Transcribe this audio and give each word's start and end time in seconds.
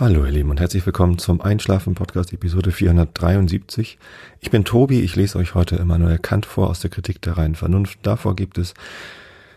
Hallo 0.00 0.24
ihr 0.24 0.30
Lieben 0.30 0.48
und 0.48 0.60
herzlich 0.60 0.86
willkommen 0.86 1.18
zum 1.18 1.42
Einschlafen 1.42 1.94
Podcast 1.94 2.32
Episode 2.32 2.72
473. 2.72 3.98
Ich 4.40 4.50
bin 4.50 4.64
Tobi, 4.64 5.00
ich 5.00 5.14
lese 5.14 5.36
euch 5.36 5.54
heute 5.54 5.76
Immanuel 5.76 6.16
Kant 6.16 6.46
vor 6.46 6.70
aus 6.70 6.80
der 6.80 6.88
Kritik 6.88 7.20
der 7.20 7.36
reinen 7.36 7.54
Vernunft. 7.54 7.98
Davor 8.00 8.34
gibt 8.34 8.56
es 8.56 8.72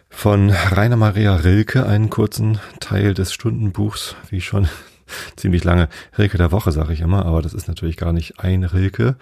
von 0.09 0.49
Rainer 0.49 0.97
Maria 0.97 1.33
Rilke 1.33 1.85
einen 1.85 2.09
kurzen 2.09 2.59
Teil 2.81 3.13
des 3.13 3.31
Stundenbuchs, 3.31 4.17
wie 4.31 4.41
schon 4.41 4.67
ziemlich 5.37 5.63
lange 5.63 5.87
Rilke 6.17 6.37
der 6.37 6.51
Woche, 6.51 6.73
sage 6.73 6.91
ich 6.91 6.99
immer, 6.99 7.25
aber 7.25 7.41
das 7.41 7.53
ist 7.53 7.69
natürlich 7.69 7.95
gar 7.95 8.11
nicht 8.11 8.41
ein 8.41 8.65
Rilke, 8.65 9.15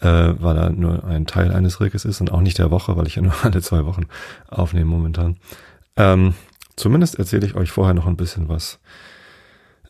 äh, 0.00 0.06
weil 0.06 0.56
er 0.56 0.70
nur 0.70 1.04
ein 1.04 1.26
Teil 1.26 1.52
eines 1.52 1.82
Rilkes 1.82 2.06
ist 2.06 2.22
und 2.22 2.32
auch 2.32 2.40
nicht 2.40 2.56
der 2.56 2.70
Woche, 2.70 2.96
weil 2.96 3.06
ich 3.06 3.16
ja 3.16 3.22
nur 3.22 3.34
alle 3.42 3.60
zwei 3.60 3.84
Wochen 3.84 4.06
aufnehme 4.48 4.86
momentan. 4.86 5.36
Ähm, 5.96 6.32
zumindest 6.76 7.18
erzähle 7.18 7.44
ich 7.44 7.56
euch 7.56 7.70
vorher 7.70 7.92
noch 7.92 8.06
ein 8.06 8.16
bisschen 8.16 8.48
was 8.48 8.80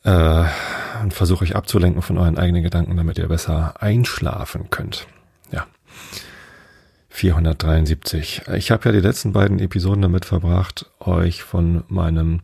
äh, 0.04 0.44
und 1.02 1.12
versuche 1.12 1.44
euch 1.44 1.56
abzulenken 1.56 2.02
von 2.02 2.18
euren 2.18 2.38
eigenen 2.38 2.62
Gedanken, 2.62 2.96
damit 2.96 3.18
ihr 3.18 3.28
besser 3.28 3.74
einschlafen 3.80 4.70
könnt. 4.70 5.06
Ja. 5.50 5.66
473. 7.10 8.42
Ich 8.54 8.70
habe 8.70 8.86
ja 8.86 8.92
die 8.92 9.00
letzten 9.00 9.32
beiden 9.32 9.58
Episoden 9.58 10.02
damit 10.02 10.24
verbracht, 10.24 10.86
euch 11.00 11.42
von 11.42 11.84
meinem 11.88 12.40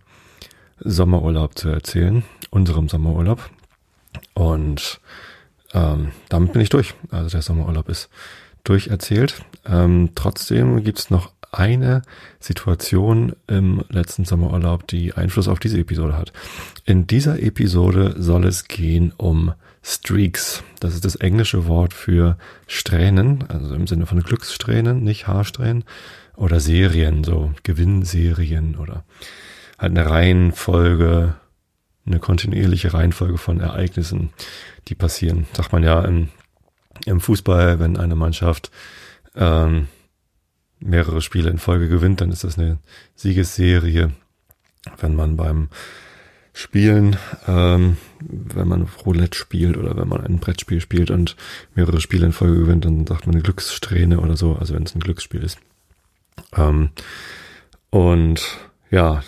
Sommerurlaub 0.80 1.57
zu 1.59 1.69
erzählen, 1.69 2.23
unserem 2.51 2.89
Sommerurlaub. 2.89 3.51
Und 4.35 5.01
ähm, 5.73 6.13
damit 6.29 6.52
bin 6.52 6.63
ich 6.63 6.69
durch. 6.69 6.95
Also 7.11 7.30
der 7.30 7.43
Sommerurlaub 7.43 7.88
ist 7.88 8.09
durcherzählt. 8.65 9.43
Ähm, 9.66 10.11
trotzdem 10.15 10.83
gibt's 10.83 11.11
noch 11.11 11.33
eine 11.51 12.02
Situation 12.41 13.34
im 13.47 13.84
letzten 13.88 14.25
Sommerurlaub, 14.25 14.87
die 14.87 15.15
Einfluss 15.15 15.49
auf 15.49 15.59
diese 15.59 15.79
Episode 15.79 16.16
hat. 16.16 16.32
In 16.85 17.07
dieser 17.07 17.43
Episode 17.43 18.15
soll 18.18 18.45
es 18.45 18.65
gehen 18.65 19.13
um 19.16 19.54
Streaks. 19.82 20.63
Das 20.80 20.95
ist 20.95 21.04
das 21.04 21.16
englische 21.16 21.66
Wort 21.66 21.95
für 21.95 22.37
Strähnen, 22.66 23.45
also 23.49 23.74
im 23.74 23.87
Sinne 23.87 24.07
von 24.07 24.23
Glückssträhnen, 24.23 25.02
nicht 25.02 25.26
Haarsträhnen 25.26 25.85
oder 26.37 26.60
Serien, 26.60 27.24
so 27.24 27.52
Gewinnserien 27.63 28.76
oder 28.76 29.04
halt 29.79 29.96
eine 29.96 30.09
Reihenfolge, 30.10 31.35
eine 32.07 32.19
kontinuierliche 32.19 32.93
Reihenfolge 32.93 33.38
von 33.38 33.60
Ereignissen, 33.60 34.30
die 34.88 34.95
passieren. 34.95 35.46
Sagt 35.54 35.73
man 35.73 35.82
ja 35.82 36.04
im, 36.04 36.29
im 37.07 37.21
Fußball, 37.21 37.79
wenn 37.79 37.96
eine 37.96 38.15
Mannschaft 38.15 38.71
ähm, 39.37 39.88
mehrere 40.80 41.23
Spiele 41.23 41.51
in 41.51 41.59
Folge 41.59 41.88
gewinnt, 41.88 42.21
dann 42.21 42.30
ist 42.30 42.45
das 42.45 42.59
eine 42.59 42.79
Siegesserie. 43.15 44.12
Wenn 44.98 45.16
man 45.16 45.37
beim 45.37 45.68
Spielen, 46.52 47.16
ähm, 47.46 47.98
wenn 48.20 48.66
man 48.66 48.88
Roulette 49.04 49.38
spielt 49.38 49.76
oder 49.76 49.96
wenn 49.96 50.09
man 50.09 50.24
ein 50.24 50.38
Brettspiel 50.38 50.80
spielt 50.80 51.10
und 51.10 51.37
mehrere 51.74 52.01
Spiele 52.01 52.26
in 52.26 52.32
Folge 52.32 52.59
gewinnt, 52.59 52.85
dann 52.85 53.07
sagt 53.07 53.26
man 53.26 53.35
eine 53.35 53.43
Glückssträhne 53.43 54.20
oder 54.20 54.37
so, 54.37 54.57
also 54.57 54.74
wenn 54.74 54.82
es 54.82 54.95
ein 54.95 55.01
Glücksspiel 55.01 55.43
ist. 55.43 55.59
Ähm, 56.57 56.90
und 57.90 58.42
ja, 58.90 59.23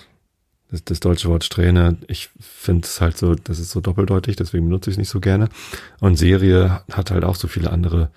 das, 0.70 0.84
das 0.84 1.00
deutsche 1.00 1.28
Wort 1.28 1.44
Strähne, 1.44 1.98
ich 2.08 2.30
finde 2.40 2.86
es 2.86 3.00
halt 3.00 3.16
so, 3.16 3.34
das 3.34 3.58
ist 3.58 3.70
so 3.70 3.80
doppeldeutig, 3.80 4.36
deswegen 4.36 4.66
benutze 4.66 4.90
ich 4.90 4.94
es 4.94 4.98
nicht 4.98 5.08
so 5.08 5.20
gerne. 5.20 5.48
Und 6.00 6.16
Serie 6.16 6.82
hat 6.90 7.10
halt 7.10 7.24
auch 7.24 7.36
so 7.36 7.48
viele 7.48 7.70
andere 7.70 8.10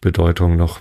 Bedeutungen 0.00 0.56
noch. 0.56 0.80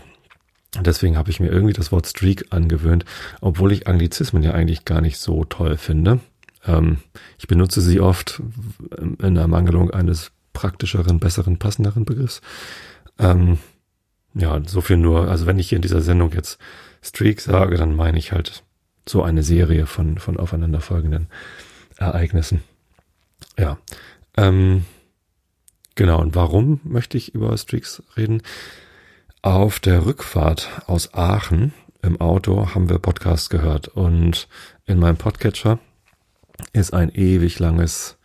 Deswegen 0.76 1.18
habe 1.18 1.32
ich 1.32 1.40
mir 1.40 1.50
irgendwie 1.50 1.74
das 1.74 1.92
Wort 1.92 2.06
Streak 2.06 2.48
angewöhnt, 2.52 3.06
obwohl 3.42 3.72
ich 3.72 3.88
Anglizismen 3.88 4.44
ja 4.44 4.52
eigentlich 4.52 4.86
gar 4.86 5.02
nicht 5.02 5.18
so 5.18 5.44
toll 5.46 5.78
finde. 5.78 6.20
Ähm, 6.66 6.98
ich 7.40 7.48
benutze 7.48 7.82
sie 7.82 8.00
oft 8.00 8.42
in 8.98 9.36
der 9.36 9.48
Mangelung 9.48 9.90
eines 9.90 10.32
praktischeren, 10.54 11.20
besseren, 11.20 11.58
passenderen 11.58 12.06
Begriffs. 12.06 12.42
Ähm, 13.18 13.58
ja, 14.36 14.62
so 14.66 14.82
viel 14.82 14.98
nur. 14.98 15.30
Also 15.30 15.46
wenn 15.46 15.58
ich 15.58 15.70
hier 15.70 15.78
in 15.78 15.82
dieser 15.82 16.02
Sendung 16.02 16.34
jetzt 16.34 16.60
Streak 17.02 17.42
sage, 17.42 17.78
dann 17.78 17.96
meine 17.96 18.20
ich 18.20 18.32
halt 18.32 18.64
so 19.08 19.24
eine 19.24 19.42
Serie 19.42 19.88
von, 19.88 20.20
von 20.20 20.38
aufeinanderfolgenden 20.38 21.28
Ereignissen. 21.98 22.62
Ja. 23.58 23.78
Ähm, 24.38 24.86
genau. 25.96 26.22
Und 26.22 26.36
warum 26.36 26.80
möchte 26.84 27.18
ich 27.18 27.34
über 27.34 27.58
Streaks 27.58 28.04
reden? 28.16 28.44
Auf 29.42 29.80
der 29.80 30.06
Rückfahrt 30.06 30.68
aus 30.86 31.14
Aachen 31.14 31.72
im 32.02 32.20
Auto 32.20 32.76
haben 32.76 32.90
wir 32.90 33.00
Podcasts 33.00 33.50
gehört 33.50 33.88
und 33.88 34.50
in 34.86 35.00
meinem 35.00 35.16
Podcatcher 35.16 35.80
ist 36.74 36.94
ein 36.94 37.10
ewig 37.16 37.58
langes 37.58 38.18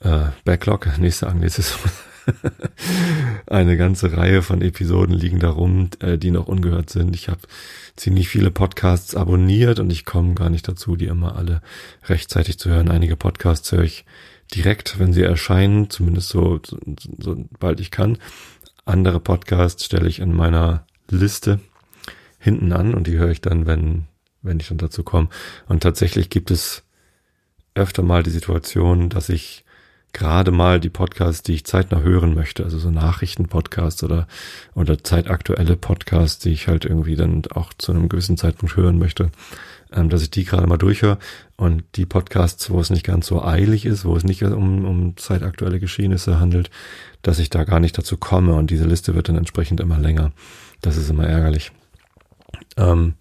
äh, 0.00 0.30
Backlog, 0.44 0.98
nächste 0.98 1.28
Anglizismus. 1.28 1.92
Eine 3.46 3.76
ganze 3.76 4.16
Reihe 4.16 4.42
von 4.42 4.60
Episoden 4.60 5.14
liegen 5.14 5.38
darum, 5.38 5.90
äh, 6.00 6.18
die 6.18 6.32
noch 6.32 6.48
ungehört 6.48 6.90
sind. 6.90 7.14
Ich 7.14 7.28
habe 7.28 7.42
ziemlich 7.94 8.28
viele 8.28 8.50
Podcasts 8.50 9.14
abonniert 9.14 9.78
und 9.78 9.90
ich 9.90 10.04
komme 10.04 10.34
gar 10.34 10.50
nicht 10.50 10.66
dazu, 10.66 10.96
die 10.96 11.06
immer 11.06 11.36
alle 11.36 11.62
rechtzeitig 12.08 12.58
zu 12.58 12.70
hören. 12.70 12.90
Einige 12.90 13.14
Podcasts 13.14 13.70
höre 13.70 13.84
ich 13.84 14.04
direkt, 14.52 14.98
wenn 14.98 15.12
sie 15.12 15.22
erscheinen, 15.22 15.90
zumindest 15.90 16.28
so, 16.28 16.60
so 17.18 17.44
bald 17.60 17.78
ich 17.78 17.92
kann. 17.92 18.18
Andere 18.84 19.20
Podcasts 19.20 19.84
stelle 19.84 20.08
ich 20.08 20.18
in 20.18 20.34
meiner 20.34 20.86
Liste 21.10 21.60
hinten 22.38 22.72
an 22.72 22.94
und 22.94 23.06
die 23.06 23.16
höre 23.16 23.30
ich 23.30 23.40
dann, 23.40 23.66
wenn, 23.66 24.04
wenn 24.42 24.60
ich 24.60 24.68
dann 24.68 24.78
dazu 24.78 25.02
komme. 25.02 25.28
Und 25.66 25.82
tatsächlich 25.82 26.28
gibt 26.30 26.50
es 26.50 26.82
öfter 27.74 28.02
mal 28.02 28.22
die 28.22 28.30
Situation, 28.30 29.08
dass 29.08 29.28
ich 29.28 29.64
gerade 30.12 30.50
mal 30.50 30.80
die 30.80 30.90
Podcasts, 30.90 31.42
die 31.42 31.54
ich 31.54 31.64
zeitnah 31.64 32.00
hören 32.00 32.34
möchte, 32.34 32.64
also 32.64 32.78
so 32.78 32.90
Nachrichtenpodcasts 32.90 34.04
oder, 34.04 34.26
oder 34.74 35.02
zeitaktuelle 35.02 35.76
Podcasts, 35.76 36.38
die 36.38 36.50
ich 36.50 36.68
halt 36.68 36.84
irgendwie 36.84 37.16
dann 37.16 37.42
auch 37.50 37.72
zu 37.76 37.92
einem 37.92 38.08
gewissen 38.08 38.36
Zeitpunkt 38.36 38.76
hören 38.76 38.98
möchte, 38.98 39.30
ähm, 39.94 40.08
dass 40.08 40.22
ich 40.22 40.30
die 40.30 40.44
gerade 40.44 40.66
mal 40.66 40.76
durchhöre 40.76 41.18
und 41.56 41.84
die 41.94 42.06
Podcasts, 42.06 42.70
wo 42.70 42.80
es 42.80 42.90
nicht 42.90 43.06
ganz 43.06 43.26
so 43.26 43.42
eilig 43.42 43.86
ist, 43.86 44.04
wo 44.04 44.16
es 44.16 44.24
nicht 44.24 44.42
um, 44.42 44.84
um 44.84 45.16
zeitaktuelle 45.16 45.80
Geschehnisse 45.80 46.40
handelt, 46.40 46.70
dass 47.22 47.38
ich 47.38 47.50
da 47.50 47.64
gar 47.64 47.80
nicht 47.80 47.96
dazu 47.96 48.16
komme 48.16 48.54
und 48.54 48.70
diese 48.70 48.84
Liste 48.84 49.14
wird 49.14 49.28
dann 49.28 49.36
entsprechend 49.36 49.80
immer 49.80 49.98
länger. 49.98 50.32
Das 50.80 50.96
ist 50.96 51.08
immer 51.08 51.26
ärgerlich. 51.26 51.72
Ähm, 52.76 53.14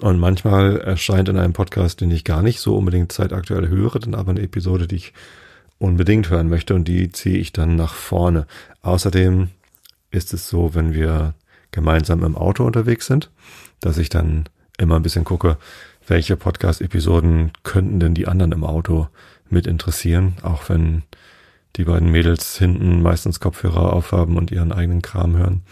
und 0.00 0.18
manchmal 0.18 0.78
erscheint 0.78 1.28
in 1.28 1.36
einem 1.36 1.52
Podcast, 1.52 2.00
den 2.00 2.10
ich 2.10 2.24
gar 2.24 2.42
nicht 2.42 2.60
so 2.60 2.76
unbedingt 2.76 3.12
zeitaktuell 3.12 3.68
höre, 3.68 3.98
dann 3.98 4.14
aber 4.14 4.30
eine 4.30 4.40
Episode, 4.40 4.86
die 4.86 4.96
ich 4.96 5.12
unbedingt 5.78 6.30
hören 6.30 6.48
möchte 6.48 6.74
und 6.74 6.88
die 6.88 7.12
ziehe 7.12 7.38
ich 7.38 7.52
dann 7.52 7.76
nach 7.76 7.94
vorne. 7.94 8.46
Außerdem 8.82 9.48
ist 10.10 10.32
es 10.32 10.48
so, 10.48 10.74
wenn 10.74 10.94
wir 10.94 11.34
gemeinsam 11.70 12.24
im 12.24 12.36
Auto 12.36 12.64
unterwegs 12.64 13.06
sind, 13.06 13.30
dass 13.80 13.98
ich 13.98 14.08
dann 14.08 14.44
immer 14.78 14.96
ein 14.96 15.02
bisschen 15.02 15.24
gucke, 15.24 15.58
welche 16.10 16.36
Podcast-Episoden 16.36 17.52
könnten 17.62 18.00
denn 18.00 18.14
die 18.14 18.26
anderen 18.26 18.52
im 18.52 18.64
Auto 18.64 19.08
mit 19.48 19.66
interessieren, 19.66 20.34
auch 20.42 20.68
wenn 20.68 21.04
die 21.76 21.84
beiden 21.84 22.10
Mädels 22.10 22.58
hinten 22.58 23.00
meistens 23.00 23.40
Kopfhörer 23.40 23.92
aufhaben 23.92 24.36
und 24.36 24.50
ihren 24.50 24.72
eigenen 24.72 25.02
Kram 25.02 25.36
hören. 25.36 25.62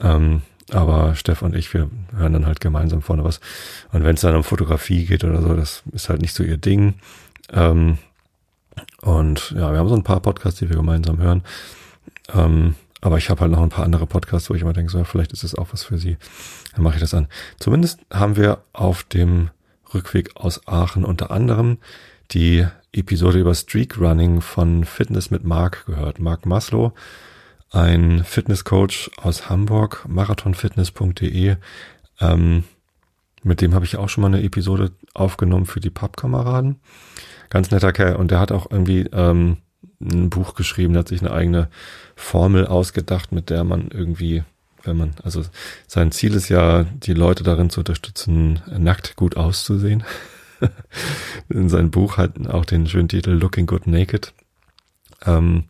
Ähm, 0.00 0.42
aber 0.70 1.14
Steff 1.14 1.42
und 1.42 1.54
ich, 1.54 1.72
wir 1.72 1.88
hören 2.14 2.32
dann 2.32 2.46
halt 2.46 2.60
gemeinsam 2.60 3.02
vorne 3.02 3.24
was. 3.24 3.40
Und 3.92 4.04
wenn 4.04 4.16
es 4.16 4.20
dann 4.20 4.34
um 4.34 4.44
Fotografie 4.44 5.06
geht 5.06 5.24
oder 5.24 5.40
so, 5.40 5.54
das 5.54 5.82
ist 5.92 6.08
halt 6.08 6.20
nicht 6.20 6.34
so 6.34 6.42
ihr 6.42 6.58
Ding. 6.58 6.94
Ähm, 7.52 7.98
und 9.00 9.52
ja, 9.52 9.72
wir 9.72 9.78
haben 9.78 9.88
so 9.88 9.94
ein 9.94 10.04
paar 10.04 10.20
Podcasts, 10.20 10.58
die 10.58 10.68
wir 10.68 10.76
gemeinsam 10.76 11.18
hören. 11.18 11.42
Ähm, 12.34 12.74
aber 13.00 13.16
ich 13.16 13.30
habe 13.30 13.42
halt 13.42 13.52
noch 13.52 13.62
ein 13.62 13.68
paar 13.68 13.84
andere 13.84 14.06
Podcasts, 14.06 14.50
wo 14.50 14.54
ich 14.54 14.62
immer 14.62 14.72
denke, 14.72 14.90
so, 14.90 15.02
vielleicht 15.04 15.32
ist 15.32 15.44
es 15.44 15.54
auch 15.54 15.68
was 15.72 15.84
für 15.84 15.98
sie. 15.98 16.16
Dann 16.74 16.82
mache 16.82 16.96
ich 16.96 17.00
das 17.00 17.14
an. 17.14 17.28
Zumindest 17.60 18.00
haben 18.12 18.36
wir 18.36 18.58
auf 18.72 19.04
dem 19.04 19.50
Rückweg 19.94 20.36
aus 20.36 20.66
Aachen 20.66 21.04
unter 21.04 21.30
anderem 21.30 21.78
die 22.30 22.66
Episode 22.92 23.38
über 23.38 23.54
Streak 23.54 23.98
Running 23.98 24.40
von 24.40 24.84
Fitness 24.84 25.30
mit 25.30 25.44
Mark 25.44 25.86
gehört. 25.86 26.18
Mark 26.18 26.46
Maslow, 26.46 26.92
ein 27.70 28.24
Fitnesscoach 28.24 29.10
aus 29.16 29.48
Hamburg, 29.48 30.04
marathonfitness.de. 30.08 31.56
Ähm, 32.20 32.64
mit 33.42 33.60
dem 33.60 33.74
habe 33.74 33.84
ich 33.84 33.96
auch 33.96 34.08
schon 34.08 34.22
mal 34.22 34.28
eine 34.28 34.42
Episode 34.42 34.92
aufgenommen 35.14 35.66
für 35.66 35.80
die 35.80 35.90
Pappkameraden. 35.90 36.80
Ganz 37.50 37.70
netter 37.70 37.92
Kerl. 37.92 38.16
Und 38.16 38.30
der 38.30 38.40
hat 38.40 38.52
auch 38.52 38.70
irgendwie 38.70 39.08
ähm, 39.12 39.58
ein 40.00 40.30
Buch 40.30 40.54
geschrieben, 40.54 40.94
der 40.94 41.00
hat 41.00 41.08
sich 41.08 41.20
eine 41.20 41.32
eigene 41.32 41.68
Formel 42.16 42.66
ausgedacht, 42.66 43.32
mit 43.32 43.50
der 43.50 43.64
man 43.64 43.88
irgendwie, 43.90 44.44
wenn 44.84 44.96
man, 44.96 45.14
also 45.22 45.42
sein 45.86 46.12
Ziel 46.12 46.34
ist 46.34 46.48
ja, 46.48 46.84
die 46.84 47.14
Leute 47.14 47.42
darin 47.44 47.70
zu 47.70 47.80
unterstützen, 47.80 48.60
nackt 48.76 49.16
gut 49.16 49.36
auszusehen. 49.36 50.04
In 51.48 51.68
seinem 51.68 51.90
Buch 51.90 52.16
hat 52.16 52.48
auch 52.48 52.64
den 52.64 52.86
schönen 52.86 53.08
Titel 53.08 53.30
Looking 53.30 53.66
Good 53.66 53.86
Naked. 53.86 54.32
Ähm, 55.24 55.64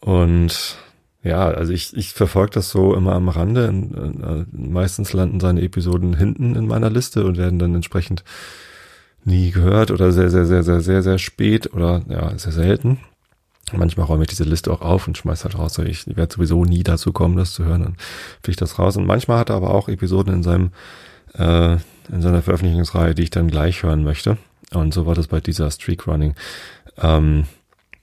und 0.00 0.78
ja, 1.22 1.48
also 1.48 1.72
ich, 1.72 1.96
ich 1.96 2.12
verfolge 2.12 2.52
das 2.52 2.70
so 2.70 2.94
immer 2.94 3.12
am 3.14 3.28
Rande. 3.28 3.66
Äh, 3.66 4.56
meistens 4.56 5.12
landen 5.12 5.40
seine 5.40 5.62
Episoden 5.62 6.14
hinten 6.14 6.54
in 6.54 6.66
meiner 6.66 6.90
Liste 6.90 7.24
und 7.24 7.36
werden 7.36 7.58
dann 7.58 7.74
entsprechend 7.74 8.24
nie 9.24 9.50
gehört 9.50 9.90
oder 9.90 10.12
sehr, 10.12 10.30
sehr, 10.30 10.46
sehr, 10.46 10.62
sehr, 10.62 10.80
sehr, 10.80 11.02
sehr 11.02 11.18
spät 11.18 11.72
oder 11.72 12.02
ja, 12.08 12.38
sehr 12.38 12.52
selten. 12.52 12.98
Manchmal 13.72 14.06
räume 14.06 14.22
ich 14.22 14.28
diese 14.28 14.44
Liste 14.44 14.72
auch 14.72 14.80
auf 14.80 15.06
und 15.06 15.18
schmeiß 15.18 15.44
halt 15.44 15.58
raus. 15.58 15.78
Ich 15.78 16.06
werde 16.06 16.34
sowieso 16.34 16.64
nie 16.64 16.82
dazu 16.82 17.12
kommen, 17.12 17.36
das 17.36 17.52
zu 17.52 17.64
hören. 17.64 17.82
Dann 17.82 17.96
fliegt 18.42 18.60
das 18.60 18.78
raus. 18.78 18.96
Und 18.96 19.06
manchmal 19.06 19.38
hat 19.38 19.50
er 19.50 19.56
aber 19.56 19.74
auch 19.74 19.88
Episoden 19.88 20.34
in 20.34 20.42
seinem 20.42 20.70
äh, 21.34 21.76
in 22.10 22.22
seiner 22.22 22.42
Veröffentlichungsreihe, 22.42 23.14
die 23.14 23.24
ich 23.24 23.30
dann 23.30 23.48
gleich 23.48 23.82
hören 23.82 24.02
möchte. 24.02 24.38
Und 24.72 24.94
so 24.94 25.06
war 25.06 25.14
das 25.14 25.28
bei 25.28 25.40
dieser 25.40 25.70
Streak 25.70 26.06
Running. 26.06 26.34
Ähm, 26.96 27.44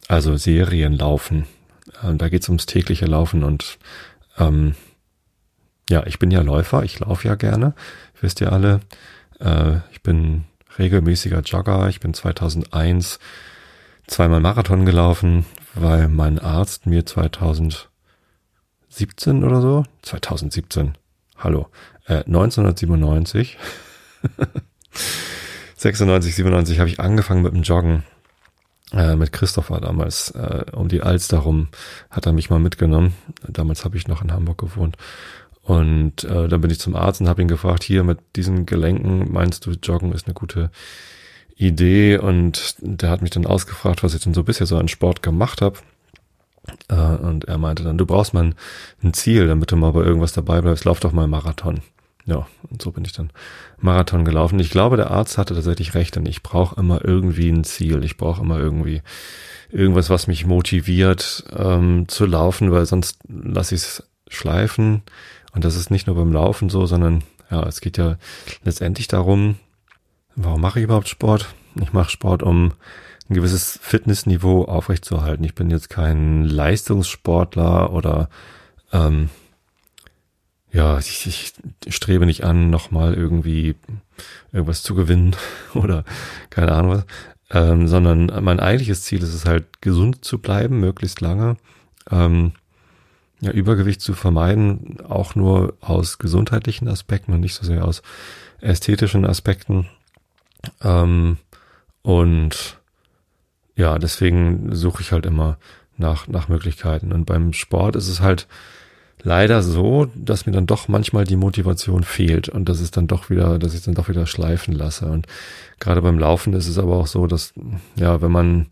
also 0.07 0.37
Serien 0.37 0.93
laufen. 0.93 1.45
Ähm, 2.03 2.17
da 2.17 2.29
geht's 2.29 2.49
ums 2.49 2.65
tägliche 2.65 3.05
Laufen 3.05 3.43
und 3.43 3.77
ähm, 4.37 4.75
ja, 5.89 6.05
ich 6.05 6.19
bin 6.19 6.31
ja 6.31 6.41
Läufer, 6.41 6.83
ich 6.83 6.99
laufe 6.99 7.27
ja 7.27 7.35
gerne, 7.35 7.73
wisst 8.19 8.41
ihr 8.41 8.51
alle. 8.51 8.79
Äh, 9.39 9.77
ich 9.91 10.01
bin 10.01 10.45
regelmäßiger 10.77 11.41
Jogger. 11.41 11.89
Ich 11.89 11.99
bin 11.99 12.13
2001 12.13 13.19
zweimal 14.07 14.39
Marathon 14.39 14.85
gelaufen, 14.85 15.45
weil 15.73 16.07
mein 16.07 16.39
Arzt 16.39 16.85
mir 16.85 17.05
2017 17.05 17.87
oder 19.43 19.61
so, 19.61 19.83
2017, 20.03 20.97
hallo, 21.37 21.67
äh, 22.07 22.23
1997, 22.25 23.57
96, 25.77 26.35
97 26.35 26.79
habe 26.79 26.89
ich 26.89 26.99
angefangen 26.99 27.43
mit 27.43 27.53
dem 27.53 27.63
Joggen. 27.63 28.03
Äh, 28.91 29.15
mit 29.15 29.31
Christopher 29.31 29.81
damals 29.81 30.29
äh, 30.31 30.63
um 30.71 30.87
die 30.87 31.01
Alster 31.01 31.39
rum 31.39 31.69
hat 32.11 32.27
er 32.27 32.33
mich 32.33 32.51
mal 32.51 32.59
mitgenommen. 32.59 33.15
Damals 33.47 33.83
habe 33.83 33.97
ich 33.97 34.07
noch 34.07 34.21
in 34.21 34.31
Hamburg 34.31 34.59
gewohnt. 34.59 34.95
Und 35.63 36.23
äh, 36.23 36.47
dann 36.47 36.61
bin 36.61 36.69
ich 36.69 36.79
zum 36.79 36.95
Arzt 36.95 37.19
und 37.19 37.27
habe 37.27 37.41
ihn 37.41 37.47
gefragt, 37.47 37.83
hier 37.83 38.03
mit 38.03 38.19
diesen 38.35 38.67
Gelenken, 38.67 39.31
meinst 39.33 39.65
du, 39.65 39.71
Joggen 39.71 40.13
ist 40.13 40.27
eine 40.27 40.35
gute 40.35 40.69
Idee? 41.55 42.17
Und 42.17 42.75
der 42.79 43.09
hat 43.09 43.21
mich 43.21 43.31
dann 43.31 43.45
ausgefragt, 43.45 44.03
was 44.03 44.13
ich 44.13 44.23
denn 44.23 44.33
so 44.33 44.43
bisher 44.43 44.67
so 44.67 44.77
an 44.77 44.87
Sport 44.87 45.21
gemacht 45.21 45.61
habe. 45.61 45.79
Äh, 46.89 46.95
und 46.95 47.45
er 47.45 47.57
meinte 47.57 47.83
dann, 47.83 47.97
du 47.97 48.05
brauchst 48.05 48.33
mal 48.33 48.45
ein, 48.45 48.55
ein 49.03 49.13
Ziel, 49.13 49.47
damit 49.47 49.71
du 49.71 49.75
mal 49.75 49.91
bei 49.91 50.03
irgendwas 50.03 50.33
dabei 50.33 50.61
bleibst, 50.61 50.85
lauf 50.85 50.99
doch 50.99 51.11
mal 51.11 51.27
Marathon. 51.27 51.81
Ja, 52.25 52.47
und 52.71 52.81
so 52.81 52.91
bin 52.91 53.05
ich 53.05 53.11
dann 53.11 53.29
Marathon 53.77 54.25
gelaufen. 54.25 54.59
Ich 54.59 54.71
glaube, 54.71 54.97
der 54.97 55.11
Arzt 55.11 55.37
hatte 55.37 55.53
tatsächlich 55.53 55.93
recht, 55.93 56.15
denn 56.15 56.25
ich 56.25 56.41
brauche 56.41 56.79
immer 56.79 57.05
irgendwie 57.05 57.49
ein 57.49 57.63
Ziel. 57.63 58.03
Ich 58.03 58.17
brauche 58.17 58.41
immer 58.41 58.57
irgendwie 58.57 59.03
irgendwas, 59.69 60.09
was 60.09 60.25
mich 60.25 60.45
motiviert 60.45 61.43
ähm, 61.55 62.07
zu 62.07 62.25
laufen, 62.25 62.71
weil 62.71 62.87
sonst 62.87 63.19
lasse 63.27 63.75
ich 63.75 63.81
es 63.81 64.03
schleifen 64.27 65.03
und 65.53 65.63
das 65.63 65.75
ist 65.75 65.91
nicht 65.91 66.07
nur 66.07 66.15
beim 66.15 66.33
Laufen 66.33 66.69
so, 66.69 66.85
sondern 66.85 67.23
ja, 67.51 67.63
es 67.63 67.79
geht 67.79 67.97
ja 67.97 68.17
letztendlich 68.63 69.07
darum, 69.07 69.55
warum 70.35 70.61
mache 70.61 70.79
ich 70.79 70.85
überhaupt 70.85 71.09
Sport? 71.09 71.53
Ich 71.81 71.93
mache 71.93 72.09
Sport, 72.09 72.43
um 72.43 72.73
ein 73.29 73.33
gewisses 73.33 73.79
Fitnessniveau 73.81 74.65
aufrechtzuerhalten. 74.65 75.43
Ich 75.43 75.55
bin 75.55 75.69
jetzt 75.69 75.89
kein 75.89 76.43
Leistungssportler 76.43 77.91
oder 77.91 78.29
ähm, 78.91 79.29
ja, 80.71 80.99
ich, 80.99 81.25
ich 81.25 81.53
strebe 81.93 82.25
nicht 82.25 82.43
an, 82.43 82.69
nochmal 82.69 83.13
irgendwie 83.13 83.75
irgendwas 84.51 84.83
zu 84.83 84.93
gewinnen 84.93 85.35
oder 85.73 86.03
keine 86.49 86.73
Ahnung 86.73 86.91
was, 86.91 87.05
ähm, 87.51 87.87
sondern 87.87 88.31
mein 88.43 88.59
eigentliches 88.59 89.03
Ziel 89.03 89.23
ist 89.23 89.33
es 89.33 89.45
halt, 89.45 89.81
gesund 89.81 90.25
zu 90.25 90.39
bleiben, 90.39 90.79
möglichst 90.79 91.21
lange. 91.21 91.57
Ähm, 92.11 92.51
ja, 93.41 93.51
Übergewicht 93.51 94.01
zu 94.01 94.13
vermeiden, 94.13 94.99
auch 95.01 95.35
nur 95.35 95.75
aus 95.81 96.17
gesundheitlichen 96.17 96.87
Aspekten 96.87 97.33
und 97.33 97.41
nicht 97.41 97.55
so 97.55 97.65
sehr 97.65 97.85
aus 97.85 98.01
ästhetischen 98.61 99.25
Aspekten. 99.25 99.87
Ähm, 100.83 101.37
und 102.01 102.77
ja, 103.75 103.97
deswegen 103.97 104.75
suche 104.75 105.01
ich 105.01 105.11
halt 105.11 105.25
immer 105.25 105.57
nach, 105.97 106.27
nach 106.27 106.47
Möglichkeiten. 106.47 107.11
Und 107.11 107.25
beim 107.25 107.53
Sport 107.53 107.95
ist 107.95 108.07
es 108.07 108.21
halt 108.21 108.47
leider 109.23 109.63
so, 109.63 110.07
dass 110.13 110.45
mir 110.45 110.51
dann 110.51 110.67
doch 110.67 110.87
manchmal 110.87 111.25
die 111.25 111.35
Motivation 111.35 112.03
fehlt 112.03 112.47
und 112.47 112.69
das 112.69 112.79
ist 112.79 112.95
dann 112.95 113.07
doch 113.07 113.29
wieder, 113.29 113.57
dass 113.57 113.73
ich 113.73 113.81
dann 113.81 113.95
doch 113.95 114.07
wieder 114.07 114.27
schleifen 114.27 114.73
lasse. 114.73 115.07
Und 115.07 115.27
gerade 115.79 116.01
beim 116.01 116.19
Laufen 116.19 116.53
ist 116.53 116.67
es 116.67 116.77
aber 116.77 116.95
auch 116.95 117.07
so, 117.07 117.25
dass, 117.25 117.53
ja, 117.95 118.21
wenn 118.21 118.31
man, 118.31 118.67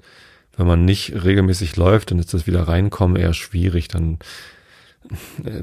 wenn 0.56 0.68
man 0.68 0.86
nicht 0.86 1.24
regelmäßig 1.24 1.76
läuft, 1.76 2.12
dann 2.12 2.20
ist 2.20 2.34
das 2.34 2.46
wieder 2.46 2.68
reinkommen 2.68 3.18
eher 3.18 3.34
schwierig. 3.34 3.88
Dann 3.88 4.20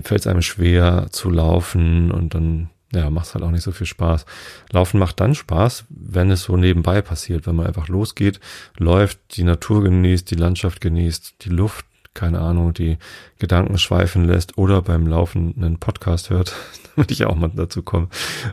fällt 0.02 0.20
es 0.22 0.26
einem 0.26 0.42
schwer 0.42 1.06
zu 1.10 1.30
laufen 1.30 2.10
und 2.10 2.34
dann 2.34 2.68
ja, 2.92 3.08
macht 3.10 3.34
halt 3.34 3.44
auch 3.44 3.50
nicht 3.50 3.62
so 3.62 3.72
viel 3.72 3.86
Spaß. 3.86 4.24
Laufen 4.72 4.98
macht 4.98 5.20
dann 5.20 5.34
Spaß, 5.34 5.84
wenn 5.88 6.30
es 6.30 6.42
so 6.42 6.56
nebenbei 6.56 7.02
passiert, 7.02 7.46
wenn 7.46 7.56
man 7.56 7.66
einfach 7.66 7.88
losgeht, 7.88 8.40
läuft, 8.78 9.18
die 9.36 9.44
Natur 9.44 9.82
genießt, 9.84 10.30
die 10.30 10.36
Landschaft 10.36 10.80
genießt, 10.80 11.44
die 11.44 11.50
Luft, 11.50 11.86
keine 12.14 12.40
Ahnung, 12.40 12.74
die 12.74 12.98
Gedanken 13.38 13.78
schweifen 13.78 14.24
lässt 14.24 14.58
oder 14.58 14.82
beim 14.82 15.06
Laufen 15.06 15.54
einen 15.56 15.78
Podcast 15.78 16.30
hört, 16.30 16.54
damit 16.96 17.12
ich 17.12 17.24
auch 17.24 17.36
mal 17.36 17.50
dazu 17.54 17.82
komme 17.82 18.08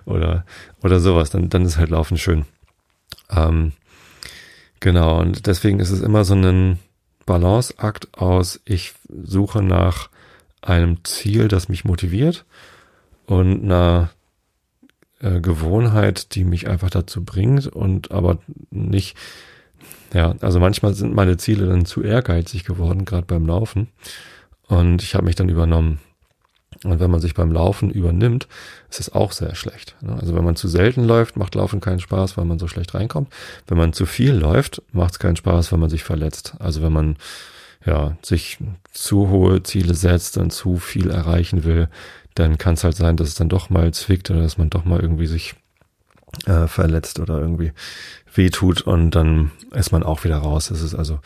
oder, 0.05 0.45
oder 0.83 0.99
sowas, 0.99 1.31
dann, 1.31 1.49
dann 1.49 1.65
ist 1.65 1.77
halt 1.77 1.89
Laufen 1.89 2.17
schön. 2.17 2.45
Ähm, 3.31 3.73
genau, 4.79 5.19
und 5.19 5.47
deswegen 5.47 5.79
ist 5.79 5.89
es 5.89 6.01
immer 6.01 6.23
so 6.23 6.35
ein 6.35 6.77
Balanceakt 7.25 8.15
aus, 8.17 8.61
ich 8.65 8.93
suche 9.09 9.63
nach 9.63 10.09
einem 10.61 11.03
Ziel, 11.03 11.47
das 11.47 11.69
mich 11.69 11.83
motiviert 11.83 12.45
und 13.25 13.63
einer 13.63 14.11
äh, 15.21 15.39
Gewohnheit, 15.39 16.35
die 16.35 16.43
mich 16.43 16.67
einfach 16.67 16.89
dazu 16.89 17.23
bringt 17.23 17.67
und 17.67 18.11
aber 18.11 18.39
nicht, 18.69 19.17
ja, 20.13 20.35
also 20.41 20.59
manchmal 20.59 20.93
sind 20.93 21.13
meine 21.13 21.37
Ziele 21.37 21.67
dann 21.67 21.85
zu 21.85 22.03
ehrgeizig 22.03 22.63
geworden, 22.63 23.05
gerade 23.05 23.25
beim 23.25 23.45
Laufen 23.45 23.87
und 24.67 25.01
ich 25.01 25.15
habe 25.15 25.25
mich 25.25 25.35
dann 25.35 25.49
übernommen. 25.49 25.99
Und 26.83 26.99
wenn 26.99 27.09
man 27.09 27.21
sich 27.21 27.33
beim 27.33 27.51
Laufen 27.51 27.89
übernimmt, 27.89 28.47
ist 28.89 28.99
es 28.99 29.11
auch 29.13 29.31
sehr 29.31 29.55
schlecht. 29.55 29.95
Ne? 30.01 30.15
Also 30.19 30.35
wenn 30.35 30.43
man 30.43 30.55
zu 30.55 30.67
selten 30.67 31.05
läuft, 31.05 31.35
macht 31.35 31.55
Laufen 31.55 31.81
keinen 31.81 31.99
Spaß, 31.99 32.37
weil 32.37 32.45
man 32.45 32.59
so 32.59 32.67
schlecht 32.67 32.93
reinkommt. 32.93 33.33
Wenn 33.65 33.77
man 33.77 33.93
zu 33.93 34.05
viel 34.05 34.33
läuft, 34.33 34.83
macht 34.91 35.13
es 35.13 35.19
keinen 35.19 35.37
Spaß, 35.37 35.71
weil 35.71 35.79
man 35.79 35.89
sich 35.89 36.03
verletzt. 36.03 36.55
Also 36.59 36.83
wenn 36.83 36.93
man 36.93 37.17
ja, 37.85 38.17
sich 38.21 38.59
zu 38.91 39.29
hohe 39.29 39.63
Ziele 39.63 39.93
setzt 39.93 40.37
und 40.37 40.51
zu 40.51 40.77
viel 40.77 41.09
erreichen 41.09 41.63
will, 41.63 41.89
dann 42.39 42.57
kann 42.57 42.75
es 42.75 42.83
halt 42.83 42.95
sein, 42.95 43.17
dass 43.17 43.27
es 43.27 43.35
dann 43.35 43.49
doch 43.49 43.69
mal 43.69 43.93
zwickt 43.93 44.29
oder 44.29 44.41
dass 44.41 44.57
man 44.57 44.69
doch 44.69 44.85
mal 44.85 44.99
irgendwie 44.99 45.27
sich 45.27 45.55
äh, 46.45 46.67
verletzt 46.67 47.19
oder 47.19 47.39
irgendwie 47.39 47.71
wehtut 48.33 48.81
und 48.81 49.11
dann 49.11 49.51
ist 49.71 49.91
man 49.91 50.03
auch 50.03 50.23
wieder 50.23 50.37
raus. 50.37 50.71
Es 50.71 50.81
ist 50.81 50.95
also 50.95 51.19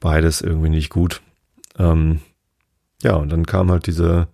beides 0.00 0.40
irgendwie 0.40 0.70
nicht 0.70 0.90
gut. 0.90 1.20
Ähm, 1.78 2.20
ja, 3.02 3.14
und 3.14 3.30
dann 3.30 3.46
kam 3.46 3.70
halt 3.70 3.86
diese 3.86 4.28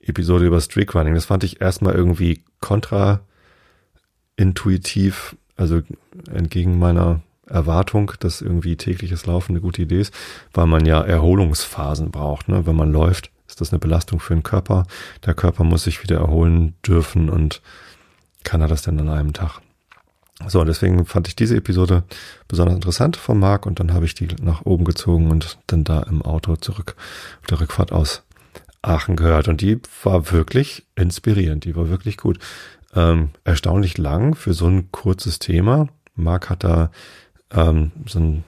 Episode 0.00 0.46
über 0.46 0.60
Streakrunning. 0.60 1.14
Das 1.14 1.26
fand 1.26 1.44
ich 1.44 1.60
erstmal 1.60 1.94
irgendwie 1.94 2.42
kontraintuitiv, 2.60 5.36
also 5.56 5.82
entgegen 6.32 6.78
meiner 6.78 7.20
Erwartung, 7.46 8.12
dass 8.20 8.40
irgendwie 8.40 8.76
tägliches 8.76 9.26
Laufen 9.26 9.52
eine 9.52 9.60
gute 9.60 9.82
Idee 9.82 10.00
ist, 10.00 10.14
weil 10.52 10.66
man 10.66 10.86
ja 10.86 11.02
Erholungsphasen 11.02 12.10
braucht. 12.10 12.48
Ne? 12.48 12.66
Wenn 12.66 12.76
man 12.76 12.92
läuft, 12.92 13.30
ist 13.56 13.62
das 13.62 13.72
eine 13.72 13.78
Belastung 13.78 14.20
für 14.20 14.34
den 14.34 14.42
Körper. 14.42 14.86
Der 15.24 15.32
Körper 15.32 15.64
muss 15.64 15.84
sich 15.84 16.02
wieder 16.02 16.18
erholen 16.18 16.74
dürfen 16.86 17.30
und 17.30 17.62
kann 18.44 18.60
er 18.60 18.68
das 18.68 18.82
denn 18.82 19.00
an 19.00 19.08
einem 19.08 19.32
Tag? 19.32 19.62
So, 20.46 20.62
deswegen 20.62 21.06
fand 21.06 21.26
ich 21.26 21.36
diese 21.36 21.56
Episode 21.56 22.04
besonders 22.48 22.74
interessant 22.74 23.16
von 23.16 23.38
Marc 23.38 23.64
und 23.64 23.80
dann 23.80 23.94
habe 23.94 24.04
ich 24.04 24.12
die 24.12 24.28
nach 24.42 24.66
oben 24.66 24.84
gezogen 24.84 25.30
und 25.30 25.56
dann 25.68 25.84
da 25.84 26.02
im 26.02 26.20
Auto 26.20 26.56
zurück 26.56 26.96
auf 27.40 27.46
der 27.46 27.60
Rückfahrt 27.60 27.92
aus 27.92 28.24
Aachen 28.82 29.16
gehört. 29.16 29.48
Und 29.48 29.62
die 29.62 29.80
war 30.02 30.30
wirklich 30.32 30.84
inspirierend, 30.94 31.64
die 31.64 31.76
war 31.76 31.88
wirklich 31.88 32.18
gut. 32.18 32.38
Ähm, 32.94 33.30
erstaunlich 33.44 33.96
lang 33.96 34.34
für 34.34 34.52
so 34.52 34.66
ein 34.66 34.92
kurzes 34.92 35.38
Thema. 35.38 35.88
Marc 36.14 36.50
hat 36.50 36.62
da 36.62 36.90
ähm, 37.52 37.92
so 38.04 38.18
einen 38.18 38.44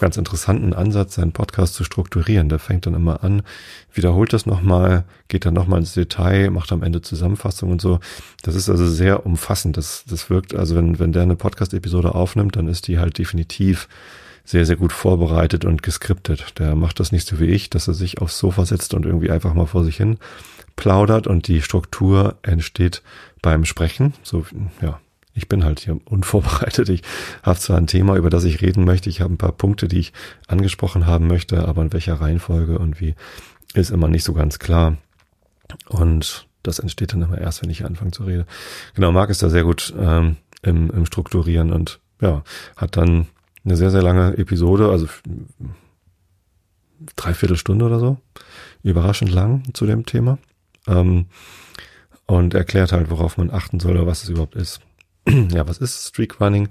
ganz 0.00 0.16
interessanten 0.16 0.72
Ansatz, 0.72 1.14
seinen 1.14 1.32
Podcast 1.32 1.74
zu 1.74 1.84
strukturieren. 1.84 2.48
Der 2.48 2.58
fängt 2.58 2.86
dann 2.86 2.94
immer 2.94 3.22
an, 3.22 3.42
wiederholt 3.92 4.32
das 4.32 4.46
nochmal, 4.46 5.04
geht 5.28 5.44
dann 5.44 5.54
nochmal 5.54 5.80
ins 5.80 5.94
Detail, 5.94 6.50
macht 6.50 6.72
am 6.72 6.82
Ende 6.82 7.02
Zusammenfassung 7.02 7.70
und 7.70 7.80
so. 7.80 8.00
Das 8.42 8.54
ist 8.54 8.68
also 8.68 8.86
sehr 8.86 9.24
umfassend. 9.24 9.76
Das, 9.76 10.04
das 10.08 10.30
wirkt, 10.30 10.54
also 10.54 10.74
wenn, 10.74 10.98
wenn 10.98 11.12
der 11.12 11.22
eine 11.22 11.36
Podcast-Episode 11.36 12.14
aufnimmt, 12.14 12.56
dann 12.56 12.66
ist 12.66 12.88
die 12.88 12.98
halt 12.98 13.18
definitiv 13.18 13.88
sehr, 14.44 14.66
sehr 14.66 14.76
gut 14.76 14.92
vorbereitet 14.92 15.64
und 15.64 15.82
geskriptet. 15.82 16.58
Der 16.58 16.74
macht 16.74 16.98
das 16.98 17.12
nicht 17.12 17.28
so 17.28 17.38
wie 17.38 17.46
ich, 17.46 17.70
dass 17.70 17.86
er 17.86 17.94
sich 17.94 18.20
aufs 18.20 18.38
Sofa 18.38 18.64
setzt 18.66 18.94
und 18.94 19.06
irgendwie 19.06 19.30
einfach 19.30 19.54
mal 19.54 19.66
vor 19.66 19.84
sich 19.84 19.96
hin 19.96 20.18
plaudert 20.76 21.26
und 21.26 21.46
die 21.46 21.60
Struktur 21.60 22.38
entsteht 22.42 23.02
beim 23.42 23.64
Sprechen. 23.66 24.14
So, 24.22 24.46
ja, 24.80 24.98
ich 25.34 25.48
bin 25.48 25.64
halt 25.64 25.80
hier 25.80 25.98
unvorbereitet. 26.04 26.88
Ich 26.88 27.02
habe 27.42 27.58
zwar 27.58 27.78
ein 27.78 27.86
Thema, 27.86 28.16
über 28.16 28.30
das 28.30 28.44
ich 28.44 28.60
reden 28.60 28.84
möchte. 28.84 29.08
Ich 29.10 29.20
habe 29.20 29.32
ein 29.32 29.38
paar 29.38 29.52
Punkte, 29.52 29.88
die 29.88 29.98
ich 29.98 30.12
angesprochen 30.48 31.06
haben 31.06 31.26
möchte, 31.26 31.66
aber 31.66 31.82
in 31.82 31.92
welcher 31.92 32.14
Reihenfolge 32.14 32.78
und 32.78 33.00
wie 33.00 33.14
ist 33.74 33.90
immer 33.90 34.08
nicht 34.08 34.24
so 34.24 34.32
ganz 34.32 34.58
klar. 34.58 34.96
Und 35.88 36.48
das 36.62 36.78
entsteht 36.78 37.12
dann 37.12 37.22
immer 37.22 37.38
erst, 37.38 37.62
wenn 37.62 37.70
ich 37.70 37.84
anfange 37.84 38.10
zu 38.10 38.24
reden. 38.24 38.44
Genau, 38.94 39.12
Marc 39.12 39.30
ist 39.30 39.42
da 39.42 39.48
sehr 39.48 39.64
gut 39.64 39.94
ähm, 39.98 40.36
im, 40.62 40.90
im 40.90 41.06
Strukturieren 41.06 41.72
und 41.72 42.00
ja, 42.20 42.42
hat 42.76 42.96
dann 42.96 43.28
eine 43.64 43.76
sehr, 43.76 43.90
sehr 43.90 44.02
lange 44.02 44.36
Episode, 44.36 44.90
also 44.90 45.06
dreiviertel 47.16 47.56
Stunde 47.56 47.86
oder 47.86 47.98
so. 47.98 48.18
Überraschend 48.82 49.32
lang 49.32 49.62
zu 49.74 49.86
dem 49.86 50.04
Thema. 50.06 50.38
Ähm, 50.86 51.26
und 52.26 52.54
erklärt 52.54 52.92
halt, 52.92 53.10
worauf 53.10 53.38
man 53.38 53.50
achten 53.50 53.80
soll 53.80 53.92
oder 53.96 54.06
was 54.06 54.22
es 54.22 54.28
überhaupt 54.28 54.54
ist. 54.54 54.80
ja, 55.28 55.66
was 55.68 55.78
ist 55.78 56.08
Streakrunning? 56.08 56.68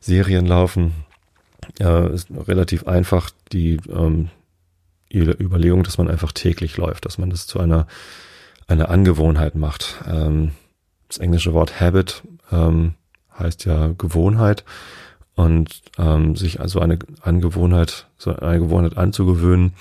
Serienlaufen 0.00 0.92
äh, 1.80 2.12
ist 2.12 2.28
relativ 2.30 2.86
einfach 2.86 3.30
die 3.52 3.78
ähm, 3.88 4.30
Überlegung, 5.12 5.84
dass 5.84 5.98
man 5.98 6.08
einfach 6.08 6.32
täglich 6.32 6.76
läuft, 6.76 7.04
dass 7.04 7.18
man 7.18 7.30
das 7.30 7.46
zu 7.46 7.60
einer, 7.60 7.86
einer 8.66 8.88
Angewohnheit 8.88 9.54
macht. 9.54 10.02
Ähm, 10.06 10.52
das 11.08 11.18
englische 11.18 11.52
Wort 11.52 11.80
Habit 11.80 12.22
ähm, 12.50 12.94
heißt 13.38 13.64
ja 13.66 13.88
Gewohnheit 13.98 14.64
und 15.34 15.82
ähm, 15.98 16.36
sich 16.36 16.60
also 16.60 16.80
eine 16.80 16.98
Angewohnheit, 17.20 18.06
so 18.18 18.34
eine 18.34 18.60
Gewohnheit 18.60 18.96
anzugewöhnen. 18.96 19.74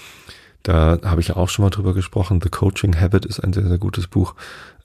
Da 0.63 0.99
habe 1.03 1.21
ich 1.21 1.29
ja 1.29 1.37
auch 1.37 1.49
schon 1.49 1.63
mal 1.63 1.69
drüber 1.69 1.93
gesprochen. 1.93 2.39
The 2.41 2.49
Coaching 2.49 2.99
Habit 2.99 3.25
ist 3.25 3.39
ein 3.39 3.53
sehr, 3.53 3.67
sehr 3.67 3.79
gutes 3.79 4.07
Buch, 4.07 4.35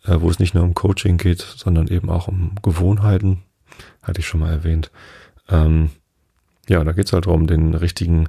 äh, 0.05 0.21
wo 0.21 0.31
es 0.31 0.39
nicht 0.39 0.55
nur 0.55 0.65
um 0.65 0.75
Coaching 0.75 1.17
geht, 1.17 1.41
sondern 1.41 1.89
eben 1.89 2.11
auch 2.11 2.29
um 2.29 2.53
Gewohnheiten. 2.63 3.43
Hatte 4.03 4.21
ich 4.21 4.27
schon 4.27 4.41
mal 4.41 4.53
erwähnt. 4.53 4.91
Ähm, 5.49 5.91
ja, 6.69 6.83
da 6.83 6.93
geht 6.93 7.07
es 7.07 7.13
halt 7.13 7.27
darum, 7.27 7.47
den 7.47 7.75
richtigen 7.75 8.29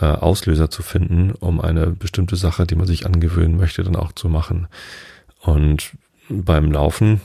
äh, 0.00 0.06
Auslöser 0.06 0.70
zu 0.70 0.82
finden, 0.82 1.32
um 1.32 1.60
eine 1.60 1.88
bestimmte 1.88 2.36
Sache, 2.36 2.66
die 2.66 2.74
man 2.74 2.86
sich 2.86 3.06
angewöhnen 3.06 3.56
möchte, 3.56 3.82
dann 3.82 3.96
auch 3.96 4.12
zu 4.12 4.28
machen. 4.28 4.68
Und 5.40 5.92
beim 6.28 6.72
Laufen, 6.72 7.20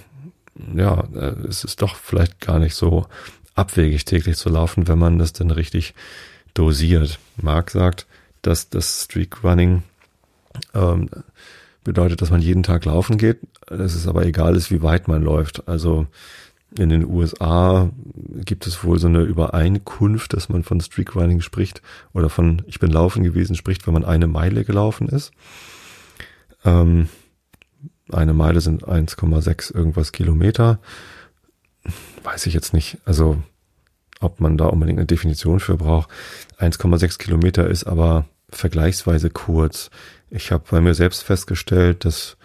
ja, 0.76 1.06
äh, 1.16 1.48
es 1.48 1.64
ist 1.64 1.82
doch 1.82 1.96
vielleicht 1.96 2.42
gar 2.42 2.60
nicht 2.60 2.76
so 2.76 3.08
abwegig 3.56 4.06
täglich 4.06 4.38
zu 4.38 4.50
laufen, 4.50 4.88
wenn 4.88 5.00
man 5.00 5.18
das 5.18 5.34
dann 5.34 5.52
richtig 5.52 5.94
dosiert. 6.54 7.20
Marc 7.38 7.72
sagt, 7.72 8.06
dass 8.42 8.70
das 8.70 9.04
Streak 9.06 9.44
Running 9.44 9.84
ähm, 10.74 11.10
bedeutet, 11.88 12.22
dass 12.22 12.32
man 12.32 12.42
jeden 12.42 12.64
Tag 12.64 12.84
laufen 12.84 13.18
geht. 13.18 13.40
Es 13.66 13.96
ist 13.96 14.08
aber 14.08 14.26
egal 14.26 14.58
ist, 14.58 14.70
wie 14.72 14.82
weit 14.82 15.08
man 15.08 15.24
läuft. 15.24 15.70
Also 15.70 16.06
in 16.78 16.90
den 16.90 17.06
USA 17.06 17.90
gibt 18.44 18.68
es 18.68 18.84
wohl 18.84 19.00
so 19.00 19.08
eine 19.08 19.22
Übereinkunft, 19.22 20.34
dass 20.34 20.50
man 20.50 20.64
von 20.64 20.82
Streakrunning 20.82 21.40
spricht 21.40 21.82
oder 22.14 22.30
von 22.30 22.62
Ich 22.68 22.80
bin 22.80 22.92
laufen 22.92 23.24
gewesen 23.24 23.56
spricht, 23.56 23.88
wenn 23.88 23.94
man 23.94 24.04
eine 24.04 24.28
Meile 24.28 24.66
gelaufen 24.66 25.08
ist. 25.08 25.32
Ähm, 26.66 27.08
eine 28.12 28.34
Meile 28.34 28.60
sind 28.60 28.86
1,6 28.86 29.74
irgendwas 29.74 30.12
Kilometer. 30.12 30.80
Weiß 32.24 32.48
ich 32.48 32.54
jetzt 32.54 32.74
nicht. 32.74 32.98
Also 33.06 33.42
ob 34.20 34.42
man 34.42 34.58
da 34.58 34.66
unbedingt 34.66 35.00
eine 35.00 35.06
Definition 35.06 35.62
für 35.62 35.78
braucht. 35.78 36.10
1,6 36.60 37.18
Kilometer 37.18 37.70
ist 37.70 37.86
aber 37.86 38.26
vergleichsweise 38.50 39.30
kurz. 39.30 39.90
Ich 40.30 40.52
habe 40.52 40.64
bei 40.70 40.82
mir 40.82 40.94
selbst 40.94 41.24
festgestellt, 41.24 42.06
dass 42.06 42.38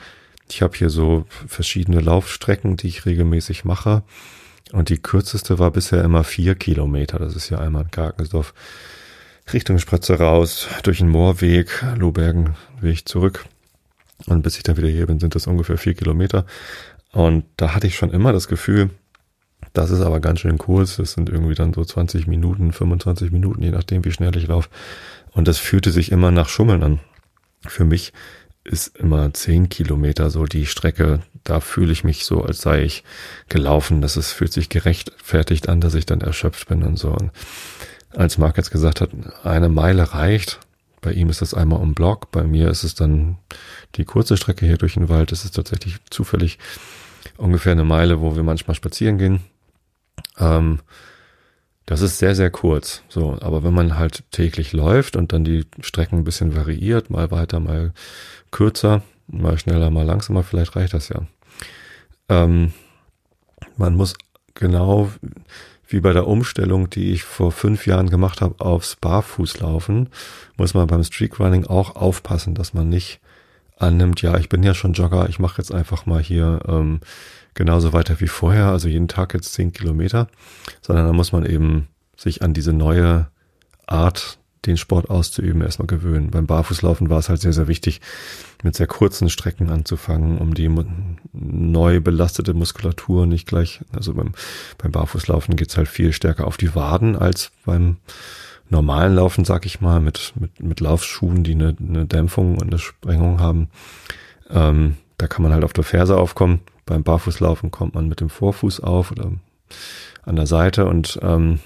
ich 0.48 0.62
habe 0.62 0.76
hier 0.76 0.90
so 0.90 1.24
verschiedene 1.46 2.00
Laufstrecken, 2.00 2.76
die 2.76 2.88
ich 2.88 3.06
regelmäßig 3.06 3.64
mache. 3.64 4.02
Und 4.72 4.88
die 4.88 4.98
kürzeste 4.98 5.58
war 5.58 5.70
bisher 5.70 6.04
immer 6.04 6.24
vier 6.24 6.54
Kilometer. 6.54 7.18
Das 7.18 7.34
ist 7.34 7.50
ja 7.50 7.58
einmal 7.58 7.82
in 7.82 7.90
Karkensdorf 7.90 8.54
Richtung 9.52 9.78
Spratze 9.78 10.18
raus, 10.18 10.68
durch 10.82 10.98
den 10.98 11.08
Moorweg, 11.08 11.84
Lohbergenweg 11.96 13.08
zurück. 13.08 13.44
Und 14.26 14.42
bis 14.42 14.56
ich 14.56 14.62
dann 14.62 14.76
wieder 14.76 14.88
hier 14.88 15.06
bin, 15.06 15.18
sind 15.18 15.34
das 15.34 15.46
ungefähr 15.46 15.78
vier 15.78 15.94
Kilometer. 15.94 16.46
Und 17.10 17.44
da 17.56 17.74
hatte 17.74 17.86
ich 17.86 17.96
schon 17.96 18.10
immer 18.10 18.32
das 18.32 18.46
Gefühl, 18.46 18.90
das 19.72 19.90
ist 19.90 20.00
aber 20.00 20.20
ganz 20.20 20.40
schön 20.40 20.58
kurz. 20.58 20.96
Das 20.96 21.12
sind 21.12 21.28
irgendwie 21.28 21.54
dann 21.54 21.72
so 21.72 21.84
20 21.84 22.26
Minuten, 22.26 22.72
25 22.72 23.32
Minuten, 23.32 23.62
je 23.62 23.70
nachdem, 23.70 24.04
wie 24.04 24.12
schnell 24.12 24.36
ich 24.36 24.46
laufe. 24.46 24.68
Und 25.32 25.48
das 25.48 25.58
fühlte 25.58 25.90
sich 25.90 26.12
immer 26.12 26.30
nach 26.30 26.48
Schummeln 26.48 26.82
an. 26.82 27.00
Für 27.66 27.84
mich 27.84 28.12
ist 28.64 28.96
immer 28.96 29.32
zehn 29.34 29.68
Kilometer 29.68 30.30
so 30.30 30.44
die 30.44 30.66
Strecke. 30.66 31.20
Da 31.44 31.60
fühle 31.60 31.92
ich 31.92 32.04
mich 32.04 32.24
so, 32.24 32.42
als 32.42 32.60
sei 32.60 32.82
ich 32.82 33.02
gelaufen. 33.48 34.02
Das 34.02 34.16
ist, 34.16 34.32
fühlt 34.32 34.52
sich 34.52 34.68
gerechtfertigt 34.68 35.68
an, 35.68 35.80
dass 35.80 35.94
ich 35.94 36.06
dann 36.06 36.20
erschöpft 36.20 36.68
bin 36.68 36.82
und 36.82 36.98
so. 36.98 37.10
Und 37.10 37.32
als 38.10 38.38
Marc 38.38 38.56
jetzt 38.56 38.70
gesagt 38.70 39.00
hat, 39.00 39.10
eine 39.42 39.68
Meile 39.68 40.12
reicht. 40.12 40.60
Bei 41.00 41.12
ihm 41.12 41.30
ist 41.30 41.42
das 41.42 41.54
einmal 41.54 41.80
um 41.80 41.94
Block. 41.94 42.30
Bei 42.30 42.44
mir 42.44 42.68
ist 42.68 42.84
es 42.84 42.94
dann 42.94 43.38
die 43.96 44.04
kurze 44.04 44.36
Strecke 44.36 44.66
hier 44.66 44.78
durch 44.78 44.94
den 44.94 45.08
Wald. 45.08 45.32
Es 45.32 45.44
ist 45.44 45.56
tatsächlich 45.56 45.96
zufällig 46.10 46.58
ungefähr 47.36 47.72
eine 47.72 47.84
Meile, 47.84 48.20
wo 48.20 48.36
wir 48.36 48.44
manchmal 48.44 48.76
spazieren 48.76 49.18
gehen. 49.18 49.40
Ähm, 50.38 50.80
das 51.86 52.00
ist 52.00 52.18
sehr, 52.18 52.34
sehr 52.34 52.50
kurz. 52.50 53.02
So, 53.08 53.36
aber 53.40 53.64
wenn 53.64 53.74
man 53.74 53.98
halt 53.98 54.24
täglich 54.30 54.72
läuft 54.72 55.16
und 55.16 55.32
dann 55.32 55.44
die 55.44 55.66
Strecken 55.80 56.18
ein 56.18 56.24
bisschen 56.24 56.54
variiert, 56.54 57.10
mal 57.10 57.30
weiter, 57.30 57.60
mal 57.60 57.92
kürzer, 58.50 59.02
mal 59.26 59.58
schneller, 59.58 59.90
mal 59.90 60.06
langsamer, 60.06 60.42
vielleicht 60.42 60.76
reicht 60.76 60.94
das 60.94 61.08
ja. 61.08 61.22
Ähm, 62.28 62.72
man 63.76 63.94
muss 63.94 64.14
genau 64.54 65.10
wie 65.88 66.00
bei 66.00 66.12
der 66.12 66.26
Umstellung, 66.26 66.88
die 66.88 67.12
ich 67.12 67.24
vor 67.24 67.52
fünf 67.52 67.86
Jahren 67.86 68.08
gemacht 68.08 68.40
habe, 68.40 68.64
aufs 68.64 68.96
Barfußlaufen, 68.96 70.08
muss 70.56 70.74
man 70.74 70.86
beim 70.86 71.04
Streakrunning 71.04 71.66
auch 71.66 71.96
aufpassen, 71.96 72.54
dass 72.54 72.72
man 72.72 72.88
nicht 72.88 73.20
annimmt, 73.76 74.22
ja, 74.22 74.38
ich 74.38 74.48
bin 74.48 74.62
ja 74.62 74.74
schon 74.74 74.94
Jogger, 74.94 75.28
ich 75.28 75.38
mache 75.38 75.58
jetzt 75.58 75.72
einfach 75.72 76.06
mal 76.06 76.22
hier 76.22 76.60
ähm, 76.66 77.00
genauso 77.54 77.92
weiter 77.92 78.20
wie 78.20 78.28
vorher, 78.28 78.66
also 78.66 78.88
jeden 78.88 79.08
Tag 79.08 79.34
jetzt 79.34 79.52
zehn 79.52 79.72
Kilometer, 79.72 80.28
sondern 80.80 81.06
da 81.06 81.12
muss 81.12 81.32
man 81.32 81.44
eben 81.44 81.88
sich 82.16 82.42
an 82.42 82.54
diese 82.54 82.72
neue 82.72 83.28
Art, 83.86 84.38
den 84.66 84.76
Sport 84.76 85.10
auszuüben, 85.10 85.60
erstmal 85.60 85.88
gewöhnen. 85.88 86.30
Beim 86.30 86.46
Barfußlaufen 86.46 87.10
war 87.10 87.18
es 87.18 87.28
halt 87.28 87.40
sehr, 87.40 87.52
sehr 87.52 87.66
wichtig, 87.66 88.00
mit 88.62 88.76
sehr 88.76 88.86
kurzen 88.86 89.28
Strecken 89.28 89.70
anzufangen, 89.70 90.38
um 90.38 90.54
die 90.54 90.70
neu 91.32 92.00
belastete 92.00 92.54
Muskulatur 92.54 93.26
nicht 93.26 93.48
gleich, 93.48 93.80
also 93.92 94.14
beim, 94.14 94.32
beim 94.78 94.92
Barfußlaufen 94.92 95.56
geht's 95.56 95.76
halt 95.76 95.88
viel 95.88 96.12
stärker 96.12 96.46
auf 96.46 96.56
die 96.56 96.76
Waden 96.76 97.16
als 97.16 97.50
beim 97.64 97.96
normalen 98.68 99.16
Laufen, 99.16 99.44
sag 99.44 99.66
ich 99.66 99.80
mal, 99.80 100.00
mit, 100.00 100.32
mit, 100.38 100.60
mit 100.60 100.80
Laufschuhen, 100.80 101.42
die 101.44 101.52
eine, 101.52 101.76
eine 101.78 102.06
Dämpfung 102.06 102.54
und 102.58 102.68
eine 102.68 102.78
Sprengung 102.78 103.40
haben. 103.40 103.68
Ähm, 104.48 104.96
da 105.18 105.26
kann 105.26 105.42
man 105.42 105.52
halt 105.52 105.64
auf 105.64 105.72
der 105.72 105.84
Ferse 105.84 106.16
aufkommen. 106.16 106.60
Beim 106.86 107.02
Barfußlaufen 107.02 107.70
kommt 107.70 107.94
man 107.94 108.08
mit 108.08 108.20
dem 108.20 108.28
Vorfuß 108.28 108.80
auf 108.80 109.12
oder 109.12 109.32
an 110.24 110.36
der 110.36 110.46
Seite 110.46 110.86
und 110.86 111.18
ähm, 111.22 111.60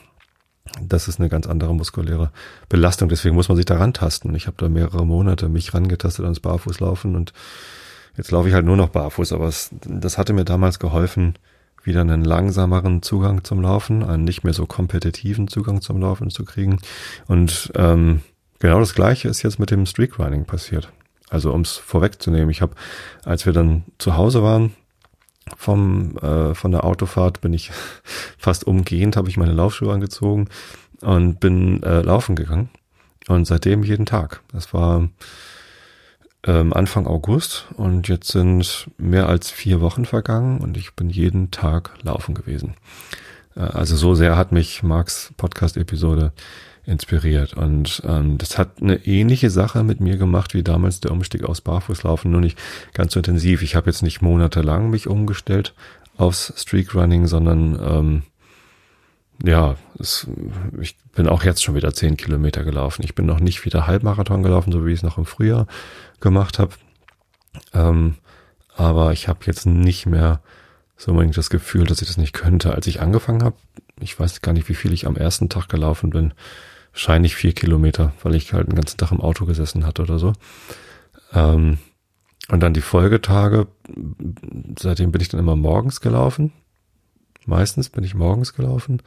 das 0.82 1.08
ist 1.08 1.20
eine 1.20 1.28
ganz 1.28 1.46
andere 1.46 1.74
muskuläre 1.74 2.30
Belastung. 2.68 3.08
Deswegen 3.08 3.34
muss 3.34 3.48
man 3.48 3.56
sich 3.56 3.66
da 3.66 3.76
rantasten. 3.76 4.34
Ich 4.34 4.46
habe 4.46 4.56
da 4.58 4.68
mehrere 4.68 5.06
Monate 5.06 5.48
mich 5.48 5.72
rangetastet 5.74 6.24
ans 6.24 6.40
Barfußlaufen 6.40 7.14
und 7.14 7.32
jetzt 8.16 8.30
laufe 8.30 8.48
ich 8.48 8.54
halt 8.54 8.66
nur 8.66 8.76
noch 8.76 8.88
barfuß. 8.88 9.32
Aber 9.32 9.46
es, 9.46 9.70
das 9.86 10.18
hatte 10.18 10.32
mir 10.32 10.44
damals 10.44 10.78
geholfen, 10.78 11.34
wieder 11.82 12.00
einen 12.00 12.24
langsameren 12.24 13.02
Zugang 13.02 13.44
zum 13.44 13.62
Laufen, 13.62 14.02
einen 14.02 14.24
nicht 14.24 14.42
mehr 14.42 14.52
so 14.52 14.66
kompetitiven 14.66 15.48
Zugang 15.48 15.80
zum 15.80 16.00
Laufen 16.00 16.30
zu 16.30 16.44
kriegen. 16.44 16.80
Und 17.26 17.72
ähm, 17.76 18.22
genau 18.58 18.80
das 18.80 18.94
Gleiche 18.94 19.28
ist 19.28 19.42
jetzt 19.42 19.58
mit 19.58 19.70
dem 19.70 19.86
Streakrunning 19.86 20.44
passiert. 20.44 20.90
Also 21.28 21.52
um 21.52 21.62
es 21.62 21.72
vorwegzunehmen, 21.76 22.50
ich 22.50 22.60
habe, 22.60 22.74
als 23.24 23.46
wir 23.46 23.52
dann 23.52 23.84
zu 23.98 24.16
Hause 24.16 24.42
waren, 24.42 24.72
vom 25.56 26.16
äh, 26.18 26.54
von 26.54 26.72
der 26.72 26.84
Autofahrt 26.84 27.40
bin 27.40 27.52
ich 27.52 27.70
fast 28.38 28.66
umgehend, 28.66 29.16
habe 29.16 29.28
ich 29.28 29.36
meine 29.36 29.52
Laufschuhe 29.52 29.92
angezogen 29.92 30.48
und 31.00 31.40
bin 31.40 31.82
äh, 31.82 32.02
laufen 32.02 32.36
gegangen. 32.36 32.70
Und 33.28 33.44
seitdem 33.46 33.82
jeden 33.82 34.06
Tag. 34.06 34.40
Das 34.52 34.72
war 34.72 35.08
ähm, 36.44 36.72
Anfang 36.72 37.06
August 37.06 37.66
und 37.76 38.08
jetzt 38.08 38.28
sind 38.28 38.88
mehr 38.98 39.28
als 39.28 39.50
vier 39.50 39.80
Wochen 39.80 40.04
vergangen 40.04 40.60
und 40.60 40.76
ich 40.76 40.94
bin 40.94 41.10
jeden 41.10 41.50
Tag 41.50 41.90
laufen 42.02 42.34
gewesen. 42.34 42.74
Äh, 43.56 43.60
also 43.60 43.96
so 43.96 44.14
sehr 44.14 44.36
hat 44.36 44.52
mich 44.52 44.82
Marks 44.82 45.32
Podcast-Episode 45.36 46.32
inspiriert. 46.86 47.54
Und 47.54 48.02
ähm, 48.06 48.38
das 48.38 48.58
hat 48.58 48.80
eine 48.80 49.04
ähnliche 49.06 49.50
Sache 49.50 49.82
mit 49.82 50.00
mir 50.00 50.16
gemacht 50.16 50.54
wie 50.54 50.62
damals 50.62 51.00
der 51.00 51.10
Umstieg 51.10 51.44
aus 51.44 51.60
Barfußlaufen, 51.60 52.30
nur 52.30 52.40
nicht 52.40 52.58
ganz 52.94 53.12
so 53.12 53.20
intensiv. 53.20 53.62
Ich 53.62 53.74
habe 53.74 53.90
jetzt 53.90 54.02
nicht 54.02 54.22
monatelang 54.22 54.90
mich 54.90 55.08
umgestellt 55.08 55.74
aufs 56.16 56.52
Streakrunning, 56.56 57.26
sondern 57.26 57.78
ähm, 57.82 58.22
ja, 59.44 59.76
es, 59.98 60.26
ich 60.80 60.96
bin 61.14 61.28
auch 61.28 61.42
jetzt 61.44 61.62
schon 61.62 61.74
wieder 61.74 61.92
zehn 61.92 62.16
Kilometer 62.16 62.64
gelaufen. 62.64 63.02
Ich 63.04 63.14
bin 63.14 63.26
noch 63.26 63.40
nicht 63.40 63.64
wieder 63.64 63.86
Halbmarathon 63.86 64.42
gelaufen, 64.42 64.72
so 64.72 64.86
wie 64.86 64.92
ich 64.92 65.00
es 65.00 65.02
noch 65.02 65.18
im 65.18 65.26
Frühjahr 65.26 65.66
gemacht 66.20 66.58
habe. 66.58 66.72
Ähm, 67.74 68.14
aber 68.76 69.12
ich 69.12 69.28
habe 69.28 69.40
jetzt 69.46 69.66
nicht 69.66 70.06
mehr 70.06 70.40
so 70.96 71.10
unbedingt 71.10 71.36
das 71.36 71.50
Gefühl, 71.50 71.84
dass 71.84 72.00
ich 72.00 72.08
das 72.08 72.16
nicht 72.16 72.32
könnte. 72.32 72.74
Als 72.74 72.86
ich 72.86 73.00
angefangen 73.00 73.42
habe, 73.42 73.56
ich 74.00 74.18
weiß 74.18 74.40
gar 74.40 74.52
nicht, 74.52 74.68
wie 74.68 74.74
viel 74.74 74.92
ich 74.92 75.06
am 75.06 75.16
ersten 75.16 75.48
Tag 75.48 75.68
gelaufen 75.68 76.10
bin, 76.10 76.32
wahrscheinlich 76.96 77.36
vier 77.36 77.52
Kilometer, 77.52 78.14
weil 78.22 78.34
ich 78.34 78.54
halt 78.54 78.68
den 78.68 78.74
ganzen 78.74 78.96
Tag 78.96 79.12
im 79.12 79.20
Auto 79.20 79.44
gesessen 79.44 79.84
hatte 79.84 80.00
oder 80.00 80.18
so. 80.18 80.32
Ähm, 81.34 81.76
und 82.48 82.60
dann 82.60 82.72
die 82.72 82.80
Folgetage, 82.80 83.66
seitdem 84.78 85.12
bin 85.12 85.20
ich 85.20 85.28
dann 85.28 85.40
immer 85.40 85.56
morgens 85.56 86.00
gelaufen. 86.00 86.52
Meistens 87.44 87.90
bin 87.90 88.02
ich 88.02 88.14
morgens 88.14 88.54
gelaufen. 88.54 89.02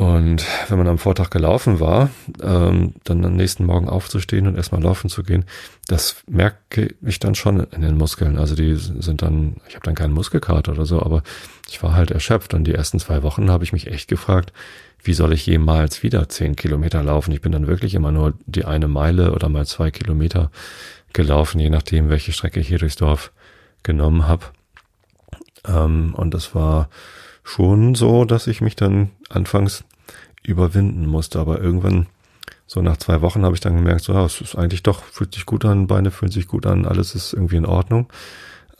Und 0.00 0.46
wenn 0.68 0.78
man 0.78 0.88
am 0.88 0.96
Vortag 0.96 1.28
gelaufen 1.28 1.78
war, 1.78 2.08
ähm, 2.42 2.94
dann 3.04 3.22
am 3.22 3.36
nächsten 3.36 3.66
Morgen 3.66 3.86
aufzustehen 3.86 4.46
und 4.46 4.56
erstmal 4.56 4.82
laufen 4.82 5.10
zu 5.10 5.22
gehen, 5.22 5.44
das 5.88 6.22
merke 6.26 6.94
ich 7.02 7.18
dann 7.18 7.34
schon 7.34 7.64
in 7.64 7.82
den 7.82 7.98
Muskeln. 7.98 8.38
Also 8.38 8.56
die 8.56 8.76
sind 8.76 9.20
dann, 9.20 9.56
ich 9.68 9.74
habe 9.74 9.84
dann 9.84 9.94
keinen 9.94 10.14
Muskelkater 10.14 10.72
oder 10.72 10.86
so, 10.86 11.02
aber 11.02 11.22
ich 11.68 11.82
war 11.82 11.92
halt 11.92 12.12
erschöpft. 12.12 12.54
Und 12.54 12.64
die 12.64 12.72
ersten 12.72 12.98
zwei 12.98 13.22
Wochen 13.22 13.50
habe 13.50 13.62
ich 13.62 13.74
mich 13.74 13.88
echt 13.88 14.08
gefragt, 14.08 14.54
wie 15.02 15.12
soll 15.12 15.34
ich 15.34 15.44
jemals 15.44 16.02
wieder 16.02 16.30
zehn 16.30 16.56
Kilometer 16.56 17.02
laufen? 17.02 17.32
Ich 17.32 17.42
bin 17.42 17.52
dann 17.52 17.66
wirklich 17.66 17.94
immer 17.94 18.10
nur 18.10 18.32
die 18.46 18.64
eine 18.64 18.88
Meile 18.88 19.32
oder 19.32 19.50
mal 19.50 19.66
zwei 19.66 19.90
Kilometer 19.90 20.50
gelaufen, 21.12 21.60
je 21.60 21.68
nachdem, 21.68 22.08
welche 22.08 22.32
Strecke 22.32 22.60
ich 22.60 22.68
hier 22.68 22.78
durchs 22.78 22.96
Dorf 22.96 23.32
genommen 23.82 24.26
habe. 24.26 24.46
Ähm, 25.68 26.14
und 26.14 26.32
das 26.32 26.54
war 26.54 26.88
schon 27.44 27.94
so, 27.94 28.24
dass 28.24 28.46
ich 28.46 28.62
mich 28.62 28.76
dann 28.76 29.10
anfangs 29.28 29.84
überwinden 30.42 31.06
musste. 31.06 31.38
Aber 31.38 31.60
irgendwann, 31.60 32.06
so 32.66 32.82
nach 32.82 32.96
zwei 32.96 33.20
Wochen, 33.20 33.44
habe 33.44 33.54
ich 33.54 33.60
dann 33.60 33.76
gemerkt, 33.76 34.02
so, 34.02 34.12
ja, 34.12 34.24
es 34.24 34.40
ist 34.40 34.56
eigentlich 34.56 34.82
doch, 34.82 35.02
fühlt 35.04 35.34
sich 35.34 35.46
gut 35.46 35.64
an, 35.64 35.86
Beine 35.86 36.10
fühlen 36.10 36.32
sich 36.32 36.46
gut 36.46 36.66
an, 36.66 36.86
alles 36.86 37.14
ist 37.14 37.32
irgendwie 37.32 37.56
in 37.56 37.66
Ordnung. 37.66 38.08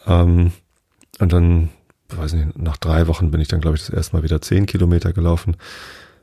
Ähm, 0.06 0.52
und 1.18 1.32
dann, 1.32 1.68
weiß 2.08 2.32
nicht, 2.34 2.58
nach 2.58 2.76
drei 2.76 3.06
Wochen 3.06 3.30
bin 3.30 3.40
ich 3.40 3.48
dann, 3.48 3.60
glaube 3.60 3.76
ich, 3.76 3.84
das 3.84 3.94
erste 3.94 4.16
Mal 4.16 4.22
wieder 4.22 4.40
zehn 4.40 4.66
Kilometer 4.66 5.12
gelaufen. 5.12 5.56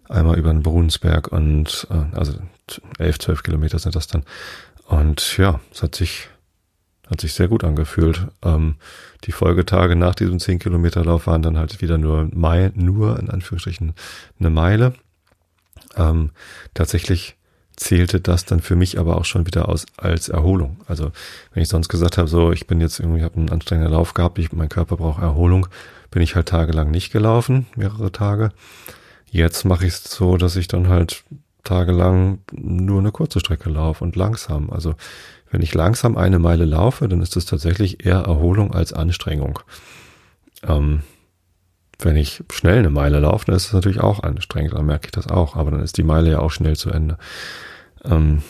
Einmal 0.10 0.38
über 0.40 0.52
den 0.52 0.64
Brunsberg 0.64 1.28
und, 1.28 1.88
äh, 1.92 2.16
also 2.16 2.34
elf, 2.98 3.20
zwölf 3.20 3.44
Kilometer 3.44 3.78
sind 3.80 3.96
das 3.96 4.08
dann. 4.08 4.24
Und 4.88 5.38
ja, 5.38 5.60
es 5.72 5.84
hat 5.84 5.96
sich, 5.96 6.30
hat 7.10 7.22
sich 7.22 7.34
sehr 7.34 7.50
gut 7.50 7.64
angefühlt. 7.64 8.28
Ähm, 8.42 8.76
die 9.26 9.34
Folgetage 9.34 9.96
nach 9.96 10.16
diesem 10.16 10.40
10 10.40 10.60
Kilometer 10.60 11.04
Lauf 11.04 11.28
waren 11.28 11.42
dann 11.42 11.58
halt 11.58 11.82
wieder 11.82 11.98
nur 11.98 12.30
Mai, 12.34 12.72
nur 12.74 13.20
in 13.20 13.30
Anführungsstrichen 13.30 13.94
eine 14.40 14.50
Meile. 14.50 14.94
Ähm, 15.98 16.32
tatsächlich 16.74 17.36
zählte 17.76 18.20
das 18.20 18.46
dann 18.46 18.60
für 18.60 18.76
mich 18.76 19.00
aber 19.00 19.18
auch 19.18 19.26
schon 19.26 19.46
wieder 19.46 19.70
aus 19.70 19.86
als 19.98 20.30
Erholung. 20.30 20.78
Also 20.88 21.12
wenn 21.54 21.64
ich 21.64 21.70
sonst 21.70 21.90
gesagt 21.90 22.18
habe, 22.18 22.28
so 22.28 22.52
ich 22.52 22.68
bin 22.68 22.82
jetzt 22.82 23.00
irgendwie, 23.00 23.24
habe 23.24 23.36
einen 23.36 23.50
anstrengenden 23.50 23.94
Lauf 23.94 24.14
gehabt, 24.14 24.40
ich, 24.40 24.52
mein 24.52 24.70
Körper 24.70 24.98
braucht 24.98 25.22
Erholung, 25.22 25.68
bin 26.10 26.22
ich 26.22 26.36
halt 26.36 26.48
tagelang 26.48 26.90
nicht 26.90 27.12
gelaufen, 27.12 27.68
mehrere 27.76 28.12
Tage. 28.12 28.52
Jetzt 29.30 29.64
mache 29.66 29.86
ich 29.86 29.94
es 29.94 30.04
so, 30.06 30.38
dass 30.38 30.56
ich 30.56 30.68
dann 30.68 30.88
halt 30.88 31.24
tagelang 31.64 32.40
nur 32.52 33.00
eine 33.00 33.12
kurze 33.12 33.40
Strecke 33.40 33.70
laufe 33.70 34.04
und 34.04 34.16
langsam. 34.16 34.70
Also 34.72 34.96
wenn 35.52 35.62
ich 35.62 35.74
langsam 35.76 36.18
eine 36.18 36.40
Meile 36.40 36.66
laufe, 36.66 37.08
dann 37.08 37.22
ist 37.22 37.36
das 37.36 37.46
tatsächlich 37.46 38.06
eher 38.06 38.20
Erholung 38.20 38.74
als 38.74 38.92
Anstrengung. 38.92 39.60
Ähm, 40.64 41.04
wenn 42.00 42.16
ich 42.16 42.44
schnell 42.52 42.80
eine 42.80 42.90
Meile 42.90 43.20
laufe, 43.20 43.46
dann 43.46 43.56
ist 43.56 43.68
das 43.68 43.74
natürlich 43.74 44.02
auch 44.02 44.22
anstrengend, 44.22 44.74
dann 44.74 44.86
merke 44.86 45.08
ich 45.08 45.12
das 45.12 45.28
auch, 45.28 45.56
aber 45.56 45.72
dann 45.72 45.82
ist 45.82 45.98
die 45.98 46.04
Meile 46.04 46.32
ja 46.32 46.40
auch 46.40 46.52
schnell 46.52 46.76
zu 46.76 46.92
Ende. 46.92 47.18
Ähm, 48.04 48.44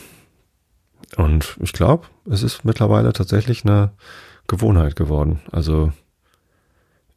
und 1.16 1.58
ich 1.62 1.72
glaube, 1.72 2.08
es 2.30 2.44
ist 2.44 2.66
mittlerweile 2.66 3.14
tatsächlich 3.14 3.64
eine 3.64 3.92
Gewohnheit 4.48 4.96
geworden. 4.96 5.40
Also 5.52 5.94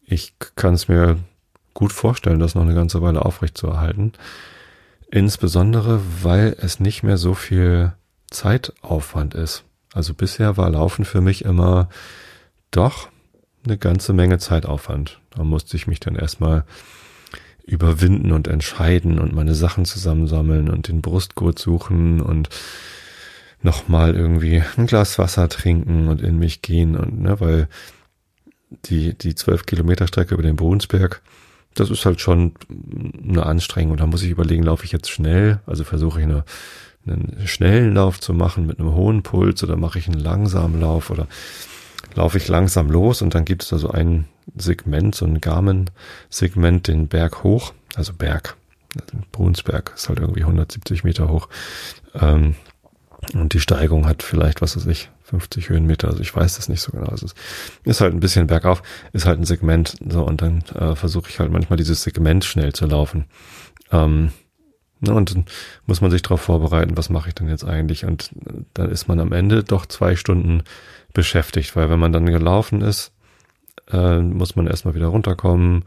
ich 0.04 0.34
kann 0.54 0.74
es 0.74 0.88
mir 0.88 1.18
gut 1.74 1.92
vorstellen, 1.92 2.40
das 2.40 2.54
noch 2.54 2.62
eine 2.62 2.74
ganze 2.74 3.02
Weile 3.02 3.24
aufrecht 3.24 3.58
zu 3.58 3.66
erhalten. 3.68 4.12
Insbesondere, 5.10 6.00
weil 6.22 6.56
es 6.60 6.78
nicht 6.78 7.02
mehr 7.02 7.16
so 7.16 7.34
viel 7.34 7.92
Zeitaufwand 8.30 9.34
ist. 9.34 9.64
Also 9.92 10.14
bisher 10.14 10.56
war 10.56 10.70
Laufen 10.70 11.04
für 11.04 11.20
mich 11.20 11.44
immer 11.44 11.88
doch 12.70 13.08
eine 13.64 13.76
ganze 13.76 14.12
Menge 14.12 14.38
Zeitaufwand. 14.38 15.19
Da 15.30 15.44
musste 15.44 15.76
ich 15.76 15.86
mich 15.86 16.00
dann 16.00 16.16
erstmal 16.16 16.64
überwinden 17.64 18.32
und 18.32 18.48
entscheiden 18.48 19.18
und 19.18 19.32
meine 19.32 19.54
Sachen 19.54 19.84
zusammensammeln 19.84 20.68
und 20.68 20.88
den 20.88 21.02
Brustgurt 21.02 21.58
suchen 21.58 22.20
und 22.20 22.48
nochmal 23.62 24.14
irgendwie 24.14 24.62
ein 24.76 24.86
Glas 24.86 25.18
Wasser 25.18 25.48
trinken 25.48 26.08
und 26.08 26.20
in 26.20 26.38
mich 26.38 26.62
gehen 26.62 26.96
und 26.96 27.20
ne, 27.20 27.38
weil 27.40 27.68
die 28.86 29.14
die 29.14 29.34
zwölf 29.34 29.66
Kilometer 29.66 30.06
Strecke 30.06 30.34
über 30.34 30.42
den 30.42 30.56
Bohnsberg, 30.56 31.22
das 31.74 31.90
ist 31.90 32.06
halt 32.06 32.20
schon 32.20 32.54
eine 33.28 33.46
Anstrengung. 33.46 33.96
Da 33.96 34.06
muss 34.06 34.22
ich 34.22 34.30
überlegen, 34.30 34.62
laufe 34.62 34.84
ich 34.84 34.92
jetzt 34.92 35.10
schnell, 35.10 35.60
also 35.66 35.84
versuche 35.84 36.20
ich 36.20 36.26
eine 36.26 36.44
einen 37.06 37.46
schnellen 37.46 37.94
Lauf 37.94 38.20
zu 38.20 38.34
machen 38.34 38.66
mit 38.66 38.78
einem 38.78 38.94
hohen 38.94 39.22
Puls 39.22 39.62
oder 39.64 39.76
mache 39.76 39.98
ich 39.98 40.08
einen 40.08 40.20
langsamen 40.20 40.80
Lauf 40.80 41.10
oder 41.10 41.26
laufe 42.14 42.36
ich 42.36 42.48
langsam 42.48 42.90
los 42.90 43.22
und 43.22 43.34
dann 43.34 43.44
gibt 43.44 43.62
es 43.62 43.70
da 43.70 43.78
so 43.78 43.90
ein 43.90 44.26
Segment, 44.56 45.14
so 45.14 45.24
ein 45.26 45.40
Garmin-Segment, 45.40 46.88
den 46.88 47.08
Berg 47.08 47.42
hoch, 47.42 47.72
also 47.94 48.12
Berg, 48.12 48.56
Brunsberg 49.32 49.92
ist 49.94 50.08
halt 50.08 50.18
irgendwie 50.18 50.42
170 50.42 51.04
Meter 51.04 51.28
hoch. 51.28 51.48
Ähm, 52.14 52.56
und 53.34 53.52
die 53.52 53.60
Steigung 53.60 54.06
hat 54.06 54.22
vielleicht, 54.22 54.62
was 54.62 54.76
weiß 54.76 54.86
ich, 54.86 55.10
50 55.24 55.68
Höhenmeter, 55.68 56.08
also 56.08 56.20
ich 56.20 56.34
weiß 56.34 56.56
das 56.56 56.68
nicht 56.68 56.80
so 56.80 56.90
genau. 56.90 57.06
Also 57.06 57.26
es 57.26 57.34
ist 57.84 58.00
halt 58.00 58.14
ein 58.14 58.20
bisschen 58.20 58.46
bergauf, 58.46 58.82
ist 59.12 59.26
halt 59.26 59.38
ein 59.38 59.44
Segment, 59.44 59.96
so 60.08 60.24
und 60.24 60.42
dann 60.42 60.64
äh, 60.74 60.96
versuche 60.96 61.28
ich 61.28 61.38
halt 61.38 61.52
manchmal 61.52 61.76
dieses 61.76 62.02
Segment 62.02 62.44
schnell 62.44 62.72
zu 62.72 62.86
laufen. 62.86 63.26
Ähm, 63.92 64.32
Ne, 65.00 65.14
und 65.14 65.34
dann 65.34 65.46
muss 65.86 66.02
man 66.02 66.10
sich 66.10 66.20
darauf 66.20 66.42
vorbereiten, 66.42 66.96
was 66.96 67.08
mache 67.08 67.30
ich 67.30 67.34
denn 67.34 67.48
jetzt 67.48 67.64
eigentlich? 67.64 68.04
Und 68.04 68.32
äh, 68.46 68.64
dann 68.74 68.90
ist 68.90 69.08
man 69.08 69.18
am 69.18 69.32
Ende 69.32 69.64
doch 69.64 69.86
zwei 69.86 70.14
Stunden 70.14 70.62
beschäftigt, 71.14 71.74
weil 71.74 71.88
wenn 71.88 71.98
man 71.98 72.12
dann 72.12 72.26
gelaufen 72.26 72.82
ist, 72.82 73.12
äh, 73.92 74.20
muss 74.20 74.56
man 74.56 74.66
erstmal 74.66 74.94
wieder 74.94 75.06
runterkommen, 75.06 75.84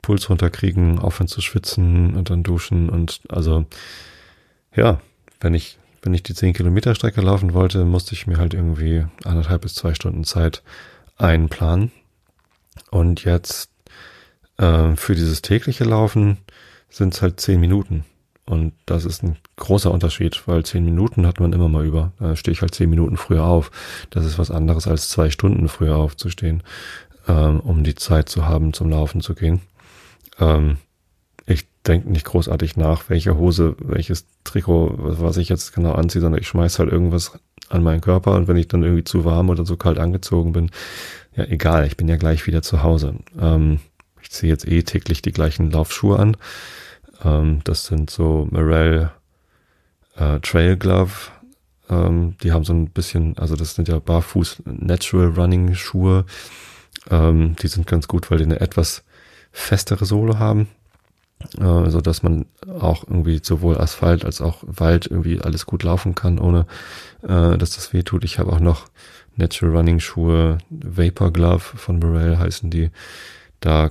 Puls 0.00 0.28
runterkriegen, 0.28 0.98
aufhören 0.98 1.28
zu 1.28 1.40
schwitzen 1.40 2.14
und 2.16 2.30
dann 2.30 2.42
duschen 2.42 2.88
und 2.88 3.20
also 3.28 3.66
ja, 4.74 5.00
wenn 5.40 5.54
ich 5.54 5.78
wenn 6.02 6.14
ich 6.14 6.24
die 6.24 6.34
10 6.34 6.52
Kilometer 6.54 6.94
Strecke 6.96 7.20
laufen 7.20 7.54
wollte, 7.54 7.84
musste 7.84 8.14
ich 8.14 8.26
mir 8.26 8.38
halt 8.38 8.54
irgendwie 8.54 9.06
anderthalb 9.24 9.62
bis 9.62 9.74
zwei 9.74 9.94
Stunden 9.94 10.24
Zeit 10.24 10.62
einplanen. 11.16 11.92
Und 12.90 13.24
jetzt 13.24 13.70
äh, 14.58 14.96
für 14.96 15.14
dieses 15.14 15.42
tägliche 15.42 15.84
Laufen 15.84 16.38
sind 16.90 17.14
es 17.14 17.22
halt 17.22 17.40
zehn 17.40 17.60
Minuten. 17.60 18.04
Und 18.44 18.72
das 18.86 19.04
ist 19.04 19.22
ein 19.22 19.36
großer 19.56 19.92
Unterschied, 19.92 20.42
weil 20.46 20.64
zehn 20.64 20.84
Minuten 20.84 21.26
hat 21.26 21.38
man 21.38 21.52
immer 21.52 21.68
mal 21.68 21.86
über. 21.86 22.12
Da 22.18 22.34
stehe 22.34 22.52
ich 22.52 22.62
halt 22.62 22.74
zehn 22.74 22.90
Minuten 22.90 23.16
früher 23.16 23.44
auf. 23.44 23.70
Das 24.10 24.24
ist 24.24 24.38
was 24.38 24.50
anderes 24.50 24.88
als 24.88 25.08
zwei 25.08 25.30
Stunden 25.30 25.68
früher 25.68 25.96
aufzustehen, 25.96 26.64
ähm, 27.28 27.60
um 27.60 27.84
die 27.84 27.94
Zeit 27.94 28.28
zu 28.28 28.46
haben, 28.46 28.72
zum 28.72 28.90
Laufen 28.90 29.20
zu 29.20 29.34
gehen. 29.34 29.60
Ähm, 30.38 30.78
ich 31.46 31.66
denke 31.86 32.10
nicht 32.10 32.26
großartig 32.26 32.76
nach, 32.76 33.08
welche 33.08 33.36
Hose, 33.36 33.76
welches 33.78 34.26
Trikot, 34.44 34.94
was 34.98 35.36
ich 35.36 35.48
jetzt 35.48 35.74
genau 35.74 35.92
anziehe, 35.92 36.20
sondern 36.20 36.40
ich 36.40 36.48
schmeiß 36.48 36.78
halt 36.78 36.90
irgendwas 36.90 37.32
an 37.68 37.82
meinen 37.82 38.00
Körper 38.00 38.32
und 38.32 38.48
wenn 38.48 38.56
ich 38.56 38.68
dann 38.68 38.82
irgendwie 38.82 39.04
zu 39.04 39.24
warm 39.24 39.48
oder 39.48 39.64
so 39.64 39.76
kalt 39.76 39.98
angezogen 39.98 40.52
bin, 40.52 40.70
ja 41.34 41.44
egal, 41.44 41.86
ich 41.86 41.96
bin 41.96 42.08
ja 42.08 42.16
gleich 42.16 42.46
wieder 42.46 42.62
zu 42.62 42.82
Hause. 42.82 43.14
Ähm, 43.40 43.80
ich 44.20 44.30
ziehe 44.30 44.52
jetzt 44.52 44.68
eh 44.68 44.82
täglich 44.82 45.22
die 45.22 45.32
gleichen 45.32 45.70
Laufschuhe 45.70 46.18
an 46.18 46.36
ähm, 47.24 47.60
das 47.64 47.86
sind 47.86 48.10
so 48.10 48.48
Morel 48.50 49.10
äh, 50.16 50.40
Trail 50.40 50.76
Glove. 50.76 51.30
Ähm, 51.88 52.36
die 52.42 52.52
haben 52.52 52.64
so 52.64 52.72
ein 52.72 52.88
bisschen, 52.88 53.36
also 53.38 53.56
das 53.56 53.74
sind 53.74 53.88
ja 53.88 53.98
Barfuß 53.98 54.62
Natural 54.64 55.28
Running 55.28 55.74
Schuhe. 55.74 56.24
Ähm, 57.10 57.56
die 57.56 57.68
sind 57.68 57.86
ganz 57.86 58.08
gut, 58.08 58.30
weil 58.30 58.38
die 58.38 58.44
eine 58.44 58.60
etwas 58.60 59.04
festere 59.50 60.04
Sohle 60.04 60.38
haben, 60.38 60.68
äh, 61.58 61.90
so 61.90 62.00
dass 62.00 62.22
man 62.22 62.46
auch 62.66 63.04
irgendwie 63.04 63.40
sowohl 63.42 63.78
Asphalt 63.78 64.24
als 64.24 64.40
auch 64.40 64.62
Wald 64.66 65.06
irgendwie 65.06 65.40
alles 65.40 65.66
gut 65.66 65.82
laufen 65.82 66.14
kann, 66.14 66.38
ohne 66.38 66.66
äh, 67.22 67.58
dass 67.58 67.74
das 67.76 67.92
weh 67.92 68.02
tut. 68.02 68.24
Ich 68.24 68.38
habe 68.38 68.52
auch 68.52 68.60
noch 68.60 68.86
Natural 69.36 69.76
Running 69.76 70.00
Schuhe, 70.00 70.58
Vapor 70.70 71.32
Glove 71.32 71.60
von 71.60 71.98
Morel 71.98 72.38
heißen 72.38 72.70
die. 72.70 72.90
Da 73.60 73.90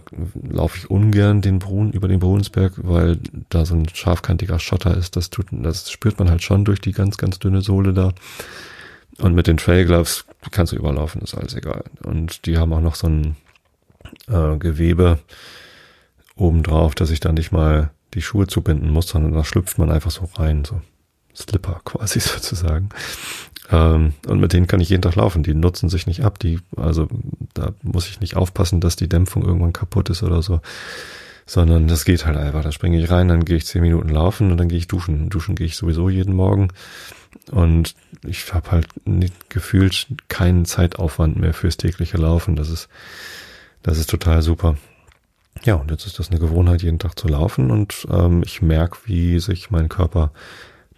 laufe 0.50 0.78
ich 0.78 0.89
ungern 0.89 1.41
den 1.41 1.60
Brun, 1.60 1.91
über 1.91 2.10
den 2.10 2.19
Brunsberg, 2.19 2.74
weil 2.76 3.19
da 3.50 3.65
so 3.65 3.74
ein 3.74 3.88
scharfkantiger 3.88 4.60
Schotter 4.60 4.97
ist. 4.97 5.15
Das 5.15 5.30
tut, 5.30 5.45
das 5.52 5.89
spürt 5.89 6.19
man 6.19 6.30
halt 6.30 6.43
schon 6.43 6.65
durch 6.65 6.82
die 6.82 6.91
ganz, 6.91 7.17
ganz 7.17 7.39
dünne 7.39 7.62
Sohle 7.62 7.93
da. 7.93 8.12
Und 9.19 9.34
mit 9.34 9.47
den 9.47 9.56
Trail 9.58 9.86
Gloves 9.86 10.26
kannst 10.49 10.73
du 10.73 10.77
überlaufen, 10.77 11.21
ist 11.21 11.36
alles 11.36 11.56
egal. 11.56 11.84
Und 12.04 12.45
die 12.45 12.58
haben 12.58 12.73
auch 12.73 12.82
noch 12.82 12.95
so 12.95 13.08
ein 13.08 13.36
äh, 14.27 14.58
Gewebe 14.58 15.19
obendrauf, 16.36 16.95
dass 16.95 17.12
ich 17.12 17.19
da 17.19 17.32
nicht 17.32 17.51
mal 17.51 17.91
die 18.13 18.21
Schuhe 18.21 18.47
zubinden 18.47 18.89
muss, 18.89 19.08
sondern 19.08 19.34
da 19.34 19.43
schlüpft 19.43 19.77
man 19.77 19.91
einfach 19.91 20.12
so 20.12 20.27
rein, 20.36 20.65
so 20.65 20.82
Slipper 21.36 21.82
quasi 21.86 22.19
sozusagen. 22.19 22.89
Ähm, 23.71 24.13
und 24.27 24.39
mit 24.39 24.54
denen 24.54 24.67
kann 24.67 24.82
ich 24.82 24.89
jeden 24.89 25.01
Tag 25.01 25.15
laufen. 25.15 25.43
Die 25.43 25.54
nutzen 25.54 25.89
sich 25.89 26.08
nicht 26.08 26.23
ab. 26.23 26.39
Die, 26.39 26.60
also 26.75 27.08
da 27.54 27.71
muss 27.84 28.10
ich 28.10 28.19
nicht 28.19 28.36
aufpassen, 28.36 28.82
dass 28.82 28.95
die 28.95 29.10
Dämpfung 29.10 29.43
irgendwann 29.43 29.73
kaputt 29.73 30.10
ist 30.10 30.23
oder 30.23 30.41
so. 30.41 30.62
Sondern 31.45 31.88
das 31.88 32.06
geht 32.06 32.25
halt 32.25 32.38
einfach. 32.38 32.63
Da 32.63 32.71
springe 32.71 32.99
ich 32.99 33.10
rein, 33.10 33.27
dann 33.27 33.45
gehe 33.45 33.58
ich 33.58 33.65
zehn 33.65 33.82
Minuten 33.82 34.10
laufen 34.10 34.51
und 34.51 34.58
dann 34.58 34.67
gehe 34.67 34.77
ich 34.77 34.88
duschen. 34.88 35.30
Duschen 35.30 35.56
gehe 35.56 35.67
ich 35.67 35.75
sowieso 35.75 36.10
jeden 36.10 36.34
Morgen. 36.34 36.69
Und 37.52 37.96
ich 38.26 38.54
habe 38.54 38.72
halt 38.72 38.88
nicht 39.06 39.50
gefühlt 39.50 40.08
keinen 40.28 40.65
Zeitaufwand 40.65 41.38
mehr 41.38 41.54
fürs 41.54 41.78
tägliche 41.78 42.17
Laufen. 42.17 42.56
Das 42.56 42.70
ist, 42.70 42.88
das 43.84 43.98
ist 43.98 44.10
total 44.10 44.41
super. 44.41 44.78
ja, 45.63 45.76
und 45.76 45.91
jetzt 45.91 46.06
ist 46.06 46.20
das 46.20 46.30
eine 46.30 46.39
Gewohnheit, 46.39 46.82
jeden 46.82 47.00
Tag 47.00 47.17
zu 47.17 47.28
laufen 47.28 47.72
und 47.72 48.08
ähm, 48.10 48.41
ich 48.46 48.62
merke, 48.62 48.98
wie 49.06 49.39
sich 49.39 49.70
mein 49.70 49.89
Körper 49.89 50.32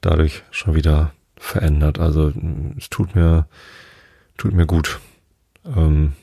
dadurch 0.01 0.43
schon 0.51 0.75
wieder 0.75 1.11
verändert. 1.37 1.99
Also 1.99 2.31
es 2.77 2.89
tut 2.89 3.15
mir, 3.15 3.47
tut 4.37 4.53
mir 4.53 4.65
gut. 4.65 4.99
Ähm, 5.65 6.13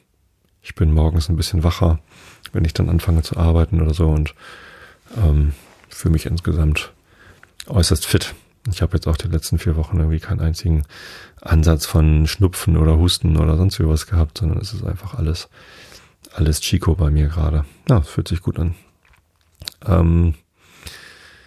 ich 0.63 0.75
bin 0.75 0.93
morgens 0.93 1.29
ein 1.29 1.37
bisschen 1.37 1.65
wacher, 1.65 1.99
wenn 2.53 2.65
ich 2.65 2.75
dann 2.75 2.89
anfange 2.89 3.23
zu 3.23 3.37
arbeiten 3.37 3.81
oder 3.81 3.95
so 3.95 4.09
und 4.09 4.35
ähm, 5.17 5.53
fühle 5.89 6.13
mich 6.13 6.27
insgesamt 6.27 6.93
äußerst 7.67 8.07
fit. 8.07 8.35
Ich 8.69 8.83
habe 8.83 8.95
jetzt 8.95 9.07
auch 9.07 9.17
die 9.17 9.29
letzten 9.29 9.59
vier 9.59 9.77
Wochen 9.77 9.99
irgendwie 9.99 10.21
keinen 10.21 10.41
einzigen 10.41 10.85
Ansatz 11.41 11.87
von 11.87 12.27
Schnupfen 12.27 12.77
oder 12.77 12.99
Husten 12.99 13.37
oder 13.37 13.57
sonst 13.57 13.81
was 13.81 14.07
gehabt, 14.07 14.39
sondern 14.39 14.59
es 14.59 14.75
ist 14.75 14.85
einfach 14.85 15.15
alles, 15.15 15.49
alles 16.35 16.61
Chico 16.61 16.95
bei 16.95 17.11
mir 17.11 17.29
gerade. 17.29 17.65
Ja, 17.89 17.99
es 17.99 18.09
fühlt 18.09 18.29
sich 18.29 18.43
gut 18.43 18.59
an. 18.59 18.75
Ähm, 19.87 20.35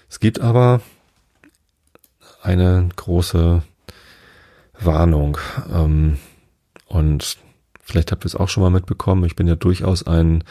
es 0.09 0.19
gibt 0.19 0.39
aber 0.39 0.81
eine 2.41 2.89
große 2.95 3.61
Warnung. 4.79 5.37
Ähm, 5.71 6.17
und 6.87 7.37
vielleicht 7.81 8.11
habt 8.11 8.25
ihr 8.25 8.27
es 8.27 8.35
auch 8.35 8.49
schon 8.49 8.63
mal 8.63 8.69
mitbekommen. 8.69 9.23
Ich 9.25 9.35
bin 9.35 9.47
ja 9.47 9.55
durchaus 9.55 10.05
ein 10.05 10.43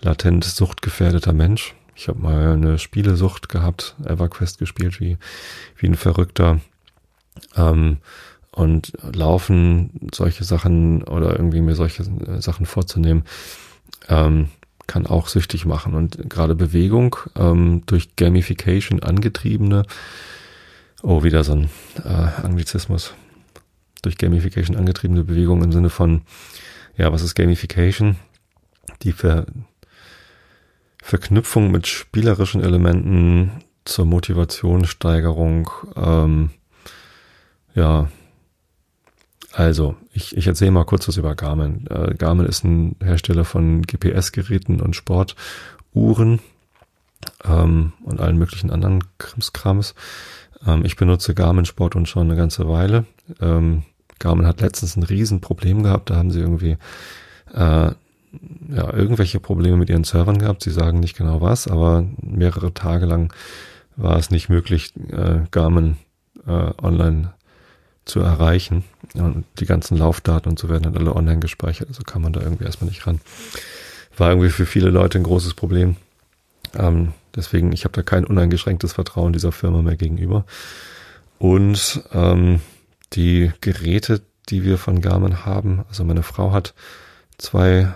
latent 0.00 0.44
suchtgefährdeter 0.44 1.32
Mensch. 1.32 1.74
Ich 1.98 2.06
habe 2.06 2.20
mal 2.20 2.52
eine 2.52 2.78
Spielesucht 2.78 3.48
gehabt, 3.48 3.96
EverQuest 4.04 4.60
gespielt 4.60 5.00
wie, 5.00 5.18
wie 5.76 5.86
ein 5.88 5.96
Verrückter. 5.96 6.60
Ähm, 7.56 7.98
und 8.52 8.92
laufen, 9.02 10.08
solche 10.14 10.44
Sachen 10.44 11.02
oder 11.02 11.32
irgendwie 11.32 11.60
mir 11.60 11.74
solche 11.74 12.04
Sachen 12.40 12.66
vorzunehmen, 12.66 13.24
ähm, 14.08 14.48
kann 14.86 15.06
auch 15.06 15.26
süchtig 15.26 15.66
machen. 15.66 15.94
Und 15.94 16.30
gerade 16.30 16.54
Bewegung 16.54 17.16
ähm, 17.36 17.82
durch 17.86 18.14
Gamification 18.14 19.02
angetriebene, 19.02 19.82
oh, 21.02 21.24
wieder 21.24 21.42
so 21.42 21.52
ein 21.52 21.70
äh, 22.04 22.08
Anglizismus, 22.08 23.12
durch 24.02 24.18
Gamification 24.18 24.76
angetriebene 24.76 25.24
Bewegung 25.24 25.64
im 25.64 25.72
Sinne 25.72 25.90
von, 25.90 26.22
ja, 26.96 27.12
was 27.12 27.22
ist 27.22 27.34
Gamification? 27.34 28.16
Die 29.02 29.12
Ver 29.12 29.46
Verknüpfung 31.08 31.70
mit 31.70 31.86
spielerischen 31.86 32.62
Elementen 32.62 33.62
zur 33.86 34.04
Motivationssteigerung. 34.04 35.70
Ähm, 35.96 36.50
ja, 37.74 38.10
also 39.54 39.96
ich, 40.12 40.36
ich 40.36 40.46
erzähle 40.46 40.72
mal 40.72 40.84
kurz 40.84 41.08
was 41.08 41.16
über 41.16 41.34
Garmin. 41.34 41.86
Äh, 41.88 42.12
Garmin 42.12 42.44
ist 42.44 42.62
ein 42.62 42.96
Hersteller 43.02 43.46
von 43.46 43.80
GPS-Geräten 43.86 44.82
und 44.82 44.96
Sportuhren 44.96 46.40
ähm, 47.42 47.94
und 48.04 48.20
allen 48.20 48.36
möglichen 48.36 48.70
anderen 48.70 49.02
Krimskrams. 49.16 49.94
Ähm, 50.66 50.84
ich 50.84 50.96
benutze 50.96 51.34
Garmin 51.34 51.64
Sport 51.64 51.96
und 51.96 52.06
schon 52.06 52.24
eine 52.24 52.36
ganze 52.36 52.68
Weile. 52.68 53.06
Ähm, 53.40 53.84
Garmin 54.18 54.46
hat 54.46 54.60
letztens 54.60 54.94
ein 54.94 55.04
Riesenproblem 55.04 55.84
gehabt. 55.84 56.10
Da 56.10 56.16
haben 56.16 56.30
sie 56.30 56.40
irgendwie 56.40 56.76
äh, 57.54 57.92
ja, 58.68 58.92
irgendwelche 58.92 59.40
Probleme 59.40 59.76
mit 59.76 59.90
ihren 59.90 60.04
Servern 60.04 60.38
gehabt. 60.38 60.62
Sie 60.62 60.70
sagen 60.70 61.00
nicht 61.00 61.16
genau 61.16 61.40
was, 61.40 61.68
aber 61.68 62.06
mehrere 62.20 62.74
Tage 62.74 63.06
lang 63.06 63.32
war 63.96 64.16
es 64.16 64.30
nicht 64.30 64.48
möglich, 64.48 64.92
äh, 65.10 65.40
Garmin 65.50 65.96
äh, 66.46 66.70
online 66.82 67.32
zu 68.04 68.20
erreichen. 68.20 68.84
Und 69.14 69.44
die 69.58 69.66
ganzen 69.66 69.96
Laufdaten 69.96 70.50
und 70.50 70.58
so 70.58 70.68
werden 70.68 70.84
dann 70.84 70.96
alle 70.96 71.14
online 71.14 71.40
gespeichert, 71.40 71.88
also 71.88 72.02
kann 72.02 72.22
man 72.22 72.32
da 72.32 72.40
irgendwie 72.40 72.64
erstmal 72.64 72.88
nicht 72.88 73.06
ran. 73.06 73.20
War 74.16 74.30
irgendwie 74.30 74.50
für 74.50 74.66
viele 74.66 74.90
Leute 74.90 75.18
ein 75.18 75.24
großes 75.24 75.54
Problem. 75.54 75.96
Ähm, 76.76 77.12
deswegen, 77.34 77.72
ich 77.72 77.84
habe 77.84 77.92
da 77.94 78.02
kein 78.02 78.24
uneingeschränktes 78.24 78.92
Vertrauen 78.92 79.32
dieser 79.32 79.52
Firma 79.52 79.82
mehr 79.82 79.96
gegenüber. 79.96 80.44
Und 81.38 82.02
ähm, 82.12 82.60
die 83.12 83.52
Geräte, 83.60 84.22
die 84.48 84.64
wir 84.64 84.78
von 84.78 85.00
Garmin 85.00 85.44
haben, 85.44 85.84
also 85.88 86.04
meine 86.04 86.22
Frau 86.22 86.52
hat 86.52 86.74
zwei 87.38 87.92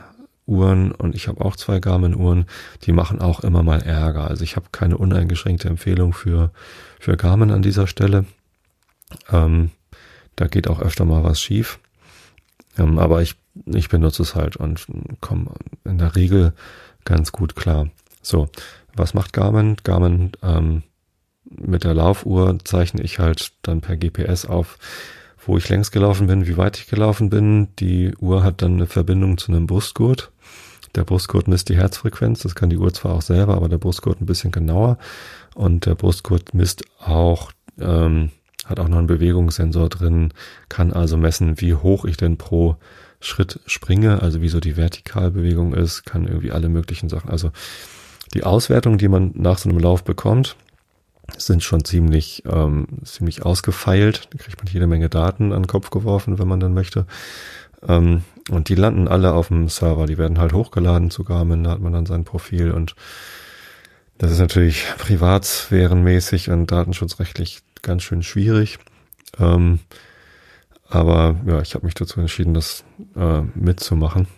Uhren 0.52 0.92
und 0.92 1.14
ich 1.14 1.28
habe 1.28 1.44
auch 1.44 1.56
zwei 1.56 1.80
Garmin-Uhren, 1.80 2.46
die 2.82 2.92
machen 2.92 3.20
auch 3.20 3.40
immer 3.40 3.62
mal 3.62 3.80
Ärger. 3.80 4.28
Also 4.28 4.44
ich 4.44 4.56
habe 4.56 4.66
keine 4.70 4.98
uneingeschränkte 4.98 5.68
Empfehlung 5.68 6.12
für, 6.12 6.50
für 7.00 7.16
Garmin 7.16 7.50
an 7.50 7.62
dieser 7.62 7.86
Stelle. 7.86 8.26
Ähm, 9.30 9.70
da 10.36 10.46
geht 10.46 10.68
auch 10.68 10.80
öfter 10.80 11.04
mal 11.04 11.24
was 11.24 11.40
schief. 11.40 11.78
Ähm, 12.78 12.98
aber 12.98 13.22
ich, 13.22 13.36
ich 13.66 13.88
benutze 13.88 14.22
es 14.22 14.34
halt 14.34 14.56
und 14.56 14.86
komme 15.20 15.52
in 15.84 15.98
der 15.98 16.14
Regel 16.14 16.52
ganz 17.04 17.32
gut 17.32 17.56
klar. 17.56 17.88
So, 18.20 18.48
was 18.94 19.14
macht 19.14 19.32
Garmin? 19.32 19.76
Garmin 19.82 20.32
ähm, 20.42 20.82
mit 21.44 21.84
der 21.84 21.94
Laufuhr 21.94 22.58
zeichne 22.64 23.02
ich 23.02 23.18
halt 23.18 23.52
dann 23.62 23.80
per 23.80 23.96
GPS 23.96 24.46
auf, 24.46 24.78
wo 25.46 25.56
ich 25.56 25.68
längs 25.68 25.90
gelaufen 25.90 26.26
bin, 26.26 26.46
wie 26.46 26.56
weit 26.56 26.78
ich 26.78 26.86
gelaufen 26.86 27.30
bin. 27.30 27.68
Die 27.78 28.14
Uhr 28.20 28.42
hat 28.42 28.62
dann 28.62 28.74
eine 28.74 28.86
Verbindung 28.86 29.38
zu 29.38 29.52
einem 29.52 29.66
Brustgurt. 29.66 30.30
Der 30.94 31.04
Brustgurt 31.04 31.48
misst 31.48 31.68
die 31.68 31.76
Herzfrequenz, 31.76 32.40
das 32.42 32.54
kann 32.54 32.68
die 32.68 32.76
Uhr 32.76 32.92
zwar 32.92 33.14
auch 33.14 33.22
selber, 33.22 33.54
aber 33.54 33.68
der 33.68 33.78
Brustgurt 33.78 34.20
ein 34.20 34.26
bisschen 34.26 34.52
genauer. 34.52 34.98
Und 35.54 35.86
der 35.86 35.94
Brustgurt 35.94 36.52
misst 36.54 36.84
auch, 36.98 37.50
ähm, 37.80 38.30
hat 38.66 38.78
auch 38.78 38.88
noch 38.88 38.98
einen 38.98 39.06
Bewegungssensor 39.06 39.88
drin, 39.88 40.32
kann 40.68 40.92
also 40.92 41.16
messen, 41.16 41.60
wie 41.60 41.74
hoch 41.74 42.04
ich 42.04 42.16
denn 42.16 42.36
pro 42.36 42.76
Schritt 43.20 43.60
springe, 43.66 44.20
also 44.20 44.42
wie 44.42 44.48
so 44.48 44.60
die 44.60 44.76
Vertikalbewegung 44.76 45.74
ist, 45.74 46.04
kann 46.04 46.26
irgendwie 46.26 46.52
alle 46.52 46.68
möglichen 46.68 47.08
Sachen. 47.08 47.30
Also 47.30 47.52
die 48.34 48.44
Auswertung, 48.44 48.98
die 48.98 49.08
man 49.08 49.32
nach 49.34 49.58
so 49.58 49.68
einem 49.68 49.78
Lauf 49.78 50.04
bekommt, 50.04 50.56
sind 51.36 51.62
schon 51.62 51.84
ziemlich, 51.84 52.42
ähm, 52.46 52.86
ziemlich 53.04 53.44
ausgefeilt. 53.44 54.28
Da 54.30 54.38
kriegt 54.38 54.58
man 54.58 54.72
jede 54.72 54.86
Menge 54.86 55.08
Daten 55.08 55.52
an 55.52 55.62
den 55.62 55.68
Kopf 55.68 55.90
geworfen, 55.90 56.38
wenn 56.38 56.48
man 56.48 56.60
dann 56.60 56.74
möchte. 56.74 57.06
Ähm, 57.86 58.22
und 58.50 58.68
die 58.68 58.74
landen 58.74 59.08
alle 59.08 59.32
auf 59.32 59.48
dem 59.48 59.68
Server. 59.68 60.06
Die 60.06 60.18
werden 60.18 60.38
halt 60.38 60.52
hochgeladen 60.52 61.10
zu 61.10 61.24
Garmin, 61.24 61.64
da 61.64 61.70
hat 61.70 61.80
man 61.80 61.92
dann 61.92 62.06
sein 62.06 62.24
Profil 62.24 62.72
und 62.72 62.94
das 64.18 64.30
ist 64.30 64.38
natürlich 64.38 64.84
privatsphärenmäßig 64.98 66.50
und 66.50 66.70
datenschutzrechtlich 66.70 67.62
ganz 67.82 68.04
schön 68.04 68.22
schwierig. 68.22 68.78
Ähm, 69.38 69.80
aber 70.88 71.40
ja, 71.46 71.60
ich 71.60 71.74
habe 71.74 71.86
mich 71.86 71.94
dazu 71.94 72.20
entschieden, 72.20 72.54
das 72.54 72.84
äh, 73.16 73.40
mitzumachen. 73.54 74.28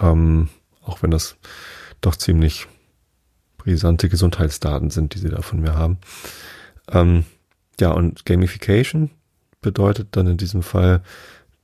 Ähm, 0.00 0.48
auch 0.82 1.02
wenn 1.02 1.10
das 1.10 1.36
doch 2.00 2.16
ziemlich 2.16 2.66
brisante 3.68 4.08
Gesundheitsdaten 4.08 4.88
sind, 4.88 5.14
die 5.14 5.18
sie 5.18 5.28
da 5.28 5.42
von 5.42 5.60
mir 5.60 5.74
haben. 5.74 5.98
Ähm, 6.90 7.24
ja, 7.78 7.90
und 7.90 8.24
Gamification 8.24 9.10
bedeutet 9.60 10.08
dann 10.12 10.26
in 10.26 10.36
diesem 10.38 10.62
Fall, 10.62 11.02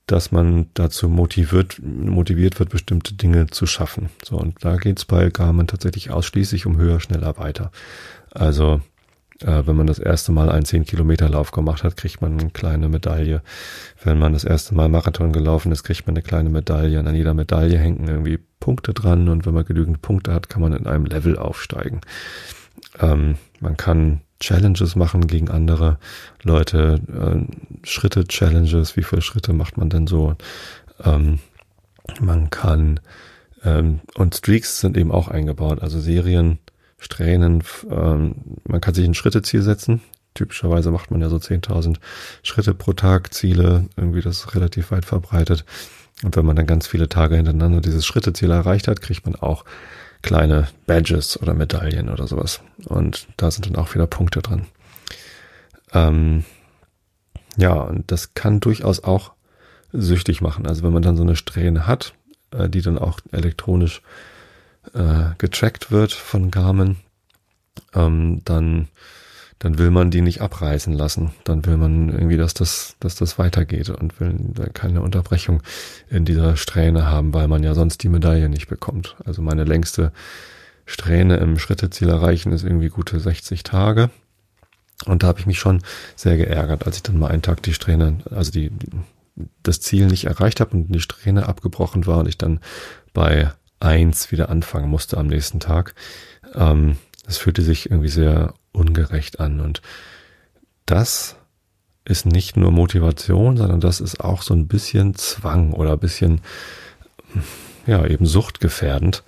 dass 0.06 0.30
man 0.30 0.66
dazu 0.74 1.08
motiviert, 1.08 1.80
motiviert 1.82 2.58
wird, 2.58 2.68
bestimmte 2.68 3.14
Dinge 3.14 3.46
zu 3.46 3.64
schaffen. 3.64 4.10
So, 4.22 4.36
und 4.36 4.62
da 4.62 4.76
geht's 4.76 5.06
bei 5.06 5.30
Garmin 5.30 5.66
tatsächlich 5.66 6.10
ausschließlich 6.10 6.66
um 6.66 6.76
höher, 6.76 7.00
schneller, 7.00 7.38
weiter. 7.38 7.72
Also 8.30 8.82
äh, 9.40 9.62
wenn 9.66 9.76
man 9.76 9.86
das 9.86 9.98
erste 9.98 10.32
Mal 10.32 10.50
einen 10.50 10.64
10-Kilometer-Lauf 10.64 11.50
gemacht 11.50 11.84
hat, 11.84 11.96
kriegt 11.96 12.20
man 12.20 12.38
eine 12.38 12.50
kleine 12.50 12.88
Medaille. 12.88 13.42
Wenn 14.02 14.18
man 14.18 14.32
das 14.32 14.44
erste 14.44 14.74
Mal 14.74 14.88
Marathon 14.88 15.32
gelaufen 15.32 15.72
ist, 15.72 15.82
kriegt 15.82 16.06
man 16.06 16.14
eine 16.14 16.22
kleine 16.22 16.50
Medaille. 16.50 16.98
Und 16.98 17.08
an 17.08 17.14
jeder 17.14 17.34
Medaille 17.34 17.78
hängen 17.78 18.06
irgendwie 18.08 18.38
Punkte 18.60 18.94
dran. 18.94 19.28
Und 19.28 19.46
wenn 19.46 19.54
man 19.54 19.64
genügend 19.64 20.02
Punkte 20.02 20.32
hat, 20.32 20.48
kann 20.48 20.62
man 20.62 20.72
in 20.72 20.86
einem 20.86 21.06
Level 21.06 21.36
aufsteigen. 21.36 22.00
Ähm, 23.00 23.36
man 23.60 23.76
kann 23.76 24.20
Challenges 24.40 24.94
machen 24.96 25.26
gegen 25.26 25.50
andere 25.50 25.98
Leute, 26.42 27.00
äh, 27.08 27.86
Schritte-Challenges, 27.86 28.96
wie 28.96 29.02
viele 29.02 29.22
Schritte 29.22 29.52
macht 29.52 29.76
man 29.76 29.90
denn 29.90 30.06
so? 30.06 30.36
Ähm, 31.02 31.38
man 32.20 32.50
kann, 32.50 33.00
ähm, 33.64 34.00
und 34.16 34.34
Streaks 34.34 34.80
sind 34.80 34.96
eben 34.96 35.10
auch 35.10 35.28
eingebaut, 35.28 35.80
also 35.82 35.98
Serien, 35.98 36.58
Strähnen, 37.04 37.62
ähm, 37.90 38.34
man 38.64 38.80
kann 38.80 38.94
sich 38.94 39.04
ein 39.04 39.14
Schritteziel 39.14 39.62
setzen. 39.62 40.00
Typischerweise 40.34 40.90
macht 40.90 41.10
man 41.10 41.20
ja 41.20 41.28
so 41.28 41.36
10.000 41.36 41.96
Schritte 42.42 42.74
pro 42.74 42.92
Tag, 42.92 43.32
Ziele, 43.32 43.86
irgendwie 43.96 44.22
das 44.22 44.54
relativ 44.54 44.90
weit 44.90 45.04
verbreitet. 45.04 45.64
Und 46.22 46.34
wenn 46.36 46.46
man 46.46 46.56
dann 46.56 46.66
ganz 46.66 46.86
viele 46.86 47.08
Tage 47.08 47.36
hintereinander 47.36 47.80
dieses 47.80 48.06
Schritteziel 48.06 48.50
erreicht 48.50 48.88
hat, 48.88 49.00
kriegt 49.00 49.26
man 49.26 49.36
auch 49.36 49.64
kleine 50.22 50.68
Badges 50.86 51.40
oder 51.40 51.54
Medaillen 51.54 52.08
oder 52.08 52.26
sowas. 52.26 52.60
Und 52.86 53.28
da 53.36 53.50
sind 53.50 53.66
dann 53.66 53.76
auch 53.76 53.94
wieder 53.94 54.06
Punkte 54.06 54.40
drin. 54.40 54.66
Ähm, 55.92 56.44
ja, 57.56 57.74
und 57.74 58.10
das 58.10 58.34
kann 58.34 58.60
durchaus 58.60 59.04
auch 59.04 59.32
süchtig 59.92 60.40
machen. 60.40 60.66
Also 60.66 60.82
wenn 60.82 60.92
man 60.92 61.02
dann 61.02 61.16
so 61.16 61.22
eine 61.22 61.36
Strähne 61.36 61.86
hat, 61.86 62.14
äh, 62.50 62.68
die 62.68 62.82
dann 62.82 62.98
auch 62.98 63.20
elektronisch 63.30 64.02
äh, 64.92 65.34
getrackt 65.38 65.90
wird 65.90 66.12
von 66.12 66.50
Garmin, 66.50 66.96
ähm, 67.94 68.42
dann 68.44 68.88
dann 69.64 69.78
will 69.78 69.90
man 69.90 70.10
die 70.10 70.20
nicht 70.20 70.42
abreißen 70.42 70.92
lassen. 70.92 71.32
Dann 71.44 71.64
will 71.64 71.78
man 71.78 72.10
irgendwie, 72.10 72.36
dass 72.36 72.52
das, 72.52 72.96
dass 73.00 73.14
das 73.14 73.38
weitergeht 73.38 73.88
und 73.88 74.20
will 74.20 74.36
keine 74.74 75.00
Unterbrechung 75.00 75.62
in 76.10 76.26
dieser 76.26 76.56
Strähne 76.56 77.06
haben, 77.06 77.32
weil 77.32 77.48
man 77.48 77.62
ja 77.62 77.72
sonst 77.72 78.02
die 78.02 78.10
Medaille 78.10 78.50
nicht 78.50 78.68
bekommt. 78.68 79.16
Also 79.24 79.40
meine 79.40 79.64
längste 79.64 80.12
Strähne 80.84 81.38
im 81.38 81.58
Schritteziel 81.58 82.10
erreichen 82.10 82.52
ist 82.52 82.62
irgendwie 82.62 82.90
gute 82.90 83.18
60 83.18 83.62
Tage. 83.62 84.10
Und 85.06 85.22
da 85.22 85.28
habe 85.28 85.40
ich 85.40 85.46
mich 85.46 85.58
schon 85.58 85.82
sehr 86.14 86.36
geärgert, 86.36 86.86
als 86.86 86.96
ich 86.96 87.02
dann 87.02 87.18
mal 87.18 87.30
einen 87.30 87.42
Tag 87.42 87.62
die 87.62 87.74
Strähne, 87.74 88.18
also 88.30 88.50
die, 88.50 88.70
das 89.62 89.80
Ziel 89.80 90.06
nicht 90.06 90.26
erreicht 90.26 90.60
habe 90.60 90.76
und 90.76 90.92
die 90.92 91.00
Strähne 91.00 91.48
abgebrochen 91.48 92.06
war 92.06 92.18
und 92.18 92.28
ich 92.28 92.36
dann 92.36 92.60
bei 93.14 93.50
eins 93.84 94.32
wieder 94.32 94.48
anfangen 94.48 94.88
musste 94.88 95.18
am 95.18 95.26
nächsten 95.26 95.60
Tag. 95.60 95.94
Ähm, 96.54 96.96
das 97.24 97.38
fühlte 97.38 97.62
sich 97.62 97.90
irgendwie 97.90 98.08
sehr 98.08 98.54
ungerecht 98.72 99.40
an 99.40 99.60
und 99.60 99.82
das 100.86 101.36
ist 102.04 102.26
nicht 102.26 102.56
nur 102.56 102.70
Motivation, 102.70 103.56
sondern 103.56 103.80
das 103.80 104.00
ist 104.00 104.20
auch 104.20 104.42
so 104.42 104.52
ein 104.54 104.68
bisschen 104.68 105.14
Zwang 105.14 105.72
oder 105.72 105.92
ein 105.92 105.98
bisschen, 105.98 106.42
ja, 107.86 108.04
eben 108.06 108.26
suchtgefährdend, 108.26 109.22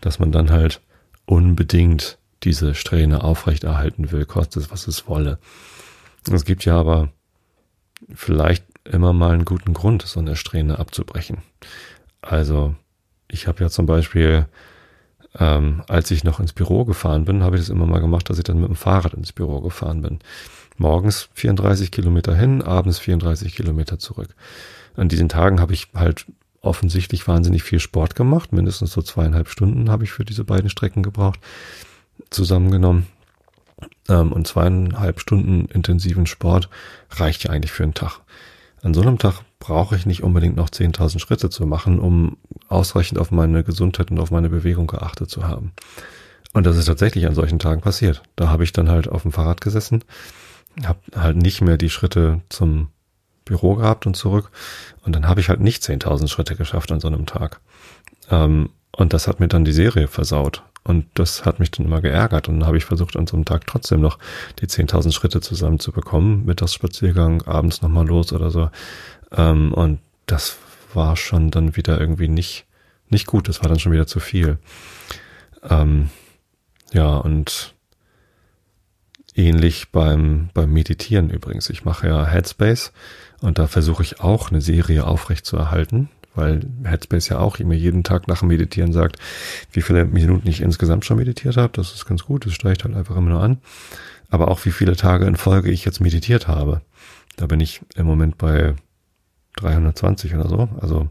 dass 0.00 0.18
man 0.18 0.32
dann 0.32 0.50
halt 0.50 0.80
unbedingt 1.26 2.18
diese 2.42 2.74
Strähne 2.74 3.22
aufrechterhalten 3.22 4.10
will, 4.10 4.24
kostet 4.24 4.64
es, 4.64 4.70
was 4.70 4.88
es 4.88 5.06
wolle. 5.06 5.38
Es 6.30 6.44
gibt 6.44 6.64
ja 6.64 6.78
aber 6.78 7.10
vielleicht 8.14 8.64
immer 8.84 9.12
mal 9.12 9.34
einen 9.34 9.44
guten 9.44 9.74
Grund, 9.74 10.02
so 10.02 10.20
eine 10.20 10.36
Strähne 10.36 10.78
abzubrechen. 10.78 11.38
Also, 12.22 12.74
ich 13.32 13.48
habe 13.48 13.64
ja 13.64 13.70
zum 13.70 13.86
Beispiel, 13.86 14.46
ähm, 15.38 15.82
als 15.88 16.10
ich 16.10 16.22
noch 16.22 16.38
ins 16.38 16.52
Büro 16.52 16.84
gefahren 16.84 17.24
bin, 17.24 17.42
habe 17.42 17.56
ich 17.56 17.62
das 17.62 17.70
immer 17.70 17.86
mal 17.86 18.00
gemacht, 18.00 18.28
dass 18.28 18.38
ich 18.38 18.44
dann 18.44 18.60
mit 18.60 18.68
dem 18.68 18.76
Fahrrad 18.76 19.14
ins 19.14 19.32
Büro 19.32 19.60
gefahren 19.60 20.02
bin. 20.02 20.20
Morgens 20.76 21.30
34 21.34 21.90
Kilometer 21.90 22.34
hin, 22.36 22.62
abends 22.62 22.98
34 22.98 23.54
Kilometer 23.54 23.98
zurück. 23.98 24.34
An 24.96 25.08
diesen 25.08 25.30
Tagen 25.30 25.60
habe 25.60 25.72
ich 25.72 25.88
halt 25.94 26.26
offensichtlich 26.60 27.26
wahnsinnig 27.26 27.62
viel 27.62 27.80
Sport 27.80 28.14
gemacht. 28.14 28.52
Mindestens 28.52 28.92
so 28.92 29.00
zweieinhalb 29.00 29.48
Stunden 29.48 29.90
habe 29.90 30.04
ich 30.04 30.12
für 30.12 30.24
diese 30.24 30.44
beiden 30.44 30.68
Strecken 30.68 31.02
gebraucht, 31.02 31.40
zusammengenommen. 32.30 33.06
Ähm, 34.08 34.30
und 34.32 34.46
zweieinhalb 34.46 35.20
Stunden 35.20 35.66
intensiven 35.66 36.26
Sport 36.26 36.68
reicht 37.10 37.44
ja 37.44 37.50
eigentlich 37.50 37.72
für 37.72 37.82
einen 37.82 37.94
Tag. 37.94 38.20
An 38.82 38.94
so 38.94 39.00
einem 39.00 39.18
Tag 39.18 39.42
brauche 39.60 39.94
ich 39.94 40.06
nicht 40.06 40.24
unbedingt 40.24 40.56
noch 40.56 40.68
10.000 40.68 41.20
Schritte 41.20 41.50
zu 41.50 41.66
machen, 41.66 42.00
um 42.00 42.36
ausreichend 42.68 43.18
auf 43.18 43.30
meine 43.30 43.62
Gesundheit 43.62 44.10
und 44.10 44.18
auf 44.18 44.32
meine 44.32 44.50
Bewegung 44.50 44.88
geachtet 44.88 45.30
zu 45.30 45.46
haben. 45.46 45.72
Und 46.52 46.66
das 46.66 46.76
ist 46.76 46.86
tatsächlich 46.86 47.26
an 47.26 47.34
solchen 47.34 47.60
Tagen 47.60 47.80
passiert. 47.80 48.22
Da 48.34 48.48
habe 48.48 48.64
ich 48.64 48.72
dann 48.72 48.90
halt 48.90 49.08
auf 49.08 49.22
dem 49.22 49.32
Fahrrad 49.32 49.60
gesessen, 49.60 50.04
habe 50.84 50.98
halt 51.14 51.36
nicht 51.36 51.60
mehr 51.60 51.78
die 51.78 51.90
Schritte 51.90 52.40
zum 52.48 52.88
Büro 53.44 53.76
gehabt 53.76 54.04
und 54.06 54.16
zurück. 54.16 54.50
Und 55.04 55.14
dann 55.14 55.28
habe 55.28 55.40
ich 55.40 55.48
halt 55.48 55.60
nicht 55.60 55.82
10.000 55.82 56.28
Schritte 56.28 56.56
geschafft 56.56 56.90
an 56.90 57.00
so 57.00 57.08
einem 57.08 57.26
Tag. 57.26 57.60
Ähm, 58.30 58.70
und 58.90 59.12
das 59.12 59.28
hat 59.28 59.40
mir 59.40 59.48
dann 59.48 59.64
die 59.64 59.72
Serie 59.72 60.08
versaut. 60.08 60.64
Und 60.84 61.06
das 61.14 61.44
hat 61.44 61.60
mich 61.60 61.70
dann 61.70 61.86
immer 61.86 62.00
geärgert. 62.00 62.48
Und 62.48 62.60
dann 62.60 62.66
habe 62.66 62.76
ich 62.76 62.84
versucht, 62.84 63.16
an 63.16 63.26
so 63.26 63.36
einem 63.36 63.44
Tag 63.44 63.66
trotzdem 63.66 64.00
noch 64.00 64.18
die 64.60 64.66
10.000 64.66 65.12
Schritte 65.12 65.40
zusammenzubekommen. 65.40 66.44
Mittagsspaziergang, 66.44 67.42
abends 67.42 67.82
nochmal 67.82 68.06
los 68.06 68.32
oder 68.32 68.50
so. 68.50 68.70
Ähm, 69.30 69.72
und 69.72 70.00
das 70.26 70.58
war 70.94 71.16
schon 71.16 71.50
dann 71.50 71.76
wieder 71.76 72.00
irgendwie 72.00 72.28
nicht, 72.28 72.66
nicht 73.08 73.26
gut. 73.26 73.48
Das 73.48 73.62
war 73.62 73.68
dann 73.68 73.78
schon 73.78 73.92
wieder 73.92 74.06
zu 74.06 74.18
viel. 74.18 74.58
Ähm, 75.68 76.10
ja, 76.92 77.16
und 77.16 77.74
ähnlich 79.34 79.90
beim, 79.92 80.50
beim 80.52 80.72
Meditieren 80.72 81.30
übrigens. 81.30 81.70
Ich 81.70 81.84
mache 81.84 82.08
ja 82.08 82.26
Headspace 82.26 82.92
und 83.40 83.58
da 83.58 83.66
versuche 83.66 84.02
ich 84.02 84.20
auch 84.20 84.50
eine 84.50 84.60
Serie 84.60 85.06
aufrecht 85.06 85.46
zu 85.46 85.56
erhalten, 85.56 86.10
weil 86.34 86.60
Headspace 86.84 87.28
ja 87.28 87.38
auch 87.38 87.58
immer 87.58 87.74
jeden 87.74 88.04
Tag 88.04 88.28
nach 88.28 88.40
dem 88.40 88.48
Meditieren 88.48 88.92
sagt, 88.92 89.16
wie 89.72 89.82
viele 89.82 90.04
Minuten 90.04 90.48
ich 90.48 90.60
insgesamt 90.60 91.04
schon 91.04 91.18
meditiert 91.18 91.56
habe. 91.56 91.72
Das 91.74 91.94
ist 91.94 92.06
ganz 92.06 92.24
gut, 92.24 92.46
das 92.46 92.54
steigt 92.54 92.84
halt 92.84 92.94
einfach 92.94 93.16
immer 93.16 93.30
nur 93.30 93.42
an. 93.42 93.58
Aber 94.30 94.48
auch 94.48 94.64
wie 94.64 94.72
viele 94.72 94.96
Tage 94.96 95.26
in 95.26 95.36
Folge 95.36 95.70
ich 95.70 95.84
jetzt 95.84 96.00
meditiert 96.00 96.48
habe. 96.48 96.80
Da 97.36 97.46
bin 97.46 97.60
ich 97.60 97.82
im 97.96 98.06
Moment 98.06 98.38
bei 98.38 98.74
320 99.56 100.34
oder 100.34 100.48
so. 100.48 100.68
Also 100.80 101.08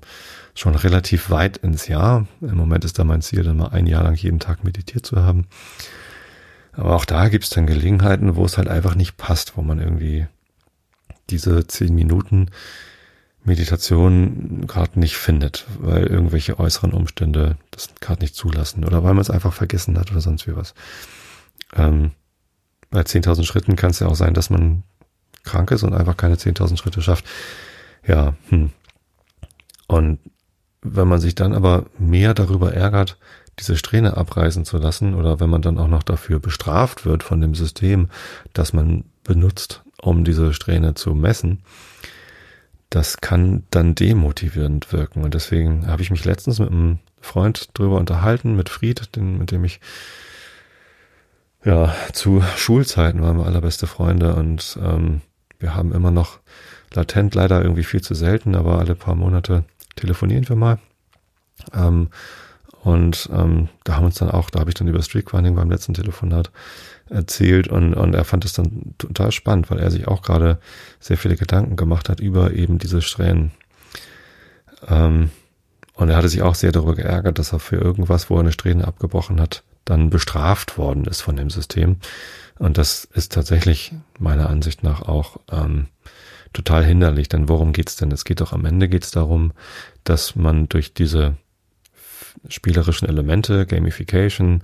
schon 0.55 0.75
relativ 0.75 1.29
weit 1.29 1.57
ins 1.57 1.87
Jahr. 1.87 2.27
Im 2.41 2.55
Moment 2.55 2.83
ist 2.85 2.97
da 2.97 3.03
mein 3.03 3.21
Ziel, 3.21 3.43
dann 3.43 3.57
mal 3.57 3.69
ein 3.69 3.87
Jahr 3.87 4.03
lang 4.03 4.15
jeden 4.15 4.39
Tag 4.39 4.63
meditiert 4.63 5.05
zu 5.05 5.17
haben. 5.17 5.45
Aber 6.73 6.95
auch 6.95 7.05
da 7.05 7.29
gibt 7.29 7.43
es 7.43 7.49
dann 7.49 7.67
Gelegenheiten, 7.67 8.35
wo 8.35 8.45
es 8.45 8.57
halt 8.57 8.67
einfach 8.67 8.95
nicht 8.95 9.17
passt, 9.17 9.57
wo 9.57 9.61
man 9.61 9.79
irgendwie 9.79 10.25
diese 11.29 11.67
zehn 11.67 11.93
Minuten 11.93 12.47
Meditation 13.43 14.67
gerade 14.67 14.99
nicht 14.99 15.17
findet, 15.17 15.65
weil 15.79 16.05
irgendwelche 16.05 16.59
äußeren 16.59 16.93
Umstände 16.93 17.57
das 17.71 17.89
gerade 17.99 18.21
nicht 18.21 18.35
zulassen 18.35 18.85
oder 18.85 19.03
weil 19.03 19.13
man 19.13 19.21
es 19.21 19.31
einfach 19.31 19.53
vergessen 19.53 19.97
hat 19.97 20.11
oder 20.11 20.21
sonst 20.21 20.47
wie 20.47 20.55
was. 20.55 20.73
Ähm, 21.75 22.11
bei 22.91 23.01
10.000 23.01 23.45
Schritten 23.45 23.75
kann 23.75 23.91
es 23.91 23.99
ja 23.99 24.07
auch 24.07 24.15
sein, 24.15 24.33
dass 24.33 24.49
man 24.49 24.83
krank 25.43 25.71
ist 25.71 25.83
und 25.83 25.93
einfach 25.93 26.17
keine 26.17 26.35
10.000 26.35 26.77
Schritte 26.77 27.01
schafft. 27.01 27.25
Ja, 28.05 28.35
hm. 28.49 28.71
Und 29.87 30.19
wenn 30.81 31.07
man 31.07 31.19
sich 31.19 31.35
dann 31.35 31.53
aber 31.53 31.85
mehr 31.97 32.33
darüber 32.33 32.73
ärgert, 32.73 33.17
diese 33.59 33.77
Strähne 33.77 34.17
abreißen 34.17 34.65
zu 34.65 34.77
lassen 34.77 35.13
oder 35.15 35.39
wenn 35.39 35.49
man 35.49 35.61
dann 35.61 35.77
auch 35.77 35.87
noch 35.87 36.03
dafür 36.03 36.39
bestraft 36.39 37.05
wird 37.05 37.23
von 37.23 37.41
dem 37.41 37.55
System, 37.55 38.09
das 38.53 38.73
man 38.73 39.05
benutzt, 39.23 39.83
um 40.01 40.23
diese 40.23 40.53
Strähne 40.53 40.93
zu 40.95 41.13
messen, 41.13 41.63
das 42.91 43.17
kann 43.21 43.63
dann 43.71 43.95
demotivierend 43.95 44.91
wirken. 44.93 45.23
Und 45.23 45.33
deswegen 45.33 45.87
habe 45.87 46.01
ich 46.01 46.11
mich 46.11 46.25
letztens 46.25 46.59
mit 46.59 46.69
einem 46.69 46.99
Freund 47.21 47.69
drüber 47.73 47.97
unterhalten, 47.97 48.55
mit 48.55 48.69
Fried, 48.69 49.15
den, 49.15 49.37
mit 49.37 49.51
dem 49.51 49.63
ich 49.63 49.79
ja 51.63 51.95
zu 52.11 52.43
Schulzeiten 52.57 53.21
waren 53.21 53.37
wir 53.37 53.45
allerbeste 53.45 53.87
Freunde 53.87 54.35
und 54.35 54.77
ähm, 54.83 55.21
wir 55.59 55.75
haben 55.75 55.93
immer 55.93 56.11
noch 56.11 56.39
latent 56.91 57.33
leider 57.35 57.61
irgendwie 57.61 57.83
viel 57.83 58.01
zu 58.01 58.13
selten, 58.13 58.55
aber 58.55 58.79
alle 58.79 58.95
paar 58.95 59.15
Monate 59.15 59.63
telefonieren 59.95 60.49
wir 60.49 60.55
mal. 60.55 60.79
Ähm, 61.73 62.09
und 62.83 63.29
ähm, 63.31 63.69
da 63.83 63.95
haben 63.95 64.05
uns 64.05 64.15
dann 64.15 64.31
auch, 64.31 64.49
da 64.49 64.59
habe 64.59 64.71
ich 64.71 64.75
dann 64.75 64.87
über 64.87 65.01
Streakrunning 65.01 65.55
beim 65.55 65.69
letzten 65.69 65.93
Telefonat 65.93 66.51
erzählt 67.11 67.67
und, 67.67 67.93
und 67.93 68.15
er 68.15 68.23
fand 68.23 68.45
es 68.45 68.53
dann 68.53 68.95
total 68.97 69.31
spannend, 69.31 69.69
weil 69.69 69.79
er 69.79 69.91
sich 69.91 70.07
auch 70.07 70.21
gerade 70.21 70.59
sehr 70.99 71.17
viele 71.17 71.35
Gedanken 71.35 71.75
gemacht 71.75 72.09
hat 72.09 72.19
über 72.19 72.53
eben 72.53 72.79
diese 72.79 73.01
Strähnen. 73.01 73.51
Ähm, 74.87 75.29
und 75.93 76.09
er 76.09 76.15
hatte 76.15 76.29
sich 76.29 76.41
auch 76.41 76.55
sehr 76.55 76.71
darüber 76.71 76.95
geärgert, 76.95 77.37
dass 77.37 77.53
er 77.53 77.59
für 77.59 77.75
irgendwas, 77.75 78.29
wo 78.29 78.35
er 78.35 78.41
eine 78.41 78.53
Strähne 78.53 78.87
abgebrochen 78.87 79.39
hat, 79.39 79.63
dann 79.85 80.09
bestraft 80.09 80.77
worden 80.77 81.05
ist 81.05 81.21
von 81.21 81.35
dem 81.35 81.49
System. 81.49 81.97
Und 82.57 82.77
das 82.77 83.05
ist 83.05 83.33
tatsächlich 83.33 83.91
meiner 84.17 84.49
Ansicht 84.49 84.83
nach 84.83 85.01
auch 85.01 85.37
ähm, 85.51 85.87
total 86.53 86.85
hinderlich. 86.85 87.27
Denn 87.27 87.49
worum 87.49 87.73
geht's 87.73 87.97
denn? 87.97 88.11
Es 88.11 88.23
geht 88.23 88.41
doch 88.41 88.53
am 88.53 88.65
Ende 88.65 88.87
geht's 88.87 89.11
darum, 89.11 89.51
dass 90.03 90.35
man 90.35 90.69
durch 90.69 90.93
diese 90.93 91.35
spielerischen 92.47 93.07
Elemente, 93.07 93.65
Gamification, 93.65 94.63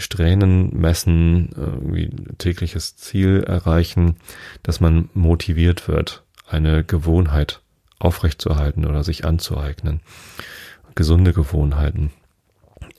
Strähnen 0.00 0.78
messen, 0.78 1.50
irgendwie 1.56 2.10
tägliches 2.38 2.96
Ziel 2.96 3.44
erreichen, 3.46 4.16
dass 4.62 4.80
man 4.80 5.08
motiviert 5.14 5.88
wird, 5.88 6.24
eine 6.48 6.84
Gewohnheit 6.84 7.60
aufrechtzuerhalten 7.98 8.86
oder 8.86 9.04
sich 9.04 9.24
anzueignen. 9.24 10.00
Gesunde 10.94 11.32
Gewohnheiten. 11.32 12.10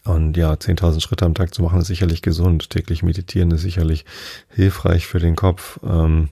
Und 0.04 0.36
ja, 0.36 0.54
10.000 0.54 1.02
Schritte 1.02 1.26
am 1.26 1.36
Tag 1.36 1.54
zu 1.54 1.62
machen 1.62 1.82
ist 1.82 1.88
sicherlich 1.88 2.22
gesund. 2.22 2.70
Täglich 2.70 3.04
meditieren 3.04 3.52
ist 3.52 3.62
sicherlich 3.62 4.06
hilfreich 4.50 5.06
für 5.06 5.20
den 5.20 5.36
Kopf. 5.36 5.80
Ähm, 5.84 6.30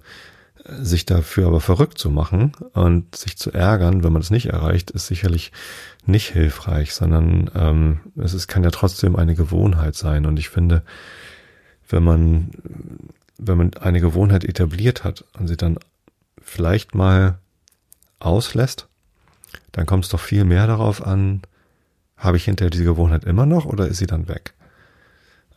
sich 0.82 1.05
dafür 1.05 1.47
aber 1.47 1.62
verrückt 1.62 1.97
zu 1.97 2.10
machen 2.10 2.53
und 2.73 3.15
sich 3.15 3.38
zu 3.38 3.51
ärgern, 3.51 4.03
wenn 4.03 4.13
man 4.13 4.21
es 4.21 4.29
nicht 4.29 4.47
erreicht, 4.47 4.91
ist 4.91 5.08
sicherlich 5.08 5.51
nicht 6.05 6.29
hilfreich, 6.29 6.93
sondern 6.93 7.49
ähm, 7.55 7.99
es 8.15 8.34
ist, 8.34 8.47
kann 8.47 8.63
ja 8.63 8.71
trotzdem 8.71 9.15
eine 9.15 9.36
Gewohnheit 9.36 9.95
sein. 9.95 10.25
Und 10.25 10.38
ich 10.38 10.49
finde, 10.49 10.84
wenn 11.88 12.03
man, 12.03 12.51
wenn 13.38 13.58
man 13.58 13.73
eine 13.75 13.99
Gewohnheit 13.99 14.43
etabliert 14.43 15.03
hat 15.03 15.25
und 15.38 15.47
sie 15.47 15.58
dann 15.58 15.77
vielleicht 16.41 16.95
mal 16.95 17.39
auslässt, 18.19 18.88
dann 19.71 19.86
kommt 19.86 20.05
es 20.05 20.10
doch 20.10 20.19
viel 20.19 20.45
mehr 20.45 20.67
darauf 20.67 21.05
an, 21.05 21.41
habe 22.17 22.38
ich 22.38 22.45
hinterher 22.45 22.69
diese 22.69 22.84
Gewohnheit 22.84 23.23
immer 23.23 23.45
noch 23.45 23.65
oder 23.65 23.88
ist 23.88 23.97
sie 23.97 24.08
dann 24.08 24.27
weg? 24.27 24.53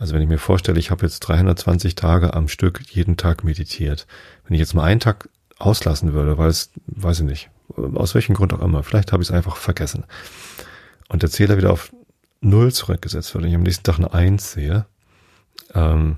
Also 0.02 0.14
wenn 0.14 0.22
ich 0.22 0.28
mir 0.28 0.38
vorstelle, 0.38 0.80
ich 0.80 0.90
habe 0.90 1.06
jetzt 1.06 1.20
320 1.20 1.94
Tage 1.94 2.34
am 2.34 2.48
Stück 2.48 2.80
jeden 2.90 3.16
Tag 3.16 3.44
meditiert. 3.44 4.08
Wenn 4.44 4.54
ich 4.54 4.58
jetzt 4.58 4.74
mal 4.74 4.82
einen 4.82 4.98
Tag 4.98 5.28
auslassen 5.60 6.12
würde, 6.12 6.38
weil 6.38 6.50
es, 6.50 6.70
weiß 6.86 7.20
ich 7.20 7.24
nicht, 7.24 7.50
aus 7.76 8.16
welchem 8.16 8.34
Grund 8.34 8.52
auch 8.52 8.62
immer, 8.62 8.82
vielleicht 8.82 9.12
habe 9.12 9.22
ich 9.22 9.28
es 9.28 9.32
einfach 9.32 9.54
vergessen. 9.54 10.02
Und 11.08 11.22
der 11.22 11.30
Zähler 11.30 11.56
wieder 11.56 11.70
auf 11.70 11.92
Null 12.40 12.72
zurückgesetzt 12.72 13.32
wird 13.32 13.44
und 13.44 13.50
ich 13.50 13.54
am 13.54 13.62
nächsten 13.62 13.84
Tag 13.84 13.98
eine 13.98 14.12
Eins 14.12 14.50
sehe, 14.50 14.86
ähm, 15.72 16.16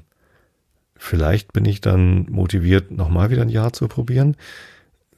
vielleicht 0.97 1.53
bin 1.53 1.67
ich 1.67 1.83
dann 1.83 2.25
motiviert, 2.31 2.91
nochmal 2.91 3.29
wieder 3.29 3.43
ein 3.43 3.51
Jahr 3.51 3.75
zu 3.75 3.87
probieren. 3.87 4.39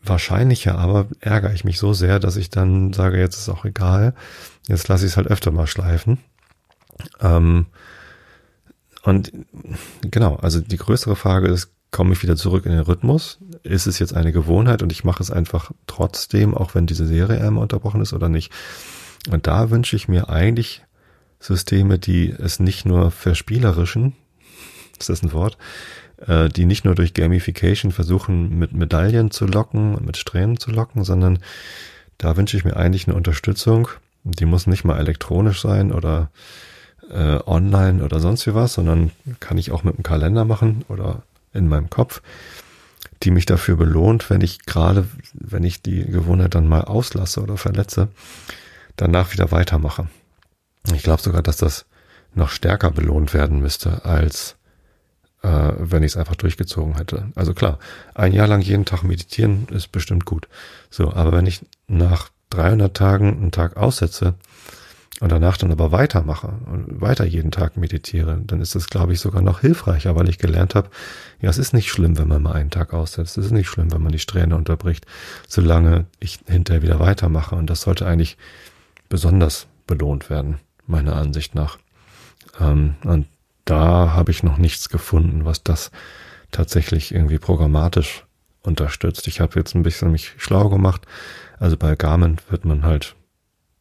Wahrscheinlicher 0.02 0.76
aber 0.76 1.06
ärgere 1.20 1.52
ich 1.52 1.62
mich 1.62 1.78
so 1.78 1.92
sehr, 1.92 2.18
dass 2.18 2.34
ich 2.34 2.50
dann 2.50 2.92
sage, 2.92 3.20
jetzt 3.20 3.36
ist 3.36 3.48
auch 3.48 3.64
egal, 3.64 4.12
jetzt 4.66 4.88
lasse 4.88 5.06
ich 5.06 5.12
es 5.12 5.16
halt 5.16 5.28
öfter 5.28 5.52
mal 5.52 5.68
schleifen. 5.68 6.18
Ähm, 7.20 7.66
und 9.06 9.30
genau, 10.02 10.34
also 10.36 10.60
die 10.60 10.76
größere 10.76 11.14
Frage 11.14 11.46
ist, 11.46 11.70
komme 11.92 12.12
ich 12.12 12.22
wieder 12.24 12.34
zurück 12.34 12.66
in 12.66 12.72
den 12.72 12.80
Rhythmus? 12.80 13.38
Ist 13.62 13.86
es 13.86 14.00
jetzt 14.00 14.14
eine 14.14 14.32
Gewohnheit 14.32 14.82
und 14.82 14.90
ich 14.90 15.04
mache 15.04 15.22
es 15.22 15.30
einfach 15.30 15.70
trotzdem, 15.86 16.54
auch 16.54 16.74
wenn 16.74 16.86
diese 16.86 17.06
Serie 17.06 17.40
einmal 17.40 17.62
unterbrochen 17.62 18.00
ist 18.00 18.12
oder 18.12 18.28
nicht? 18.28 18.52
Und 19.30 19.46
da 19.46 19.70
wünsche 19.70 19.94
ich 19.94 20.08
mir 20.08 20.28
eigentlich 20.28 20.82
Systeme, 21.38 22.00
die 22.00 22.30
es 22.30 22.58
nicht 22.58 22.84
nur 22.84 23.12
verspielerischen, 23.12 24.14
ist 24.98 25.08
das 25.08 25.22
ein 25.22 25.32
Wort, 25.32 25.56
äh, 26.26 26.48
die 26.48 26.66
nicht 26.66 26.84
nur 26.84 26.96
durch 26.96 27.14
Gamification 27.14 27.92
versuchen, 27.92 28.58
mit 28.58 28.72
Medaillen 28.72 29.30
zu 29.30 29.46
locken, 29.46 30.04
mit 30.04 30.16
Strähnen 30.16 30.58
zu 30.58 30.72
locken, 30.72 31.04
sondern 31.04 31.38
da 32.18 32.36
wünsche 32.36 32.56
ich 32.56 32.64
mir 32.64 32.76
eigentlich 32.76 33.06
eine 33.06 33.16
Unterstützung. 33.16 33.88
Die 34.24 34.46
muss 34.46 34.66
nicht 34.66 34.84
mal 34.84 34.98
elektronisch 34.98 35.60
sein 35.60 35.92
oder 35.92 36.30
äh, 37.10 37.38
online 37.46 38.04
oder 38.04 38.20
sonst 38.20 38.46
wie 38.46 38.54
was, 38.54 38.74
sondern 38.74 39.10
kann 39.40 39.58
ich 39.58 39.70
auch 39.70 39.84
mit 39.84 39.94
einem 39.94 40.02
Kalender 40.02 40.44
machen 40.44 40.84
oder 40.88 41.22
in 41.52 41.68
meinem 41.68 41.90
Kopf, 41.90 42.22
die 43.22 43.30
mich 43.30 43.46
dafür 43.46 43.76
belohnt, 43.76 44.28
wenn 44.30 44.40
ich 44.40 44.66
gerade, 44.66 45.08
wenn 45.32 45.64
ich 45.64 45.82
die 45.82 46.04
Gewohnheit 46.04 46.54
dann 46.54 46.68
mal 46.68 46.82
auslasse 46.82 47.42
oder 47.42 47.56
verletze, 47.56 48.08
danach 48.96 49.32
wieder 49.32 49.50
weitermache. 49.50 50.08
Ich 50.94 51.02
glaube 51.02 51.22
sogar, 51.22 51.42
dass 51.42 51.56
das 51.56 51.86
noch 52.34 52.50
stärker 52.50 52.90
belohnt 52.90 53.32
werden 53.32 53.60
müsste, 53.60 54.04
als 54.04 54.56
äh, 55.42 55.72
wenn 55.78 56.02
ich 56.02 56.12
es 56.12 56.16
einfach 56.16 56.36
durchgezogen 56.36 56.96
hätte. 56.96 57.28
Also 57.34 57.54
klar, 57.54 57.78
ein 58.14 58.32
Jahr 58.32 58.46
lang 58.46 58.60
jeden 58.60 58.84
Tag 58.84 59.02
meditieren 59.02 59.66
ist 59.70 59.92
bestimmt 59.92 60.24
gut. 60.24 60.48
So, 60.90 61.12
aber 61.12 61.32
wenn 61.32 61.46
ich 61.46 61.64
nach 61.88 62.30
300 62.50 62.94
Tagen 62.94 63.36
einen 63.36 63.52
Tag 63.52 63.76
aussetze 63.76 64.34
und 65.20 65.32
danach 65.32 65.56
dann 65.56 65.72
aber 65.72 65.92
weitermache 65.92 66.48
und 66.70 67.00
weiter 67.00 67.24
jeden 67.24 67.50
Tag 67.50 67.78
meditiere, 67.78 68.38
dann 68.44 68.60
ist 68.60 68.74
das, 68.74 68.88
glaube 68.88 69.14
ich, 69.14 69.20
sogar 69.20 69.40
noch 69.40 69.60
hilfreicher, 69.60 70.14
weil 70.14 70.28
ich 70.28 70.36
gelernt 70.36 70.74
habe, 70.74 70.90
ja, 71.40 71.48
es 71.48 71.56
ist 71.56 71.72
nicht 71.72 71.90
schlimm, 71.90 72.18
wenn 72.18 72.28
man 72.28 72.42
mal 72.42 72.52
einen 72.52 72.70
Tag 72.70 72.92
aussetzt. 72.92 73.38
Es 73.38 73.46
ist 73.46 73.52
nicht 73.52 73.68
schlimm, 73.68 73.92
wenn 73.92 74.02
man 74.02 74.12
die 74.12 74.18
Strähne 74.18 74.54
unterbricht, 74.56 75.06
solange 75.48 76.04
ich 76.20 76.40
hinterher 76.46 76.82
wieder 76.82 77.00
weitermache. 77.00 77.54
Und 77.56 77.70
das 77.70 77.80
sollte 77.80 78.06
eigentlich 78.06 78.36
besonders 79.08 79.68
belohnt 79.86 80.28
werden, 80.28 80.58
meiner 80.86 81.16
Ansicht 81.16 81.54
nach. 81.54 81.78
Ähm, 82.60 82.96
und 83.04 83.26
da 83.64 84.12
habe 84.12 84.30
ich 84.30 84.42
noch 84.42 84.58
nichts 84.58 84.90
gefunden, 84.90 85.46
was 85.46 85.62
das 85.62 85.90
tatsächlich 86.50 87.14
irgendwie 87.14 87.38
programmatisch 87.38 88.24
unterstützt. 88.62 89.28
Ich 89.28 89.40
habe 89.40 89.58
jetzt 89.58 89.74
ein 89.74 89.82
bisschen 89.82 90.12
mich 90.12 90.34
schlau 90.36 90.68
gemacht. 90.68 91.06
Also 91.58 91.76
bei 91.78 91.96
Garmin 91.96 92.36
wird 92.50 92.66
man 92.66 92.82
halt 92.82 93.15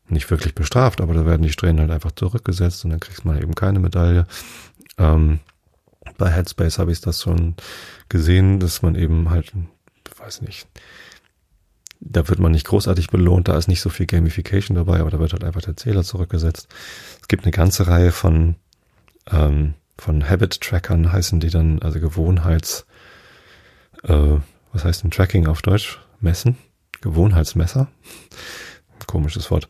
nicht 0.07 0.29
wirklich 0.29 0.55
bestraft, 0.55 1.01
aber 1.01 1.13
da 1.13 1.25
werden 1.25 1.41
die 1.41 1.51
Strähnen 1.51 1.79
halt 1.79 1.91
einfach 1.91 2.11
zurückgesetzt 2.11 2.83
und 2.85 2.91
dann 2.91 2.99
kriegt 2.99 3.25
man 3.25 3.41
eben 3.41 3.55
keine 3.55 3.79
Medaille. 3.79 4.27
Ähm, 4.97 5.39
bei 6.17 6.29
Headspace 6.29 6.79
habe 6.79 6.91
ich 6.91 7.01
das 7.01 7.21
schon 7.21 7.55
gesehen, 8.09 8.59
dass 8.59 8.81
man 8.81 8.95
eben 8.95 9.29
halt, 9.29 9.53
weiß 10.17 10.41
nicht, 10.41 10.67
da 11.99 12.27
wird 12.27 12.39
man 12.39 12.51
nicht 12.51 12.67
großartig 12.67 13.07
belohnt, 13.07 13.47
da 13.47 13.57
ist 13.57 13.67
nicht 13.67 13.81
so 13.81 13.89
viel 13.89 14.05
Gamification 14.05 14.75
dabei, 14.75 14.99
aber 14.99 15.09
da 15.09 15.19
wird 15.19 15.33
halt 15.33 15.43
einfach 15.43 15.61
der 15.61 15.77
Zähler 15.77 16.03
zurückgesetzt. 16.03 16.67
Es 17.21 17.27
gibt 17.27 17.43
eine 17.43 17.51
ganze 17.51 17.87
Reihe 17.87 18.11
von, 18.11 18.55
ähm, 19.31 19.73
von 19.97 20.29
Habit-Trackern 20.29 21.11
heißen 21.11 21.39
die 21.39 21.49
dann, 21.49 21.81
also 21.81 21.99
Gewohnheits, 21.99 22.85
äh, 24.03 24.37
was 24.71 24.83
heißt 24.83 25.03
denn 25.03 25.11
Tracking 25.11 25.47
auf 25.47 25.61
Deutsch? 25.61 25.99
Messen? 26.19 26.57
Gewohnheitsmesser? 27.01 27.87
Komisches 29.07 29.51
Wort. 29.51 29.67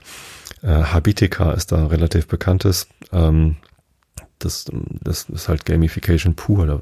Äh, 0.62 0.68
Habitica 0.68 1.52
ist 1.52 1.72
da 1.72 1.88
relativ 1.88 2.28
bekanntes. 2.28 2.88
Ähm, 3.12 3.58
das, 4.40 4.66
das 5.02 5.30
ist 5.30 5.48
halt 5.48 5.66
Gamification 5.66 6.36
pur. 6.36 6.66
Da 6.68 6.82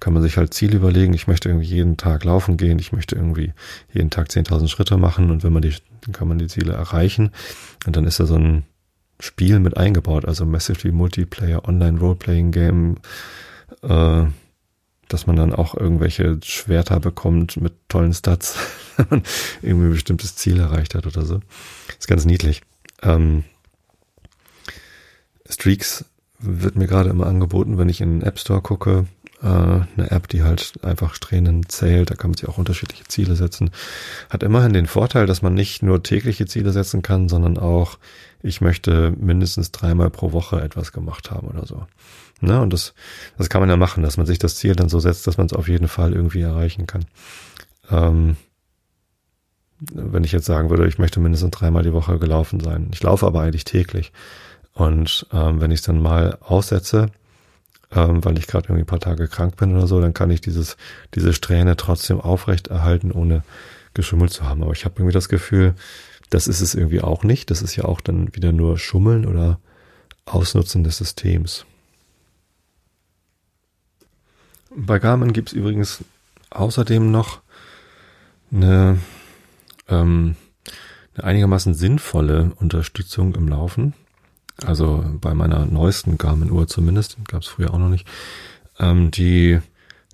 kann 0.00 0.12
man 0.12 0.22
sich 0.22 0.36
halt 0.36 0.54
Ziele 0.54 0.76
überlegen. 0.76 1.14
Ich 1.14 1.26
möchte 1.26 1.48
irgendwie 1.48 1.66
jeden 1.66 1.96
Tag 1.96 2.24
laufen 2.24 2.56
gehen. 2.56 2.78
Ich 2.78 2.92
möchte 2.92 3.16
irgendwie 3.16 3.52
jeden 3.92 4.10
Tag 4.10 4.28
10.000 4.28 4.68
Schritte 4.68 4.96
machen. 4.96 5.30
Und 5.30 5.42
wenn 5.42 5.52
man 5.52 5.62
die, 5.62 5.74
dann 6.02 6.12
kann 6.12 6.28
man 6.28 6.38
die 6.38 6.46
Ziele 6.46 6.72
erreichen. 6.72 7.32
Und 7.86 7.96
dann 7.96 8.04
ist 8.04 8.20
da 8.20 8.26
so 8.26 8.36
ein 8.36 8.64
Spiel 9.18 9.58
mit 9.58 9.76
eingebaut. 9.76 10.24
Also 10.24 10.46
Massively 10.46 10.92
Multiplayer 10.92 11.66
Online 11.68 11.98
Roleplaying 11.98 12.52
Game, 12.52 12.96
äh, 13.82 14.24
dass 15.12 15.26
man 15.26 15.36
dann 15.36 15.54
auch 15.54 15.74
irgendwelche 15.74 16.38
Schwerter 16.42 17.00
bekommt 17.00 17.60
mit 17.60 17.74
tollen 17.88 18.14
Stats, 18.14 18.56
wenn 18.96 19.06
man 19.10 19.22
irgendwie 19.62 19.86
ein 19.86 19.92
bestimmtes 19.92 20.36
Ziel 20.36 20.58
erreicht 20.58 20.94
hat 20.94 21.06
oder 21.06 21.24
so. 21.24 21.40
ist 21.98 22.08
ganz 22.08 22.24
niedlich. 22.24 22.62
Ähm, 23.02 23.44
Streaks 25.48 26.04
wird 26.38 26.76
mir 26.76 26.86
gerade 26.86 27.10
immer 27.10 27.26
angeboten, 27.26 27.78
wenn 27.78 27.88
ich 27.88 28.00
in 28.00 28.20
den 28.20 28.26
App 28.26 28.38
Store 28.38 28.62
gucke. 28.62 29.06
Äh, 29.42 29.46
eine 29.46 30.10
App, 30.10 30.28
die 30.28 30.42
halt 30.42 30.72
einfach 30.82 31.14
Strähnen 31.14 31.68
zählt, 31.68 32.10
da 32.10 32.14
kann 32.14 32.30
man 32.30 32.38
sich 32.38 32.48
auch 32.48 32.58
unterschiedliche 32.58 33.04
Ziele 33.04 33.34
setzen. 33.36 33.70
Hat 34.30 34.42
immerhin 34.42 34.72
den 34.72 34.86
Vorteil, 34.86 35.26
dass 35.26 35.42
man 35.42 35.54
nicht 35.54 35.82
nur 35.82 36.02
tägliche 36.02 36.46
Ziele 36.46 36.72
setzen 36.72 37.02
kann, 37.02 37.28
sondern 37.28 37.58
auch, 37.58 37.98
ich 38.42 38.60
möchte 38.60 39.12
mindestens 39.18 39.70
dreimal 39.70 40.10
pro 40.10 40.32
Woche 40.32 40.60
etwas 40.60 40.92
gemacht 40.92 41.30
haben 41.30 41.48
oder 41.48 41.66
so. 41.66 41.86
Ne? 42.40 42.60
Und 42.60 42.72
das, 42.72 42.94
das 43.38 43.48
kann 43.48 43.60
man 43.60 43.70
ja 43.70 43.76
machen, 43.76 44.02
dass 44.02 44.16
man 44.16 44.26
sich 44.26 44.38
das 44.38 44.56
Ziel 44.56 44.74
dann 44.74 44.88
so 44.88 44.98
setzt, 44.98 45.26
dass 45.26 45.38
man 45.38 45.46
es 45.46 45.52
auf 45.52 45.68
jeden 45.68 45.88
Fall 45.88 46.12
irgendwie 46.12 46.40
erreichen 46.40 46.86
kann. 46.86 47.04
Ähm, 47.90 48.36
wenn 49.92 50.24
ich 50.24 50.32
jetzt 50.32 50.46
sagen 50.46 50.70
würde, 50.70 50.86
ich 50.86 50.98
möchte 50.98 51.20
mindestens 51.20 51.50
dreimal 51.50 51.82
die 51.82 51.92
Woche 51.92 52.18
gelaufen 52.18 52.60
sein. 52.60 52.90
Ich 52.92 53.02
laufe 53.02 53.26
aber 53.26 53.42
eigentlich 53.42 53.64
täglich. 53.64 54.12
Und 54.74 55.26
ähm, 55.32 55.60
wenn 55.60 55.70
ich 55.70 55.80
es 55.80 55.86
dann 55.86 56.00
mal 56.00 56.38
aussetze, 56.40 57.10
ähm, 57.92 58.24
weil 58.24 58.38
ich 58.38 58.46
gerade 58.46 58.66
irgendwie 58.66 58.82
ein 58.82 58.86
paar 58.86 59.00
Tage 59.00 59.28
krank 59.28 59.56
bin 59.56 59.76
oder 59.76 59.86
so, 59.86 60.00
dann 60.00 60.14
kann 60.14 60.30
ich 60.30 60.40
dieses, 60.40 60.76
diese 61.14 61.32
Strähne 61.32 61.76
trotzdem 61.76 62.20
aufrecht 62.20 62.68
erhalten, 62.68 63.12
ohne 63.12 63.42
geschummelt 63.94 64.32
zu 64.32 64.48
haben. 64.48 64.62
Aber 64.62 64.72
ich 64.72 64.84
habe 64.84 64.94
irgendwie 64.96 65.12
das 65.12 65.28
Gefühl, 65.28 65.74
das 66.32 66.48
ist 66.48 66.62
es 66.62 66.74
irgendwie 66.74 67.02
auch 67.02 67.24
nicht. 67.24 67.50
Das 67.50 67.60
ist 67.60 67.76
ja 67.76 67.84
auch 67.84 68.00
dann 68.00 68.34
wieder 68.34 68.52
nur 68.52 68.78
Schummeln 68.78 69.26
oder 69.26 69.60
Ausnutzen 70.24 70.82
des 70.82 70.96
Systems. 70.96 71.66
Bei 74.74 74.98
Garmin 74.98 75.34
gibt's 75.34 75.52
übrigens 75.52 76.02
außerdem 76.48 77.10
noch 77.10 77.42
eine, 78.50 78.98
ähm, 79.88 80.36
eine 81.14 81.24
einigermaßen 81.24 81.74
sinnvolle 81.74 82.52
Unterstützung 82.58 83.34
im 83.34 83.48
Laufen. 83.48 83.92
Also 84.64 85.04
bei 85.20 85.34
meiner 85.34 85.66
neuesten 85.66 86.16
Garmin-Uhr 86.16 86.66
zumindest, 86.66 87.18
gab 87.28 87.42
es 87.42 87.48
früher 87.48 87.74
auch 87.74 87.78
noch 87.78 87.90
nicht. 87.90 88.06
Ähm, 88.78 89.10
die, 89.10 89.60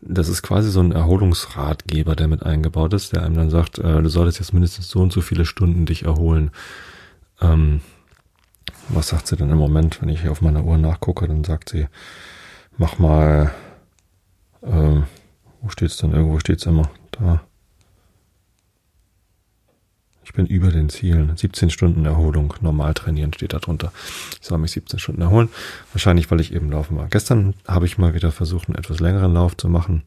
das 0.03 0.29
ist 0.29 0.43
quasi 0.43 0.71
so 0.71 0.81
ein 0.81 0.93
Erholungsratgeber, 0.93 2.17
der 2.17 2.29
mit 2.29 2.43
eingebaut 2.45 2.93
ist, 2.95 3.13
der 3.13 3.23
einem 3.23 3.35
dann 3.35 3.51
sagt, 3.51 3.79
äh, 3.79 4.03
du 4.03 4.09
solltest 4.09 4.39
jetzt 4.39 4.53
mindestens 4.53 4.89
so 4.89 5.01
und 5.01 5.13
so 5.13 5.21
viele 5.21 5.45
Stunden 5.45 5.87
dich 5.87 6.05
erholen. 6.05 6.51
Ähm, 7.41 7.81
was 8.89 9.09
sagt 9.09 9.27
sie 9.27 9.37
denn 9.37 9.51
im 9.51 9.59
Moment, 9.59 10.01
wenn 10.01 10.09
ich 10.09 10.23
hier 10.23 10.31
auf 10.31 10.41
meiner 10.41 10.65
Uhr 10.65 10.79
nachgucke, 10.79 11.27
dann 11.27 11.45
sagt 11.45 11.71
sie, 11.71 11.89
mach 12.77 12.99
mal, 12.99 13.53
äh, 14.63 15.01
wo 15.61 15.69
steht's 15.69 15.97
denn? 15.97 16.13
Irgendwo 16.13 16.39
steht's 16.39 16.67
immer. 16.67 16.91
Da. 17.11 17.43
Ich 20.29 20.35
bin 20.35 20.45
über 20.45 20.71
den 20.71 20.91
Zielen. 20.91 21.35
17 21.35 21.71
Stunden 21.71 22.05
Erholung, 22.05 22.53
normal 22.61 22.93
trainieren 22.93 23.33
steht 23.33 23.55
da 23.55 23.61
drunter. 23.61 23.93
Ich 24.39 24.47
soll 24.47 24.59
mich 24.59 24.73
17 24.73 24.99
Stunden 24.99 25.23
erholen. 25.23 25.49
Wahrscheinlich, 25.95 26.31
weil 26.31 26.43
ich 26.43 26.53
eben 26.53 26.71
laufen 26.71 26.99
war. 26.99 27.09
Gestern 27.09 27.55
habe 27.67 27.87
ich 27.87 27.97
mal 27.97 28.13
wieder 28.13 28.31
versucht, 28.31 28.69
einen 28.69 28.77
etwas 28.77 29.01
längeren 29.01 29.33
Lauf 29.33 29.57
zu 29.57 29.71
machen. 29.71 30.03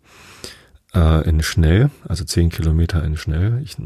Äh, 0.94 1.28
in 1.28 1.42
schnell, 1.42 1.90
also 2.08 2.24
10 2.24 2.52
Kilometer 2.52 3.04
in 3.04 3.18
schnell. 3.18 3.62
Ich, 3.64 3.78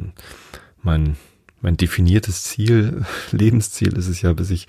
mein, 0.84 1.16
mein 1.62 1.78
definiertes 1.78 2.44
Ziel, 2.44 3.06
Lebensziel 3.32 3.94
ist 3.96 4.10
es 4.10 4.22
ja, 4.22 4.34
bis 4.34 4.50
ich 4.50 4.68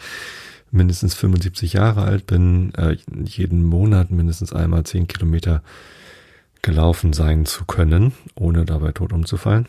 mindestens 0.71 1.15
75 1.15 1.73
Jahre 1.73 2.03
alt 2.03 2.29
bin, 2.29 2.73
äh, 2.75 2.97
jeden 3.25 3.65
Monat 3.65 4.13
mindestens 4.13 4.53
einmal 4.53 4.85
10 4.85 5.09
Kilometer 5.09 5.65
gelaufen 6.63 7.13
sein 7.13 7.45
zu 7.45 7.65
können, 7.65 8.13
ohne 8.37 8.65
dabei 8.65 8.93
tot 8.93 9.13
umzufallen. 9.13 9.67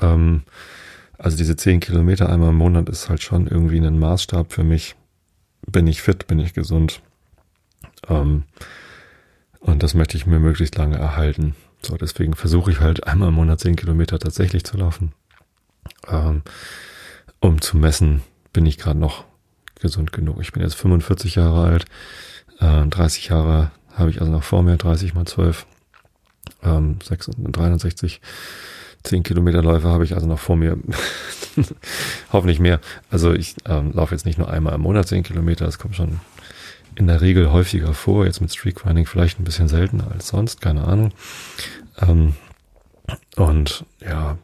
Ähm, 0.00 0.44
also 1.18 1.36
diese 1.36 1.56
zehn 1.56 1.80
Kilometer 1.80 2.28
einmal 2.28 2.50
im 2.50 2.56
Monat 2.56 2.88
ist 2.88 3.08
halt 3.08 3.22
schon 3.22 3.46
irgendwie 3.46 3.78
ein 3.78 3.98
Maßstab 3.98 4.52
für 4.52 4.64
mich. 4.64 4.96
Bin 5.66 5.86
ich 5.86 6.02
fit, 6.02 6.26
bin 6.26 6.38
ich 6.38 6.54
gesund. 6.54 7.00
Ähm, 8.08 8.44
und 9.60 9.82
das 9.82 9.94
möchte 9.94 10.16
ich 10.16 10.26
mir 10.26 10.40
möglichst 10.40 10.76
lange 10.76 10.96
erhalten. 10.98 11.54
So, 11.82 11.96
deswegen 11.96 12.34
versuche 12.34 12.70
ich 12.70 12.80
halt 12.80 13.06
einmal 13.06 13.28
im 13.28 13.34
Monat 13.34 13.60
zehn 13.60 13.76
Kilometer 13.76 14.18
tatsächlich 14.18 14.64
zu 14.64 14.76
laufen. 14.76 15.12
Ähm, 16.08 16.42
um 17.40 17.60
zu 17.60 17.76
messen, 17.76 18.22
bin 18.52 18.66
ich 18.66 18.78
gerade 18.78 18.98
noch 18.98 19.24
gesund 19.80 20.12
genug. 20.12 20.38
Ich 20.40 20.52
bin 20.52 20.62
jetzt 20.62 20.74
45 20.74 21.34
Jahre 21.36 21.66
alt. 21.66 21.84
Äh, 22.58 22.86
30 22.86 23.28
Jahre 23.28 23.70
habe 23.94 24.10
ich 24.10 24.20
also 24.20 24.32
noch 24.32 24.42
vor 24.42 24.62
mir, 24.62 24.76
30 24.76 25.14
mal 25.14 25.26
12. 25.26 25.66
Ähm, 26.62 26.98
360 26.98 28.20
10 29.04 29.22
Kilometer 29.22 29.62
Läufe 29.62 29.88
habe 29.88 30.04
ich 30.04 30.14
also 30.14 30.26
noch 30.26 30.38
vor 30.38 30.56
mir. 30.56 30.78
Hoffentlich 32.32 32.58
mehr. 32.58 32.80
Also 33.10 33.32
ich 33.32 33.54
ähm, 33.66 33.92
laufe 33.92 34.14
jetzt 34.14 34.26
nicht 34.26 34.38
nur 34.38 34.50
einmal 34.50 34.74
im 34.74 34.80
Monat 34.80 35.08
10 35.08 35.22
Kilometer, 35.22 35.66
das 35.66 35.78
kommt 35.78 35.94
schon 35.94 36.20
in 36.96 37.06
der 37.06 37.20
Regel 37.20 37.52
häufiger 37.52 37.92
vor, 37.92 38.24
jetzt 38.24 38.40
mit 38.40 38.54
Streakrunning 38.54 39.06
vielleicht 39.06 39.40
ein 39.40 39.44
bisschen 39.44 39.68
seltener 39.68 40.10
als 40.12 40.28
sonst, 40.28 40.60
keine 40.60 40.84
Ahnung. 40.84 41.12
Ähm, 42.00 42.34
und 43.36 43.84
ja, 44.00 44.38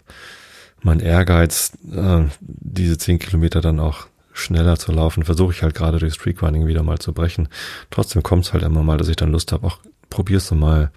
mein 0.83 1.01
Ehrgeiz, 1.01 1.73
äh, 1.93 2.25
diese 2.41 2.99
zehn 2.99 3.19
Kilometer 3.19 3.61
dann 3.61 3.81
auch 3.81 4.07
schneller 4.33 4.79
zu 4.79 4.93
laufen, 4.93 5.25
versuche 5.25 5.53
ich 5.53 5.63
halt 5.63 5.75
gerade 5.75 5.99
durch 5.99 6.15
Streakrunning 6.15 6.67
wieder 6.67 6.83
mal 6.83 6.99
zu 6.99 7.13
brechen. 7.13 7.49
Trotzdem 7.91 8.23
kommt 8.23 8.47
es 8.47 8.53
halt 8.53 8.63
immer 8.63 8.83
mal, 8.83 8.99
dass 8.99 9.09
ich 9.09 9.17
dann 9.17 9.33
Lust 9.33 9.53
habe, 9.53 9.67
ach, 9.69 9.79
probierst 10.09 10.51
du 10.51 10.55
mal 10.55 10.91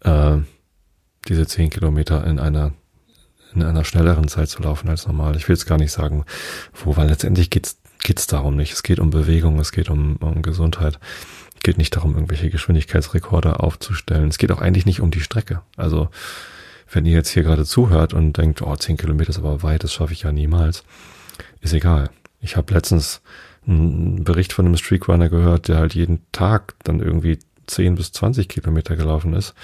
äh, 0.00 0.38
diese 1.28 1.46
zehn 1.46 1.70
Kilometer 1.70 2.26
in 2.26 2.38
einer 2.38 2.72
in 3.54 3.62
einer 3.62 3.84
schnelleren 3.84 4.26
Zeit 4.26 4.48
zu 4.48 4.62
laufen 4.62 4.88
als 4.88 5.06
normal. 5.06 5.36
Ich 5.36 5.48
will 5.48 5.54
jetzt 5.54 5.66
gar 5.66 5.78
nicht 5.78 5.92
sagen, 5.92 6.24
wo, 6.72 6.96
weil 6.96 7.08
letztendlich 7.08 7.50
geht's 7.50 7.78
geht's 8.04 8.26
darum 8.26 8.56
nicht. 8.56 8.72
Es 8.72 8.82
geht 8.82 9.00
um 9.00 9.10
Bewegung, 9.10 9.58
es 9.58 9.72
geht 9.72 9.90
um, 9.90 10.16
um 10.16 10.42
Gesundheit. 10.42 10.98
Es 11.56 11.62
geht 11.62 11.78
nicht 11.78 11.96
darum, 11.96 12.14
irgendwelche 12.14 12.50
Geschwindigkeitsrekorde 12.50 13.60
aufzustellen. 13.60 14.28
Es 14.28 14.38
geht 14.38 14.52
auch 14.52 14.60
eigentlich 14.60 14.86
nicht 14.86 15.00
um 15.00 15.10
die 15.10 15.20
Strecke. 15.20 15.62
Also 15.76 16.08
wenn 16.92 17.06
ihr 17.06 17.14
jetzt 17.14 17.30
hier 17.30 17.42
gerade 17.42 17.64
zuhört 17.64 18.12
und 18.12 18.36
denkt, 18.36 18.62
oh, 18.62 18.76
zehn 18.76 18.96
Kilometer 18.96 19.30
ist 19.30 19.38
aber 19.38 19.62
weit, 19.62 19.82
das 19.82 19.92
schaffe 19.92 20.12
ich 20.12 20.22
ja 20.22 20.32
niemals, 20.32 20.84
ist 21.60 21.72
egal. 21.72 22.10
Ich 22.40 22.56
habe 22.56 22.74
letztens 22.74 23.22
einen 23.66 24.22
Bericht 24.22 24.52
von 24.52 24.66
einem 24.66 24.76
Streakrunner 24.76 25.30
gehört, 25.30 25.68
der 25.68 25.78
halt 25.78 25.94
jeden 25.94 26.20
Tag 26.32 26.74
dann 26.84 27.00
irgendwie 27.00 27.38
10 27.66 27.94
bis 27.94 28.12
20 28.12 28.48
Kilometer 28.48 28.96
gelaufen 28.96 29.34
ist. 29.34 29.54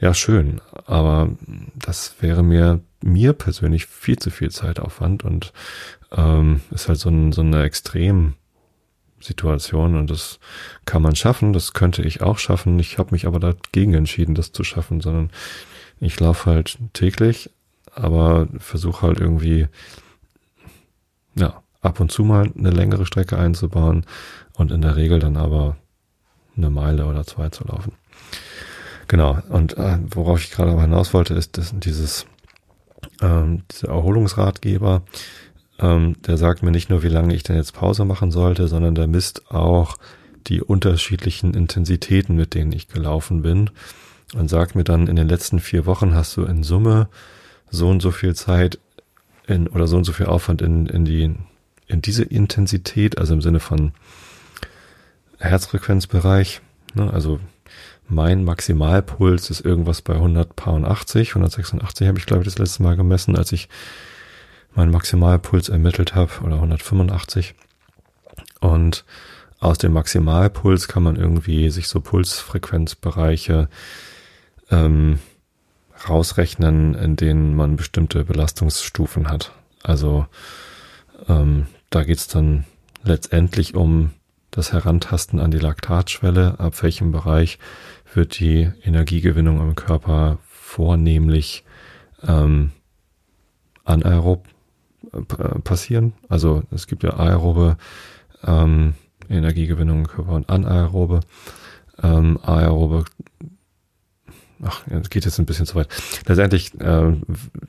Ja, 0.00 0.14
schön, 0.14 0.60
aber 0.86 1.30
das 1.74 2.16
wäre 2.20 2.42
mir 2.42 2.80
mir 3.02 3.32
persönlich 3.32 3.86
viel 3.86 4.18
zu 4.18 4.30
viel 4.30 4.50
Zeitaufwand 4.50 5.24
und 5.24 5.52
ähm, 6.12 6.60
ist 6.70 6.88
halt 6.88 6.98
so, 6.98 7.10
ein, 7.10 7.32
so 7.32 7.42
eine 7.42 7.64
Extremsituation 7.64 9.96
und 9.96 10.10
das 10.10 10.38
kann 10.84 11.02
man 11.02 11.16
schaffen, 11.16 11.52
das 11.52 11.72
könnte 11.72 12.02
ich 12.02 12.22
auch 12.22 12.38
schaffen. 12.38 12.78
Ich 12.78 12.98
habe 12.98 13.10
mich 13.12 13.26
aber 13.26 13.40
dagegen 13.40 13.94
entschieden, 13.94 14.34
das 14.34 14.52
zu 14.52 14.62
schaffen, 14.64 15.00
sondern 15.00 15.30
ich 16.00 16.18
laufe 16.20 16.50
halt 16.50 16.78
täglich, 16.92 17.50
aber 17.94 18.48
versuche 18.58 19.06
halt 19.06 19.20
irgendwie, 19.20 19.68
ja, 21.34 21.62
ab 21.80 22.00
und 22.00 22.12
zu 22.12 22.24
mal 22.24 22.52
eine 22.56 22.70
längere 22.70 23.06
Strecke 23.06 23.38
einzubauen 23.38 24.06
und 24.54 24.70
in 24.70 24.82
der 24.82 24.96
Regel 24.96 25.18
dann 25.18 25.36
aber 25.36 25.76
eine 26.56 26.70
Meile 26.70 27.06
oder 27.06 27.24
zwei 27.24 27.48
zu 27.48 27.64
laufen. 27.64 27.92
Genau, 29.08 29.38
und 29.48 29.76
äh, 29.76 29.98
worauf 30.10 30.40
ich 30.40 30.50
gerade 30.50 30.72
aber 30.72 30.82
hinaus 30.82 31.12
wollte, 31.12 31.34
ist 31.34 31.58
dass 31.58 31.72
dieses 31.78 32.26
ähm, 33.20 33.62
dieser 33.70 33.88
Erholungsratgeber, 33.88 35.02
ähm, 35.78 36.16
der 36.26 36.36
sagt 36.36 36.62
mir 36.62 36.70
nicht 36.70 36.90
nur, 36.90 37.02
wie 37.02 37.08
lange 37.08 37.34
ich 37.34 37.42
denn 37.42 37.56
jetzt 37.56 37.72
Pause 37.72 38.04
machen 38.04 38.30
sollte, 38.30 38.68
sondern 38.68 38.94
der 38.94 39.06
misst 39.06 39.50
auch 39.50 39.96
die 40.46 40.60
unterschiedlichen 40.60 41.54
Intensitäten, 41.54 42.36
mit 42.36 42.54
denen 42.54 42.72
ich 42.72 42.88
gelaufen 42.88 43.42
bin 43.42 43.70
und 44.34 44.48
sagt 44.48 44.74
mir 44.74 44.84
dann, 44.84 45.06
in 45.06 45.16
den 45.16 45.28
letzten 45.28 45.60
vier 45.60 45.86
Wochen 45.86 46.14
hast 46.14 46.36
du 46.36 46.44
in 46.44 46.62
Summe 46.62 47.08
so 47.70 47.88
und 47.88 48.00
so 48.00 48.10
viel 48.10 48.34
Zeit 48.34 48.78
in, 49.46 49.68
oder 49.68 49.86
so 49.86 49.96
und 49.96 50.04
so 50.04 50.12
viel 50.12 50.26
Aufwand 50.26 50.62
in, 50.62 50.86
in 50.86 51.04
die, 51.04 51.34
in 51.86 52.02
diese 52.02 52.24
Intensität, 52.24 53.18
also 53.18 53.34
im 53.34 53.42
Sinne 53.42 53.60
von 53.60 53.92
Herzfrequenzbereich, 55.42 56.60
ne, 56.94 57.12
also 57.12 57.40
mein 58.08 58.44
Maximalpuls 58.44 59.50
ist 59.50 59.60
irgendwas 59.60 60.02
bei 60.02 60.14
180, 60.14 61.30
186 61.30 62.08
habe 62.08 62.18
ich 62.18 62.26
glaube 62.26 62.42
ich 62.42 62.48
das 62.48 62.58
letzte 62.58 62.82
Mal 62.82 62.96
gemessen, 62.96 63.36
als 63.36 63.52
ich 63.52 63.68
meinen 64.74 64.90
Maximalpuls 64.90 65.68
ermittelt 65.68 66.14
habe 66.14 66.32
oder 66.42 66.56
185. 66.56 67.54
Und 68.60 69.04
aus 69.60 69.78
dem 69.78 69.92
Maximalpuls 69.92 70.88
kann 70.88 71.02
man 71.02 71.16
irgendwie 71.16 71.70
sich 71.70 71.88
so 71.88 72.00
Pulsfrequenzbereiche 72.00 73.68
ähm, 74.70 75.18
rausrechnen, 76.08 76.94
in 76.94 77.16
denen 77.16 77.54
man 77.54 77.76
bestimmte 77.76 78.24
Belastungsstufen 78.24 79.28
hat. 79.28 79.52
Also 79.82 80.26
ähm, 81.28 81.66
da 81.90 82.04
geht's 82.04 82.28
dann 82.28 82.64
letztendlich 83.04 83.74
um 83.74 84.10
das 84.52 84.72
Herantasten 84.72 85.40
an 85.40 85.50
die 85.50 85.58
Laktatschwelle, 85.58 86.60
ab 86.60 86.80
welchem 86.82 87.10
Bereich 87.10 87.58
wird 88.14 88.38
die 88.38 88.70
Energiegewinnung 88.84 89.60
im 89.60 89.74
Körper 89.74 90.38
vornehmlich 90.48 91.64
ähm, 92.22 92.70
anaerob 93.84 94.46
äh, 95.12 95.58
passieren. 95.60 96.12
Also 96.28 96.62
es 96.70 96.86
gibt 96.86 97.02
ja 97.02 97.14
aerobe 97.18 97.76
ähm, 98.44 98.94
Energiegewinnung 99.28 100.00
im 100.00 100.06
Körper 100.06 100.32
und 100.32 100.48
anaerobe. 100.50 101.20
Ähm, 102.02 102.38
aerobe 102.42 103.04
ach, 104.62 104.82
das 104.86 105.10
geht 105.10 105.24
jetzt 105.24 105.38
ein 105.38 105.46
bisschen 105.46 105.66
zu 105.66 105.76
weit. 105.76 105.88
Letztendlich 106.26 106.78
äh, 106.80 107.16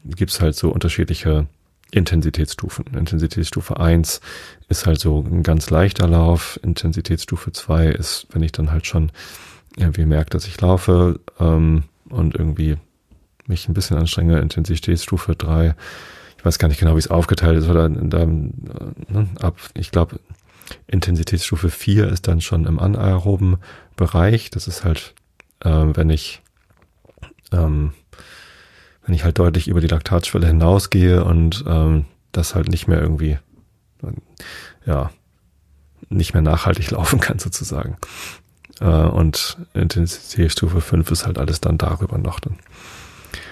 gibt 0.05 0.31
es 0.31 0.41
halt 0.41 0.55
so 0.55 0.69
unterschiedliche 0.69 1.47
Intensitätsstufen. 1.93 2.85
Intensitätsstufe 2.97 3.79
1 3.79 4.19
ist 4.67 4.85
halt 4.85 4.99
so 4.99 5.19
ein 5.19 5.43
ganz 5.43 5.69
leichter 5.69 6.07
Lauf. 6.07 6.59
Intensitätsstufe 6.63 7.51
2 7.51 7.87
ist, 7.89 8.27
wenn 8.31 8.41
ich 8.41 8.51
dann 8.51 8.71
halt 8.71 8.87
schon 8.87 9.11
irgendwie 9.77 10.05
merke, 10.05 10.31
dass 10.31 10.47
ich 10.47 10.59
laufe 10.59 11.19
ähm, 11.39 11.83
und 12.09 12.35
irgendwie 12.35 12.77
mich 13.45 13.67
ein 13.67 13.73
bisschen 13.73 13.97
anstrenge. 13.97 14.39
Intensitätsstufe 14.39 15.35
3, 15.35 15.75
ich 16.37 16.45
weiß 16.45 16.57
gar 16.57 16.67
nicht 16.67 16.79
genau, 16.79 16.95
wie 16.95 16.99
es 16.99 17.11
aufgeteilt 17.11 17.57
ist, 17.59 17.69
oder 17.69 17.87
da, 17.89 18.25
ne, 18.25 19.29
ab, 19.39 19.57
ich 19.75 19.91
glaube, 19.91 20.19
Intensitätsstufe 20.87 21.69
4 21.69 22.07
ist 22.07 22.27
dann 22.27 22.41
schon 22.41 22.65
im 22.65 22.79
anaeroben 22.79 23.57
Bereich. 23.95 24.49
Das 24.49 24.67
ist 24.67 24.83
halt, 24.83 25.13
äh, 25.59 25.69
wenn 25.69 26.09
ich 26.09 26.41
ähm, 27.51 27.93
wenn 29.05 29.15
ich 29.15 29.23
halt 29.23 29.39
deutlich 29.39 29.67
über 29.67 29.81
die 29.81 29.87
Laktatschwelle 29.87 30.47
hinausgehe 30.47 31.23
und 31.23 31.63
ähm, 31.67 32.05
das 32.31 32.55
halt 32.55 32.69
nicht 32.69 32.87
mehr 32.87 33.01
irgendwie, 33.01 33.37
ja, 34.85 35.11
nicht 36.09 36.33
mehr 36.33 36.41
nachhaltig 36.41 36.91
laufen 36.91 37.19
kann 37.19 37.39
sozusagen. 37.39 37.97
Äh, 38.79 38.85
und 38.85 39.57
Intensitätsstufe 39.73 40.81
5 40.81 41.11
ist 41.11 41.25
halt 41.25 41.37
alles 41.37 41.61
dann 41.61 41.77
darüber 41.77 42.17
noch. 42.17 42.39
Dann, 42.39 42.57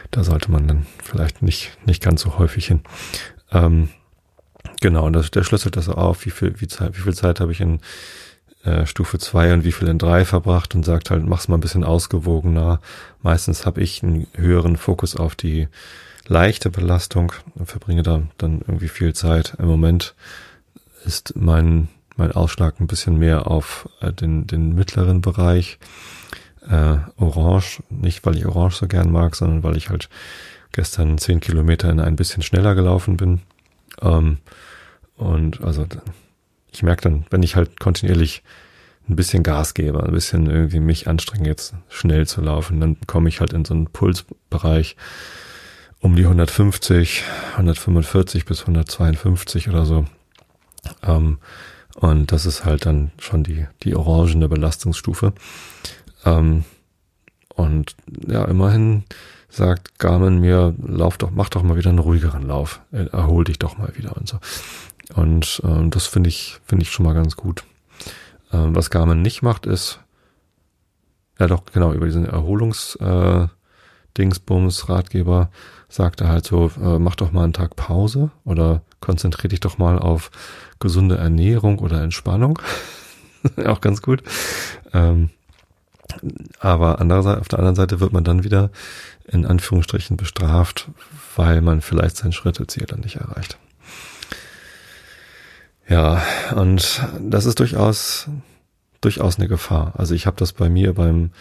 da 0.10 0.24
sollte 0.24 0.52
man 0.52 0.68
dann 0.68 0.86
vielleicht 1.04 1.42
nicht, 1.42 1.78
nicht 1.86 2.02
ganz 2.02 2.22
so 2.22 2.38
häufig 2.38 2.68
hin. 2.68 2.82
Ähm, 3.52 3.90
genau, 4.80 5.06
und 5.06 5.14
das, 5.14 5.32
der 5.32 5.44
schlüsselt 5.44 5.76
das 5.78 5.90
auf, 5.90 6.26
wie 6.26 6.32
viel, 6.32 6.60
wie, 6.60 6.68
Zeit, 6.68 6.98
wie 6.98 7.02
viel 7.02 7.14
Zeit 7.14 7.40
habe 7.40 7.52
ich 7.52 7.62
in 7.62 7.80
äh, 8.64 8.86
Stufe 8.86 9.18
2 9.18 9.54
und 9.54 9.64
wie 9.64 9.72
viel 9.72 9.88
in 9.88 9.98
3 9.98 10.26
verbracht 10.26 10.76
und 10.76 10.86
sagt 10.86 11.10
halt, 11.10 11.26
mach's 11.26 11.48
mal 11.48 11.58
ein 11.58 11.62
bisschen 11.62 11.84
ausgewogener. 11.84 12.80
Meistens 13.22 13.66
habe 13.66 13.82
ich 13.82 14.04
einen 14.04 14.28
höheren 14.36 14.78
Fokus 14.78 15.16
auf 15.16 15.36
die 15.36 15.68
leichte 16.28 16.70
Belastung 16.70 17.34
und 17.56 17.66
verbringe 17.66 18.04
da 18.04 18.22
dann 18.38 18.62
irgendwie 18.62 18.88
viel 18.88 19.14
Zeit. 19.14 19.56
Im 19.58 19.66
Moment 19.66 20.16
ist 21.06 21.36
mein, 21.36 21.88
mein 22.16 22.32
Ausschlag 22.32 22.80
ein 22.80 22.88
bisschen 22.88 23.18
mehr 23.18 23.48
auf 23.48 23.90
äh, 24.02 24.14
den, 24.14 24.48
den 24.48 24.76
mittleren 24.76 25.22
Bereich. 25.22 25.80
Äh, 26.70 26.98
Orange, 27.18 27.82
nicht 27.90 28.26
weil 28.26 28.38
ich 28.38 28.46
Orange 28.46 28.76
so 28.76 28.88
gern 28.88 29.12
mag, 29.12 29.36
sondern 29.36 29.64
weil 29.64 29.78
ich 29.78 29.90
halt 29.90 30.10
gestern 30.72 31.18
10 31.18 31.40
Kilometer 31.40 31.90
in 31.90 32.00
ein 32.00 32.16
bisschen 32.16 32.44
schneller 32.44 32.76
gelaufen 32.76 33.18
bin. 33.18 33.42
Ähm, 34.02 34.38
und 35.18 35.62
also 35.62 35.86
ich 36.72 36.84
merke 36.84 37.04
dann, 37.04 37.26
wenn 37.30 37.44
ich 37.44 37.56
halt 37.56 37.80
kontinuierlich 37.80 38.44
ein 39.10 39.16
bisschen 39.16 39.44
Gas 39.44 39.74
gebe, 39.74 40.04
ein 40.04 40.12
bisschen 40.12 40.50
irgendwie 40.50 40.80
mich 40.80 41.08
anstrenge, 41.08 41.48
jetzt 41.48 41.74
schnell 41.90 42.28
zu 42.28 42.42
laufen, 42.42 42.80
dann 42.80 42.98
komme 43.08 43.30
ich 43.30 43.40
halt 43.40 43.54
in 43.54 43.66
so 43.66 43.74
einen 43.74 43.88
Pulsbereich 43.88 44.96
um 46.00 46.16
die 46.16 46.24
150, 46.24 47.24
145 47.54 48.46
bis 48.46 48.62
152 48.62 49.70
oder 49.70 49.86
so. 49.86 50.06
Ähm, 51.04 51.38
und 51.96 52.32
das 52.32 52.46
ist 52.46 52.66
halt 52.66 52.86
dann 52.86 53.12
schon 53.20 53.44
die, 53.44 53.68
die 53.84 53.96
orangene 53.96 54.48
Belastungsstufe. 54.48 55.34
Ähm, 56.26 56.64
und 57.56 57.96
ja, 58.28 58.46
immerhin 58.46 59.04
sagt 59.50 60.00
Garmin 60.00 60.40
mir, 60.40 60.74
lauf 60.82 61.18
doch, 61.18 61.30
mach 61.32 61.50
doch 61.50 61.62
mal 61.62 61.76
wieder 61.76 61.90
einen 61.90 62.00
ruhigeren 62.00 62.48
Lauf, 62.48 62.82
erhol 62.92 63.44
dich 63.44 63.60
doch 63.60 63.78
mal 63.78 63.92
wieder 63.96 64.16
und 64.16 64.28
so. 64.28 64.40
Und 65.16 65.62
äh, 65.64 65.90
das 65.90 66.08
finde 66.08 66.30
ich, 66.30 66.60
finde 66.66 66.84
ich 66.84 66.92
schon 66.92 67.06
mal 67.06 67.14
ganz 67.14 67.36
gut. 67.36 67.64
Äh, 68.52 68.58
was 68.70 68.90
Garmin 68.90 69.22
nicht 69.22 69.42
macht, 69.42 69.66
ist, 69.66 70.00
ja 71.40 71.48
doch, 71.48 71.64
genau, 71.72 71.94
über 71.94 72.06
diesen 72.06 72.26
Erholungs 72.26 72.96
äh, 72.98 73.48
Dingsbums 74.18 74.90
Ratgeber 74.90 75.50
sagt 75.90 76.22
er 76.22 76.30
halt 76.30 76.46
so, 76.46 76.72
äh, 76.82 77.00
mach 77.00 77.16
doch 77.16 77.32
mal 77.32 77.44
einen 77.44 77.54
Tag 77.54 77.76
Pause 77.76 78.32
oder 78.46 78.82
konzentriere 79.00 79.50
dich 79.50 79.60
doch 79.60 79.78
mal 79.78 80.00
auf 80.00 80.32
gesunde 80.80 81.18
Ernährung 81.18 81.80
oder 81.80 82.02
Entspannung. 82.02 82.60
Auch 83.66 83.82
ganz 83.82 84.02
gut. 84.02 84.24
Ähm, 84.94 85.30
aber 86.60 87.00
andererseits, 87.00 87.42
auf 87.42 87.48
der 87.48 87.60
anderen 87.60 87.76
Seite 87.76 88.00
wird 88.00 88.14
man 88.14 88.24
dann 88.24 88.44
wieder 88.44 88.70
in 89.26 89.46
Anführungsstrichen 89.46 90.18
bestraft, 90.18 90.90
weil 91.36 91.62
man 91.62 91.82
vielleicht 91.82 92.18
sein 92.18 92.34
Schritteziel 92.34 92.86
dann 92.86 93.00
nicht 93.00 93.16
erreicht. 93.16 93.58
Ja, 95.88 96.22
und 96.56 97.02
das 97.20 97.46
ist 97.46 97.60
durchaus 97.60 98.30
durchaus 99.02 99.38
eine 99.38 99.48
Gefahr. 99.48 99.94
Also 99.98 100.14
ich 100.14 100.28
habe 100.28 100.38
das 100.38 100.54
bei 100.54 100.70
mir 100.70 100.94
beim, 100.94 101.32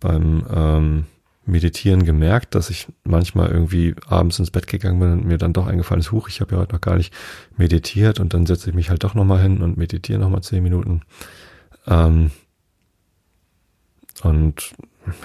beim 0.00 0.46
ähm, 0.50 1.04
Meditieren 1.44 2.04
gemerkt, 2.04 2.54
dass 2.54 2.70
ich 2.70 2.86
manchmal 3.02 3.50
irgendwie 3.50 3.94
abends 4.06 4.38
ins 4.38 4.50
Bett 4.50 4.66
gegangen 4.66 5.00
bin 5.00 5.12
und 5.12 5.26
mir 5.26 5.36
dann 5.36 5.52
doch 5.52 5.66
eingefallen 5.66 6.00
ist, 6.00 6.12
huch, 6.12 6.28
ich 6.28 6.40
habe 6.40 6.54
ja 6.54 6.60
heute 6.60 6.72
noch 6.72 6.80
gar 6.80 6.96
nicht 6.96 7.12
meditiert 7.56 8.18
und 8.18 8.32
dann 8.32 8.46
setze 8.46 8.70
ich 8.70 8.76
mich 8.76 8.88
halt 8.88 9.04
doch 9.04 9.14
nochmal 9.14 9.42
hin 9.42 9.60
und 9.60 9.76
meditiere 9.76 10.18
nochmal 10.18 10.42
zehn 10.42 10.62
Minuten. 10.62 11.02
Ähm, 11.86 12.30
und 14.22 14.72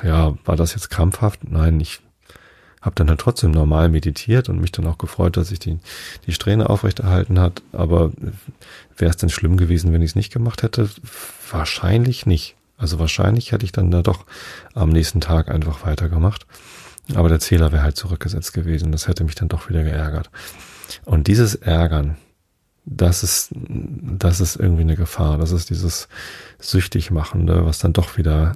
ja, 0.04 0.38
war 0.44 0.58
das 0.58 0.74
jetzt 0.74 0.90
krampfhaft? 0.90 1.50
Nein, 1.50 1.80
ich 1.80 2.02
habe 2.82 2.96
dann 2.96 3.10
halt 3.10 3.20
trotzdem 3.20 3.52
normal 3.52 3.90
meditiert 3.90 4.50
und 4.50 4.62
mich 4.62 4.72
dann 4.72 4.88
auch 4.88 4.98
gefreut, 4.98 5.38
dass 5.38 5.52
ich 5.52 5.60
die, 5.60 5.80
die 6.26 6.34
Strähne 6.34 6.70
aufrechterhalten 6.70 7.40
hat. 7.40 7.62
Aber 7.74 8.12
wäre 8.98 9.10
es 9.10 9.18
denn 9.18 9.30
schlimm 9.30 9.58
gewesen, 9.58 9.92
wenn 9.92 10.02
ich 10.02 10.12
es 10.12 10.16
nicht 10.16 10.32
gemacht 10.32 10.64
hätte? 10.64 10.90
Wahrscheinlich 11.52 12.26
nicht. 12.26 12.56
Also 12.78 12.98
wahrscheinlich 12.98 13.52
hätte 13.52 13.66
ich 13.66 13.74
dann 13.74 13.92
da 13.92 14.02
doch 14.02 14.26
am 14.74 14.90
nächsten 14.90 15.20
Tag 15.20 15.50
einfach 15.50 15.86
weitergemacht. 15.86 16.46
Aber 17.16 17.28
der 17.28 17.40
Zähler 17.40 17.72
wäre 17.72 17.84
halt 17.84 17.98
zurückgesetzt 17.98 18.54
gewesen. 18.54 18.92
Das 18.92 19.08
hätte 19.08 19.24
mich 19.24 19.36
dann 19.36 19.50
doch 19.50 19.70
wieder 19.70 19.84
geärgert. 19.84 20.30
Und 21.06 21.28
dieses 21.28 21.56
Ärgern, 21.56 22.16
das 22.86 23.24
ist, 23.24 23.50
das 23.52 24.40
ist 24.40 24.56
irgendwie 24.56 24.82
eine 24.82 24.96
Gefahr. 24.96 25.38
Das 25.38 25.52
ist 25.52 25.70
dieses 25.70 26.08
süchtig 26.60 27.12
machende, 27.12 27.66
was 27.66 27.80
dann 27.80 27.94
doch 27.94 28.18
wieder 28.18 28.56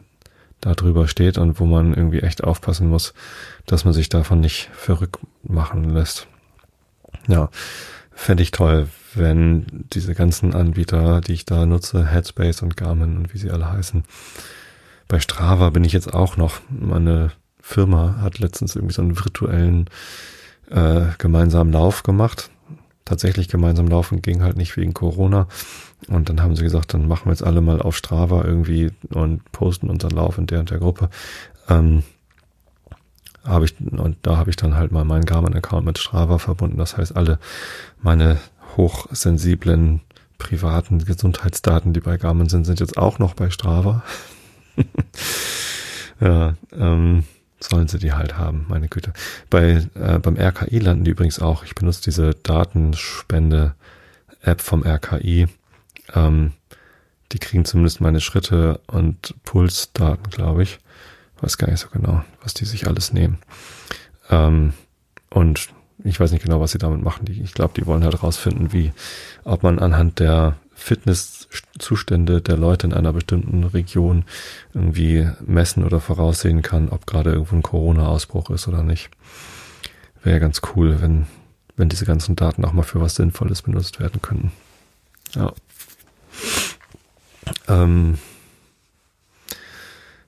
da 0.63 0.73
drüber 0.73 1.09
steht 1.09 1.37
und 1.37 1.59
wo 1.59 1.65
man 1.65 1.93
irgendwie 1.93 2.21
echt 2.21 2.43
aufpassen 2.43 2.87
muss, 2.87 3.13
dass 3.65 3.83
man 3.83 3.93
sich 3.93 4.07
davon 4.07 4.39
nicht 4.39 4.69
verrückt 4.73 5.19
machen 5.43 5.89
lässt. 5.89 6.27
Ja, 7.27 7.49
fände 8.11 8.43
ich 8.43 8.51
toll, 8.51 8.87
wenn 9.13 9.65
diese 9.93 10.15
ganzen 10.15 10.53
Anbieter, 10.53 11.19
die 11.19 11.33
ich 11.33 11.45
da 11.45 11.65
nutze, 11.65 12.07
Headspace 12.07 12.61
und 12.61 12.77
Garmin 12.77 13.17
und 13.17 13.33
wie 13.33 13.37
sie 13.37 13.51
alle 13.51 13.71
heißen, 13.71 14.03
bei 15.09 15.19
Strava 15.19 15.69
bin 15.69 15.83
ich 15.83 15.91
jetzt 15.91 16.13
auch 16.13 16.37
noch. 16.37 16.61
Meine 16.69 17.31
Firma 17.59 18.19
hat 18.21 18.39
letztens 18.39 18.75
irgendwie 18.75 18.93
so 18.93 19.01
einen 19.01 19.17
virtuellen 19.17 19.89
äh, 20.69 21.07
gemeinsamen 21.17 21.73
Lauf 21.73 22.03
gemacht. 22.03 22.49
Tatsächlich 23.05 23.49
gemeinsam 23.49 23.87
laufen 23.87 24.21
ging 24.21 24.41
halt 24.41 24.57
nicht 24.57 24.77
wegen 24.77 24.93
Corona. 24.93 25.47
Und 26.07 26.29
dann 26.29 26.41
haben 26.41 26.55
sie 26.55 26.63
gesagt, 26.63 26.93
dann 26.93 27.07
machen 27.07 27.25
wir 27.25 27.31
jetzt 27.31 27.43
alle 27.43 27.61
mal 27.61 27.81
auf 27.81 27.95
Strava 27.95 28.43
irgendwie 28.43 28.91
und 29.09 29.49
posten 29.51 29.89
unseren 29.89 30.11
Lauf 30.11 30.37
in 30.37 30.47
der 30.47 30.59
und 30.59 30.69
der 30.69 30.79
Gruppe. 30.79 31.09
Ähm, 31.69 32.03
habe 33.43 33.65
ich, 33.65 33.75
und 33.79 34.17
da 34.21 34.37
habe 34.37 34.49
ich 34.49 34.55
dann 34.55 34.75
halt 34.75 34.91
mal 34.91 35.03
meinen 35.03 35.25
Garmin-Account 35.25 35.85
mit 35.85 35.97
Strava 35.97 36.37
verbunden. 36.37 36.77
Das 36.77 36.97
heißt, 36.97 37.15
alle 37.15 37.39
meine 38.01 38.39
hochsensiblen 38.77 40.01
privaten 40.37 40.99
Gesundheitsdaten, 40.99 41.93
die 41.93 41.99
bei 41.99 42.17
Garmin 42.17 42.49
sind, 42.49 42.65
sind 42.65 42.79
jetzt 42.79 42.97
auch 42.97 43.19
noch 43.19 43.33
bei 43.33 43.49
Strava. 43.49 44.03
ja, 46.19 46.55
ähm, 46.71 47.23
sollen 47.63 47.87
sie 47.87 47.99
die 47.99 48.13
halt 48.13 48.37
haben, 48.37 48.65
meine 48.67 48.87
Güte. 48.87 49.13
Bei 49.49 49.87
äh, 49.95 50.19
beim 50.19 50.37
RKI 50.37 50.79
landen 50.79 51.05
die 51.05 51.11
übrigens 51.11 51.39
auch. 51.39 51.63
Ich 51.63 51.75
benutze 51.75 52.03
diese 52.03 52.35
Datenspende-App 52.35 54.61
vom 54.61 54.83
RKI. 54.83 55.47
Ähm, 56.13 56.53
die 57.31 57.39
kriegen 57.39 57.65
zumindest 57.65 58.01
meine 58.01 58.21
Schritte 58.21 58.79
und 58.87 59.35
Pulsdaten, 59.43 60.29
glaube 60.29 60.63
ich. 60.63 60.79
Weiß 61.41 61.57
gar 61.57 61.69
nicht 61.69 61.79
so 61.79 61.89
genau, 61.89 62.23
was 62.41 62.53
die 62.53 62.65
sich 62.65 62.87
alles 62.87 63.11
nehmen. 63.11 63.39
Ähm, 64.29 64.73
und 65.29 65.69
ich 66.03 66.19
weiß 66.19 66.31
nicht 66.31 66.43
genau, 66.43 66.59
was 66.59 66.71
sie 66.71 66.77
damit 66.77 67.01
machen. 67.01 67.25
Ich 67.27 67.53
glaube, 67.53 67.73
die 67.75 67.85
wollen 67.85 68.03
halt 68.03 68.21
rausfinden, 68.21 68.73
wie, 68.73 68.93
ob 69.43 69.63
man 69.63 69.79
anhand 69.79 70.19
der 70.19 70.57
Fitnesszustände 71.53 72.41
der 72.41 72.57
Leute 72.57 72.87
in 72.87 72.93
einer 72.93 73.13
bestimmten 73.13 73.63
Region 73.63 74.25
irgendwie 74.73 75.29
messen 75.45 75.83
oder 75.83 75.99
voraussehen 75.99 76.61
kann, 76.61 76.89
ob 76.89 77.05
gerade 77.05 77.31
irgendwo 77.31 77.55
ein 77.55 77.63
Corona-Ausbruch 77.63 78.49
ist 78.49 78.67
oder 78.67 78.83
nicht. 78.83 79.09
Wäre 80.23 80.39
ganz 80.39 80.61
cool, 80.75 81.01
wenn, 81.01 81.27
wenn 81.75 81.89
diese 81.89 82.05
ganzen 82.05 82.35
Daten 82.35 82.65
auch 82.65 82.73
mal 82.73 82.83
für 82.83 83.01
was 83.01 83.15
Sinnvolles 83.15 83.61
benutzt 83.61 83.99
werden 83.99 84.21
könnten. 84.21 84.51
Ja. 85.35 85.53
Ähm, 87.67 88.17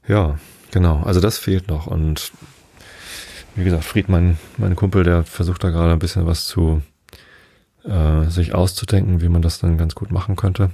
ja, 0.08 0.38
genau. 0.72 1.02
Also 1.04 1.22
das 1.22 1.38
fehlt 1.38 1.68
noch 1.68 1.88
und 1.88 2.32
wie 3.56 3.64
gesagt, 3.64 3.86
Fried, 3.86 4.10
mein, 4.10 4.38
mein 4.58 4.76
Kumpel, 4.76 5.04
der 5.04 5.24
versucht 5.24 5.64
da 5.64 5.70
gerade 5.70 5.94
ein 5.94 6.00
bisschen 6.00 6.26
was 6.28 6.46
zu 6.46 6.82
äh, 7.86 8.26
sich 8.26 8.54
auszudenken, 8.54 9.22
wie 9.22 9.30
man 9.30 9.42
das 9.42 9.60
dann 9.60 9.78
ganz 9.78 9.96
gut 9.96 10.12
machen 10.12 10.36
könnte. 10.36 10.72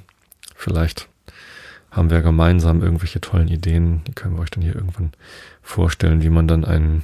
Vielleicht 0.61 1.09
haben 1.89 2.11
wir 2.11 2.21
gemeinsam 2.21 2.83
irgendwelche 2.83 3.19
tollen 3.19 3.47
Ideen, 3.47 4.03
die 4.05 4.13
können 4.13 4.35
wir 4.35 4.43
euch 4.43 4.51
dann 4.51 4.61
hier 4.61 4.75
irgendwann 4.75 5.11
vorstellen, 5.63 6.21
wie 6.21 6.29
man 6.29 6.47
dann 6.47 6.65
einen, 6.65 7.03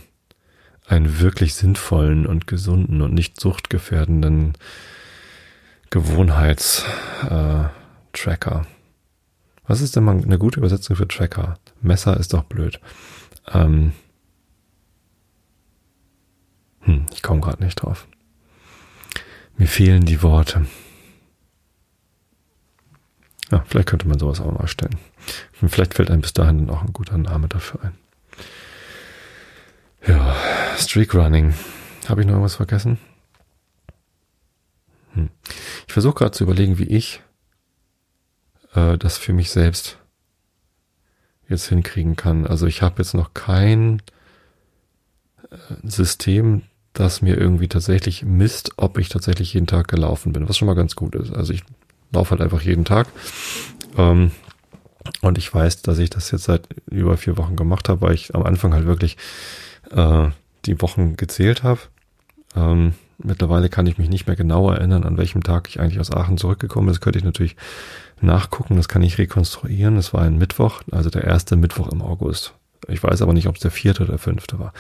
einen 0.86 1.20
wirklich 1.20 1.55
sinnvollen 1.55 2.28
und 2.28 2.45
gesunden 2.45 3.01
und 3.01 3.16
nicht 3.16 3.41
suchtgefährdenden 3.41 4.53
Gewohnheitstracker. 5.89 7.72
Äh, 8.22 8.66
Was 9.66 9.82
ist 9.82 9.95
denn 9.95 10.03
mal 10.03 10.22
eine 10.22 10.38
gute 10.38 10.60
Übersetzung 10.60 10.95
für 10.95 11.08
Tracker? 11.08 11.58
Messer 11.82 12.16
ist 12.18 12.34
doch 12.34 12.43
blöd. 12.43 12.80
Ähm, 13.51 13.93
hm, 16.82 17.08
ich 17.12 17.24
komme 17.24 17.41
gerade 17.41 17.64
nicht 17.64 17.82
drauf. 17.82 18.08
Mir 19.58 19.68
fehlen 19.68 20.05
die 20.05 20.22
Worte. 20.22 20.68
Ja, 23.52 23.64
vielleicht 23.68 23.88
könnte 23.88 24.08
man 24.08 24.20
sowas 24.20 24.41
auch 24.41 24.52
mal 24.52 24.68
stellen. 24.68 24.98
Und 25.62 25.70
vielleicht 25.70 25.93
fällt 25.93 26.12
einem 26.12 26.22
bis 26.22 26.34
dahin 26.34 26.60
dann 26.60 26.70
auch 26.70 26.82
ein 26.82 26.93
guter 26.93 27.18
Name 27.18 27.48
dafür 27.48 27.84
ein. 27.84 27.93
Ja, 30.06 30.36
Streak 30.78 31.14
Running. 31.14 31.54
Habe 32.08 32.22
ich 32.22 32.28
noch 32.28 32.34
irgendwas 32.34 32.56
vergessen? 32.56 32.98
Hm. 35.14 35.30
Ich 35.88 35.93
versuche 35.93 36.16
gerade 36.16 36.32
zu 36.32 36.43
überlegen, 36.43 36.78
wie 36.78 36.84
ich 36.84 37.22
äh, 38.74 38.98
das 38.98 39.18
für 39.18 39.34
mich 39.34 39.52
selbst 39.52 39.98
jetzt 41.50 41.68
hinkriegen 41.68 42.16
kann. 42.16 42.45
Also 42.45 42.68
ich 42.68 42.82
habe 42.82 43.02
jetzt 43.02 43.14
noch 43.14 43.34
kein 43.34 44.02
äh, 45.50 45.56
System, 45.84 46.64
das 46.93 47.22
mir 47.22 47.38
irgendwie 47.38 47.68
tatsächlich 47.68 48.24
misst, 48.24 48.72
ob 48.78 48.98
ich 48.98 49.10
tatsächlich 49.10 49.54
jeden 49.54 49.68
Tag 49.68 49.88
gelaufen 49.88 50.34
bin, 50.34 50.48
was 50.50 50.58
schon 50.58 50.66
mal 50.66 50.74
ganz 50.74 50.95
gut 50.95 51.16
ist. 51.16 51.32
Also 51.32 51.54
ich 51.54 51.64
laufe 52.12 52.32
halt 52.32 52.41
einfach 52.41 52.62
jeden 52.62 52.86
Tag. 52.86 53.08
Ähm, 53.97 54.32
und 55.22 55.38
ich 55.38 55.53
weiß, 55.53 55.82
dass 55.82 55.99
ich 55.99 56.10
das 56.10 56.32
jetzt 56.32 56.45
seit 56.45 56.68
über 56.89 57.18
vier 57.18 57.38
Wochen 57.38 57.55
gemacht 57.55 57.89
habe, 57.89 58.01
weil 58.01 58.14
ich 58.14 58.36
am 58.36 58.43
Anfang 58.43 58.74
halt 58.74 58.86
wirklich 58.86 59.18
äh, 59.91 60.30
die 60.66 60.82
Wochen 60.82 61.16
gezählt 61.16 61.64
habe. 61.64 61.80
Ähm, 62.55 62.93
mittlerweile 63.18 63.70
kann 63.70 63.88
ich 63.88 63.97
mich 63.97 64.10
nicht 64.10 64.28
mehr 64.28 64.36
genau 64.36 64.70
erinnern, 64.70 65.03
an 65.03 65.18
welchem 65.18 65.43
Tag 65.43 65.70
ich 65.70 65.80
eigentlich 65.80 65.99
aus 65.99 66.12
Aachen 66.12 66.38
zurückgekommen 66.38 66.88
bin. 66.88 66.93
Das 66.93 67.01
könnte 67.01 67.20
ich 67.20 67.26
natürlich 67.26 67.55
nachgucken, 68.22 68.76
das 68.76 68.88
kann 68.88 69.01
ich 69.01 69.18
rekonstruieren. 69.18 69.97
Es 69.97 70.14
war 70.14 70.22
ein 70.22 70.38
Mittwoch, 70.38 70.82
also 70.91 71.10
der 71.10 71.24
erste 71.24 71.55
Mittwoch 71.55 71.89
im 71.91 72.01
August. 72.01 72.53
Ich 72.88 73.03
weiß 73.03 73.22
aber 73.22 73.34
nicht, 73.34 73.47
ob 73.47 73.55
es 73.55 73.62
der 73.62 73.72
vierte 73.72 74.03
oder 74.03 74.18
fünfte 74.18 74.60
war. 74.60 74.74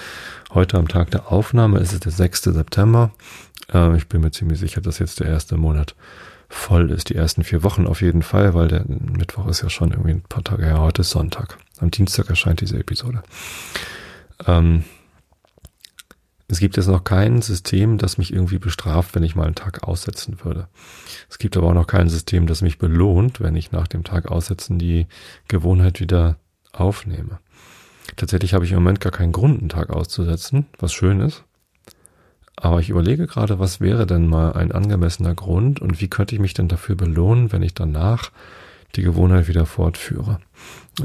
Heute 0.53 0.77
am 0.77 0.87
Tag 0.87 1.11
der 1.11 1.31
Aufnahme 1.31 1.79
ist 1.79 1.93
es 1.93 1.99
der 1.99 2.11
6. 2.11 2.43
September. 2.43 3.11
Äh, 3.73 3.97
ich 3.97 4.07
bin 4.07 4.21
mir 4.21 4.31
ziemlich 4.31 4.59
sicher, 4.59 4.81
dass 4.81 4.99
jetzt 4.99 5.19
der 5.19 5.27
erste 5.27 5.57
Monat 5.57 5.95
voll 6.49 6.91
ist. 6.91 7.09
Die 7.09 7.15
ersten 7.15 7.43
vier 7.43 7.63
Wochen 7.63 7.87
auf 7.87 8.01
jeden 8.01 8.21
Fall, 8.21 8.53
weil 8.53 8.67
der 8.67 8.85
Mittwoch 8.87 9.47
ist 9.47 9.61
ja 9.61 9.69
schon 9.69 9.91
irgendwie 9.91 10.11
ein 10.11 10.21
paar 10.21 10.43
Tage 10.43 10.65
her. 10.65 10.81
Heute 10.81 11.01
ist 11.01 11.09
Sonntag. 11.09 11.57
Am 11.79 11.91
Dienstag 11.91 12.29
erscheint 12.29 12.61
diese 12.61 12.77
Episode. 12.77 13.23
Ähm, 14.45 14.83
es 16.49 16.59
gibt 16.59 16.77
jetzt 16.77 16.87
noch 16.87 17.03
kein 17.03 17.41
System, 17.41 17.97
das 17.97 18.17
mich 18.17 18.31
irgendwie 18.31 18.57
bestraft, 18.59 19.15
wenn 19.15 19.23
ich 19.23 19.35
mal 19.35 19.45
einen 19.45 19.55
Tag 19.55 19.83
aussetzen 19.83 20.37
würde. 20.43 20.69
Es 21.29 21.39
gibt 21.39 21.57
aber 21.57 21.67
auch 21.67 21.73
noch 21.73 21.87
kein 21.87 22.07
System, 22.07 22.47
das 22.47 22.61
mich 22.61 22.77
belohnt, 22.77 23.41
wenn 23.41 23.55
ich 23.55 23.73
nach 23.73 23.87
dem 23.87 24.05
Tag 24.05 24.31
aussetzen 24.31 24.79
die 24.79 25.07
Gewohnheit 25.49 25.99
wieder 25.99 26.37
aufnehme. 26.71 27.39
Tatsächlich 28.15 28.53
habe 28.53 28.63
ich 28.63 28.71
im 28.71 28.77
Moment 28.77 29.01
gar 29.01 29.11
keinen 29.11 29.33
Grund, 29.33 29.59
einen 29.59 29.69
Tag 29.69 29.89
auszusetzen, 29.89 30.67
was 30.79 30.93
schön 30.93 31.19
ist. 31.19 31.43
Aber 32.59 32.79
ich 32.79 32.89
überlege 32.89 33.27
gerade, 33.27 33.59
was 33.59 33.79
wäre 33.79 34.07
denn 34.07 34.27
mal 34.27 34.53
ein 34.53 34.71
angemessener 34.71 35.35
Grund 35.35 35.79
und 35.79 36.01
wie 36.01 36.09
könnte 36.09 36.33
ich 36.33 36.41
mich 36.41 36.55
denn 36.55 36.67
dafür 36.67 36.95
belohnen, 36.95 37.51
wenn 37.51 37.61
ich 37.61 37.75
danach 37.75 38.31
die 38.95 39.03
Gewohnheit 39.03 39.47
wieder 39.47 39.67
fortführe. 39.67 40.39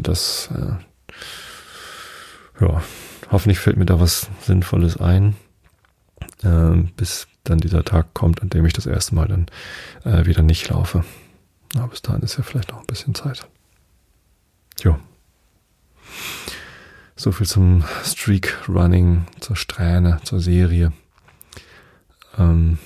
Das, 0.01 0.49
äh, 0.55 2.65
ja, 2.65 2.83
hoffentlich 3.31 3.59
fällt 3.59 3.77
mir 3.77 3.85
da 3.85 4.01
was 4.01 4.31
Sinnvolles 4.41 4.97
ein, 4.97 5.37
äh, 6.43 6.89
bis 6.97 7.29
dann 7.45 7.59
dieser 7.59 7.85
Tag 7.85 8.15
kommt, 8.15 8.41
an 8.41 8.49
dem 8.49 8.65
ich 8.65 8.73
das 8.73 8.87
erste 8.87 9.15
Mal 9.15 9.29
dann 9.29 9.47
äh, 10.05 10.25
wieder 10.25 10.43
nicht 10.43 10.71
laufe. 10.71 11.05
Aber 11.77 11.89
bis 11.89 12.01
dahin 12.01 12.23
ist 12.23 12.39
ja 12.39 12.45
vielleicht 12.45 12.71
noch 12.71 12.81
ein 12.81 12.87
bisschen 12.87 13.15
Zeit. 13.15 13.47
Jo. 14.83 14.99
So 17.15 17.31
viel 17.31 17.47
zum 17.47 17.85
Streak 18.05 18.57
Running, 18.69 19.27
zur 19.41 19.57
Strähne, 19.57 20.19
zur 20.25 20.41
Serie. 20.41 20.93
Ähm, 22.39 22.78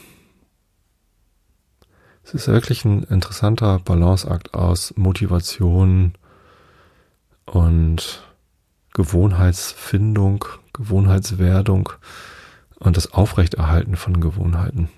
es 2.25 2.35
ist 2.35 2.49
wirklich 2.49 2.85
ein 2.85 3.05
interessanter 3.05 3.79
Balanceakt 3.79 4.55
aus 4.55 4.95
Motivation 4.97 6.15
und 7.45 8.23
Gewohnheitsfindung, 8.95 10.45
Gewohnheitswerdung 10.73 11.91
und 12.79 12.97
das 12.97 13.13
Aufrechterhalten 13.13 13.97
von 13.97 14.21
Gewohnheiten. 14.21 14.89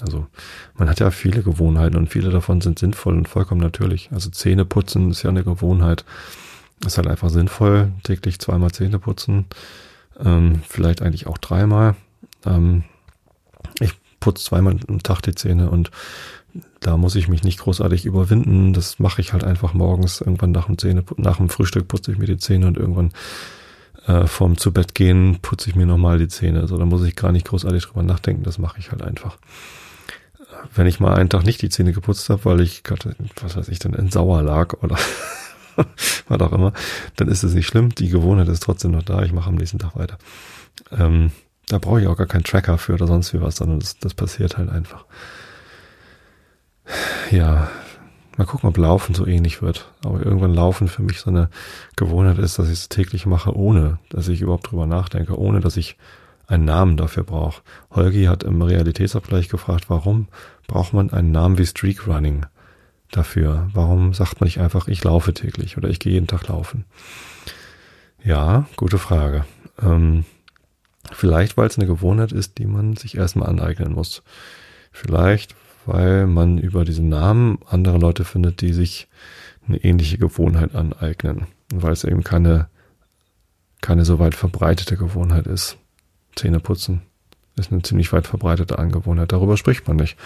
Also 0.00 0.26
man 0.74 0.88
hat 0.88 1.00
ja 1.00 1.10
viele 1.10 1.42
Gewohnheiten 1.42 1.96
und 1.96 2.08
viele 2.08 2.30
davon 2.30 2.60
sind 2.60 2.78
sinnvoll 2.78 3.16
und 3.16 3.28
vollkommen 3.28 3.60
natürlich. 3.60 4.10
Also 4.12 4.30
Zähne 4.30 4.64
putzen 4.64 5.10
ist 5.10 5.22
ja 5.22 5.30
eine 5.30 5.44
Gewohnheit. 5.44 6.04
Ist 6.84 6.96
halt 6.96 7.08
einfach 7.08 7.28
sinnvoll, 7.28 7.92
täglich 8.02 8.38
zweimal 8.38 8.70
Zähne 8.70 8.98
putzen. 8.98 9.46
Ähm, 10.18 10.62
vielleicht 10.66 11.02
eigentlich 11.02 11.26
auch 11.26 11.36
dreimal. 11.36 11.94
Ähm, 12.46 12.84
putze 14.20 14.44
zweimal 14.44 14.76
am 14.88 15.02
Tag 15.02 15.22
die 15.22 15.34
Zähne 15.34 15.70
und 15.70 15.90
da 16.80 16.96
muss 16.96 17.14
ich 17.14 17.28
mich 17.28 17.44
nicht 17.44 17.60
großartig 17.60 18.04
überwinden. 18.04 18.72
Das 18.72 18.98
mache 18.98 19.20
ich 19.20 19.32
halt 19.32 19.44
einfach 19.44 19.72
morgens. 19.72 20.20
Irgendwann 20.20 20.50
nach 20.50 20.66
dem 20.66 20.78
Zähne, 20.78 21.04
nach 21.16 21.36
dem 21.36 21.48
Frühstück 21.48 21.86
putze 21.86 22.12
ich 22.12 22.18
mir 22.18 22.26
die 22.26 22.38
Zähne 22.38 22.66
und 22.66 22.76
irgendwann 22.76 23.12
äh, 24.06 24.26
vorm 24.26 24.58
zu 24.58 24.72
Bett 24.72 24.94
gehen 24.94 25.38
putze 25.42 25.70
ich 25.70 25.76
mir 25.76 25.86
nochmal 25.86 26.18
die 26.18 26.28
Zähne. 26.28 26.60
Also 26.60 26.76
da 26.76 26.86
muss 26.86 27.04
ich 27.04 27.14
gar 27.14 27.32
nicht 27.32 27.46
großartig 27.46 27.84
drüber 27.84 28.02
nachdenken. 28.02 28.42
Das 28.42 28.58
mache 28.58 28.80
ich 28.80 28.90
halt 28.90 29.02
einfach 29.02 29.36
wenn 30.74 30.86
ich 30.86 31.00
mal 31.00 31.14
einen 31.14 31.28
Tag 31.28 31.44
nicht 31.44 31.62
die 31.62 31.68
Zähne 31.68 31.92
geputzt 31.92 32.28
habe, 32.30 32.44
weil 32.44 32.60
ich 32.60 32.82
gerade, 32.82 33.14
was 33.40 33.56
weiß 33.56 33.68
ich, 33.68 33.78
dann 33.78 33.94
in 33.94 34.10
Sauer 34.10 34.42
lag 34.42 34.74
oder 34.82 34.96
was 36.28 36.40
auch 36.40 36.52
immer, 36.52 36.72
dann 37.16 37.28
ist 37.28 37.42
es 37.42 37.54
nicht 37.54 37.66
schlimm. 37.66 37.94
Die 37.94 38.08
Gewohnheit 38.08 38.48
ist 38.48 38.62
trotzdem 38.62 38.92
noch 38.92 39.02
da. 39.02 39.22
Ich 39.22 39.32
mache 39.32 39.48
am 39.48 39.56
nächsten 39.56 39.78
Tag 39.78 39.96
weiter. 39.96 40.18
Ähm, 40.92 41.30
da 41.72 41.78
brauche 41.78 42.00
ich 42.00 42.06
auch 42.08 42.16
gar 42.16 42.26
keinen 42.26 42.44
Tracker 42.44 42.78
für 42.78 42.94
oder 42.94 43.06
sonst 43.06 43.32
wie 43.32 43.40
was, 43.40 43.56
sondern 43.56 43.78
das, 43.78 43.98
das 43.98 44.14
passiert 44.14 44.58
halt 44.58 44.70
einfach. 44.70 45.04
Ja, 47.30 47.68
mal 48.36 48.44
gucken, 48.44 48.68
ob 48.68 48.76
Laufen 48.76 49.14
so 49.14 49.26
ähnlich 49.26 49.62
wird. 49.62 49.92
Aber 50.04 50.24
irgendwann 50.24 50.52
Laufen 50.52 50.88
für 50.88 51.02
mich 51.02 51.20
so 51.20 51.30
eine 51.30 51.48
Gewohnheit 51.96 52.38
ist, 52.38 52.58
dass 52.58 52.66
ich 52.66 52.74
es 52.74 52.88
täglich 52.88 53.24
mache, 53.26 53.54
ohne 53.54 53.98
dass 54.08 54.28
ich 54.28 54.40
überhaupt 54.40 54.70
drüber 54.70 54.86
nachdenke, 54.86 55.38
ohne 55.38 55.60
dass 55.60 55.76
ich 55.76 55.96
einen 56.48 56.64
Namen 56.64 56.96
dafür 56.96 57.22
braucht. 57.22 57.62
Holgi 57.92 58.24
hat 58.24 58.42
im 58.42 58.60
Realitätsabgleich 58.60 59.48
gefragt, 59.48 59.84
warum 59.88 60.26
braucht 60.66 60.92
man 60.92 61.10
einen 61.10 61.30
Namen 61.30 61.58
wie 61.58 61.66
Streak 61.66 62.08
Running 62.08 62.46
dafür? 63.12 63.68
Warum 63.72 64.12
sagt 64.14 64.40
man 64.40 64.46
nicht 64.46 64.58
einfach, 64.58 64.88
ich 64.88 65.04
laufe 65.04 65.32
täglich 65.32 65.76
oder 65.76 65.88
ich 65.88 66.00
gehe 66.00 66.14
jeden 66.14 66.26
Tag 66.26 66.48
laufen? 66.48 66.84
Ja, 68.24 68.66
gute 68.76 68.98
Frage. 68.98 69.44
Ähm, 69.80 70.24
vielleicht, 71.10 71.56
weil 71.56 71.68
es 71.68 71.78
eine 71.78 71.86
Gewohnheit 71.86 72.32
ist, 72.32 72.58
die 72.58 72.66
man 72.66 72.96
sich 72.96 73.16
erstmal 73.16 73.48
aneignen 73.48 73.92
muss. 73.92 74.22
Vielleicht, 74.92 75.54
weil 75.86 76.26
man 76.26 76.58
über 76.58 76.84
diesen 76.84 77.08
Namen 77.08 77.58
andere 77.66 77.98
Leute 77.98 78.24
findet, 78.24 78.60
die 78.60 78.72
sich 78.72 79.08
eine 79.66 79.78
ähnliche 79.78 80.18
Gewohnheit 80.18 80.74
aneignen. 80.74 81.46
weil 81.72 81.92
es 81.92 82.02
eben 82.02 82.24
keine, 82.24 82.68
keine 83.80 84.04
so 84.04 84.18
weit 84.18 84.34
verbreitete 84.34 84.96
Gewohnheit 84.96 85.46
ist. 85.46 85.76
Zähne 86.34 86.58
putzen 86.58 87.02
ist 87.60 87.72
eine 87.72 87.82
ziemlich 87.82 88.12
weit 88.12 88.26
verbreitete 88.26 88.78
Angewohnheit. 88.78 89.32
Darüber 89.32 89.56
spricht 89.56 89.86
man 89.86 89.96
nicht. 89.96 90.16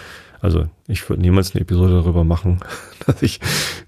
Also 0.41 0.67
ich 0.87 1.07
würde 1.09 1.21
niemals 1.21 1.53
eine 1.53 1.61
Episode 1.61 1.93
darüber 1.93 2.23
machen, 2.23 2.61
dass 3.05 3.21
ich 3.21 3.39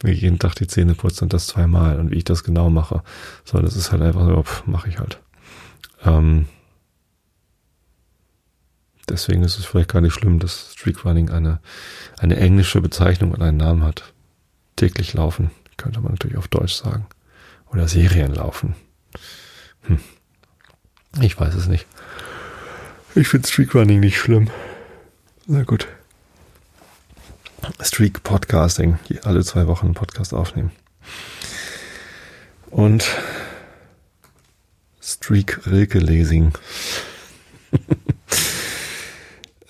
mir 0.03 0.13
jeden 0.13 0.39
Tag 0.39 0.55
die 0.55 0.67
Zähne 0.67 0.93
putze 0.93 1.25
und 1.25 1.33
das 1.33 1.47
zweimal 1.47 1.99
und 1.99 2.11
wie 2.11 2.17
ich 2.17 2.23
das 2.23 2.43
genau 2.43 2.69
mache. 2.69 3.03
So, 3.43 3.59
das 3.59 3.75
ist 3.75 3.91
halt 3.91 4.01
einfach 4.01 4.25
so, 4.25 4.43
mache 4.65 4.89
ich 4.89 4.99
halt. 4.99 5.19
Ähm, 6.05 6.45
deswegen 9.09 9.43
ist 9.43 9.57
es 9.57 9.65
vielleicht 9.65 9.91
gar 9.91 10.01
nicht 10.01 10.13
schlimm, 10.13 10.39
dass 10.39 10.73
Streakrunning 10.73 11.29
eine, 11.29 11.59
eine 12.17 12.37
englische 12.37 12.81
Bezeichnung 12.81 13.31
und 13.31 13.41
einen 13.41 13.57
Namen 13.57 13.83
hat. 13.83 14.13
Täglich 14.75 15.13
laufen, 15.13 15.51
könnte 15.77 16.01
man 16.01 16.11
natürlich 16.11 16.37
auf 16.37 16.47
Deutsch 16.47 16.73
sagen. 16.73 17.05
Oder 17.71 17.87
Serien 17.87 18.33
laufen. 18.33 18.75
Hm. 19.83 19.99
Ich 21.21 21.39
weiß 21.39 21.55
es 21.55 21.67
nicht. 21.67 21.85
Ich 23.15 23.27
finde 23.27 23.47
Streakrunning 23.47 23.99
nicht 23.99 24.19
schlimm. 24.19 24.49
Na 25.47 25.63
gut. 25.63 25.87
Streak 27.81 28.23
Podcasting. 28.23 28.99
Alle 29.23 29.43
zwei 29.43 29.67
Wochen 29.67 29.87
einen 29.87 29.95
Podcast 29.95 30.33
aufnehmen. 30.33 30.71
Und 32.69 33.07
Streak 35.01 35.65
Rilke 35.65 35.99
Lesing. 35.99 36.53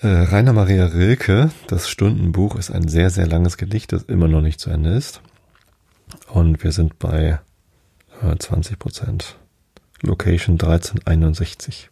Äh, 0.00 0.06
Rainer 0.06 0.52
Maria 0.52 0.86
Rilke, 0.86 1.50
das 1.66 1.88
Stundenbuch, 1.88 2.56
ist 2.56 2.70
ein 2.70 2.88
sehr, 2.88 3.10
sehr 3.10 3.26
langes 3.26 3.56
Gedicht, 3.56 3.92
das 3.92 4.04
immer 4.04 4.28
noch 4.28 4.42
nicht 4.42 4.60
zu 4.60 4.70
Ende 4.70 4.90
ist. 4.90 5.20
Und 6.28 6.62
wir 6.62 6.72
sind 6.72 6.98
bei 6.98 7.40
äh, 8.22 8.36
20 8.36 8.78
Prozent. 8.78 9.36
Location 10.02 10.54
1361. 10.54 11.90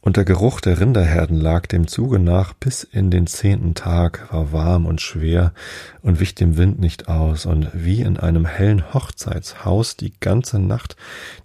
Und 0.00 0.16
der 0.16 0.24
Geruch 0.24 0.60
der 0.60 0.78
Rinderherden 0.78 1.36
lag 1.36 1.66
dem 1.66 1.88
Zuge 1.88 2.20
nach 2.20 2.52
bis 2.52 2.84
in 2.84 3.10
den 3.10 3.26
zehnten 3.26 3.74
Tag, 3.74 4.32
war 4.32 4.52
warm 4.52 4.86
und 4.86 5.00
schwer 5.00 5.52
und 6.02 6.20
wich 6.20 6.36
dem 6.36 6.56
Wind 6.56 6.78
nicht 6.78 7.08
aus, 7.08 7.46
und 7.46 7.68
wie 7.74 8.02
in 8.02 8.16
einem 8.16 8.46
hellen 8.46 8.94
Hochzeitshaus 8.94 9.96
die 9.96 10.12
ganze 10.20 10.60
Nacht 10.60 10.96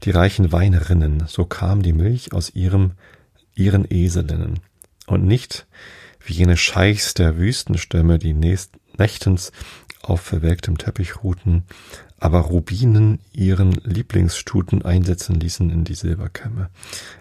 die 0.03 0.11
reichen 0.11 0.51
Weine 0.51 0.89
rinnen, 0.89 1.23
so 1.27 1.45
kam 1.45 1.81
die 1.81 1.93
Milch 1.93 2.31
aus 2.31 2.53
ihrem, 2.53 2.91
ihren 3.55 3.89
Eselinnen. 3.89 4.59
Und 5.07 5.25
nicht 5.25 5.65
wie 6.25 6.33
jene 6.33 6.57
Scheichs 6.57 7.13
der 7.13 7.37
Wüstenstämme, 7.37 8.19
die 8.19 8.33
nächtens 8.33 9.51
auf 10.01 10.21
verwelktem 10.21 10.77
Teppich 10.77 11.23
ruhten, 11.23 11.63
aber 12.23 12.39
Rubinen 12.39 13.19
ihren 13.33 13.73
Lieblingsstuten 13.83 14.83
einsetzen 14.83 15.35
ließen 15.35 15.69
in 15.69 15.83
die 15.83 15.95
Silberkämme. 15.95 16.69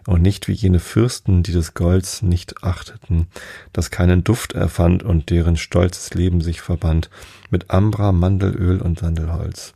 Und 0.07 0.22
nicht 0.22 0.47
wie 0.47 0.53
jene 0.53 0.78
Fürsten, 0.78 1.43
die 1.43 1.51
des 1.51 1.74
Golds 1.74 2.22
nicht 2.22 2.62
achteten, 2.62 3.26
das 3.72 3.91
keinen 3.91 4.22
Duft 4.22 4.53
erfand 4.53 5.03
und 5.03 5.30
deren 5.30 5.57
stolzes 5.57 6.14
Leben 6.14 6.41
sich 6.41 6.61
verband 6.61 7.11
mit 7.51 7.70
Ambra, 7.70 8.12
Mandelöl 8.12 8.80
und 8.80 9.01
Sandelholz. 9.01 9.74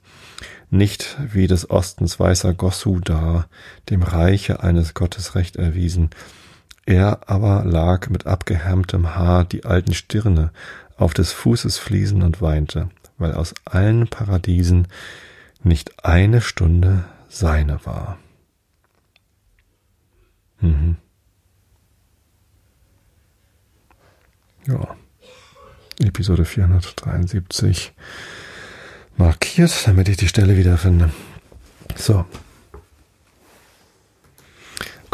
Nicht 0.70 1.16
wie 1.32 1.48
des 1.48 1.70
Ostens 1.70 2.20
weißer 2.20 2.54
Gossu 2.54 3.00
da, 3.00 3.46
dem 3.90 4.02
Reiche 4.02 4.62
eines 4.62 4.94
Gottes 4.94 5.34
Recht 5.34 5.56
erwiesen, 5.56 6.10
er 6.86 7.28
aber 7.28 7.64
lag 7.64 8.08
mit 8.08 8.26
abgehärmtem 8.26 9.14
Haar 9.14 9.44
die 9.44 9.64
alten 9.64 9.92
Stirne 9.92 10.50
auf 10.96 11.12
des 11.12 11.32
Fußes 11.32 11.78
Fliesen 11.78 12.22
und 12.22 12.40
weinte 12.40 12.88
weil 13.18 13.34
aus 13.34 13.54
allen 13.64 14.08
Paradiesen 14.08 14.88
nicht 15.62 16.04
eine 16.04 16.40
Stunde 16.40 17.04
seine 17.28 17.84
war. 17.86 18.18
Mhm. 20.60 20.96
Ja. 24.66 24.96
Episode 25.98 26.44
473 26.44 27.94
markiert, 29.16 29.86
damit 29.86 30.08
ich 30.08 30.18
die 30.18 30.28
Stelle 30.28 30.56
wiederfinde. 30.56 31.10
So. 31.94 32.26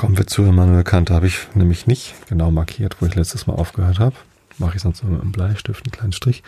Kommen 0.02 0.18
wir 0.18 0.26
zu 0.26 0.42
Immanuel 0.42 0.84
Kant. 0.84 1.10
Da 1.10 1.14
habe 1.14 1.28
ich 1.28 1.46
nämlich 1.54 1.86
nicht 1.86 2.14
genau 2.28 2.50
markiert, 2.50 2.96
wo 3.00 3.06
ich 3.06 3.14
letztes 3.14 3.46
Mal 3.46 3.54
aufgehört 3.54 4.00
habe. 4.00 4.16
Mache 4.58 4.76
ich 4.76 4.82
sonst 4.82 5.00
immer 5.02 5.12
mit 5.12 5.22
einem 5.22 5.32
Bleistift 5.32 5.86
einen 5.86 5.92
kleinen 5.92 6.12
Strich 6.12 6.42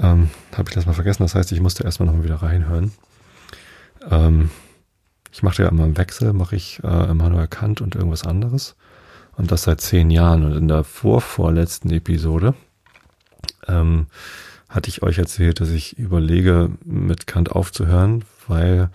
ähm, 0.00 0.30
habe 0.56 0.70
ich 0.70 0.74
das 0.74 0.86
mal 0.86 0.94
vergessen. 0.94 1.22
Das 1.22 1.34
heißt, 1.34 1.52
ich 1.52 1.60
musste 1.60 1.84
erstmal 1.84 2.06
nochmal 2.06 2.24
wieder 2.24 2.36
reinhören. 2.36 2.92
Ähm, 4.10 4.50
ich 5.30 5.42
mache 5.42 5.64
ja 5.64 5.68
immer 5.68 5.84
im 5.84 5.98
Wechsel, 5.98 6.32
mache 6.32 6.56
ich 6.56 6.80
äh, 6.82 7.10
Immanuel 7.10 7.46
Kant 7.46 7.82
und 7.82 7.94
irgendwas 7.94 8.24
anderes. 8.24 8.74
Und 9.36 9.52
das 9.52 9.64
seit 9.64 9.82
zehn 9.82 10.10
Jahren. 10.10 10.42
Und 10.42 10.56
in 10.56 10.68
der 10.68 10.82
vorvorletzten 10.82 11.90
Episode 11.90 12.54
ähm, 13.68 14.06
hatte 14.70 14.88
ich 14.88 15.02
euch 15.02 15.18
erzählt, 15.18 15.60
dass 15.60 15.68
ich 15.68 15.98
überlege, 15.98 16.70
mit 16.84 17.26
Kant 17.26 17.52
aufzuhören, 17.52 18.24
weil 18.48 18.88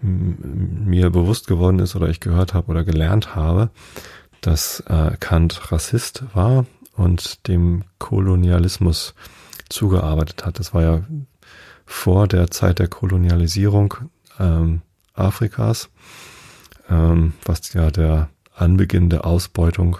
mir 0.00 1.10
bewusst 1.10 1.46
geworden 1.46 1.78
ist 1.78 1.96
oder 1.96 2.08
ich 2.08 2.20
gehört 2.20 2.54
habe 2.54 2.70
oder 2.70 2.84
gelernt 2.84 3.34
habe, 3.34 3.70
dass 4.40 4.80
äh, 4.80 5.16
Kant 5.18 5.72
Rassist 5.72 6.24
war 6.34 6.66
und 6.94 7.46
dem 7.48 7.84
Kolonialismus 7.98 9.14
zugearbeitet 9.68 10.46
hat. 10.46 10.58
Das 10.58 10.74
war 10.74 10.82
ja 10.82 11.02
vor 11.86 12.28
der 12.28 12.50
Zeit 12.50 12.78
der 12.78 12.88
Kolonialisierung 12.88 13.94
ähm, 14.38 14.82
Afrikas, 15.14 15.90
ähm, 16.88 17.32
was 17.44 17.72
ja 17.72 17.90
der 17.90 18.28
Anbeginn 18.54 19.10
der 19.10 19.24
Ausbeutung 19.26 19.98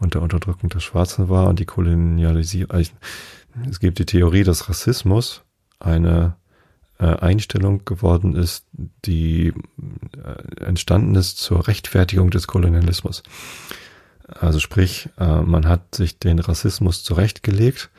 und 0.00 0.14
der 0.14 0.22
Unterdrückung 0.22 0.70
der 0.70 0.80
Schwarzen 0.80 1.28
war 1.28 1.48
und 1.48 1.58
die 1.58 1.66
Kolonialisierung. 1.66 2.70
Also, 2.70 2.92
es 3.68 3.78
gibt 3.78 3.98
die 3.98 4.06
Theorie, 4.06 4.42
dass 4.42 4.68
Rassismus 4.68 5.42
eine 5.78 6.36
äh, 6.36 6.43
Einstellung 6.98 7.84
geworden 7.84 8.36
ist, 8.36 8.66
die 9.04 9.52
äh, 10.22 10.64
entstanden 10.64 11.14
ist 11.14 11.38
zur 11.38 11.66
Rechtfertigung 11.66 12.30
des 12.30 12.46
Kolonialismus. 12.46 13.22
Also 14.28 14.60
sprich, 14.60 15.08
äh, 15.18 15.42
man 15.42 15.68
hat 15.68 15.94
sich 15.94 16.18
den 16.18 16.38
Rassismus 16.38 17.02
zurechtgelegt 17.02 17.90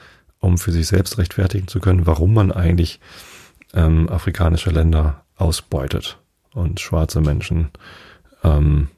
um 0.46 0.58
für 0.58 0.72
sich 0.72 0.88
selbst 0.88 1.18
rechtfertigen 1.18 1.68
zu 1.68 1.80
können, 1.80 2.06
warum 2.06 2.34
man 2.34 2.52
eigentlich 2.52 3.00
ähm, 3.74 4.08
afrikanische 4.10 4.70
Länder 4.70 5.26
ausbeutet 5.36 6.20
und 6.54 6.80
schwarze 6.80 7.20
Menschen 7.20 7.72
ähm, 8.44 8.90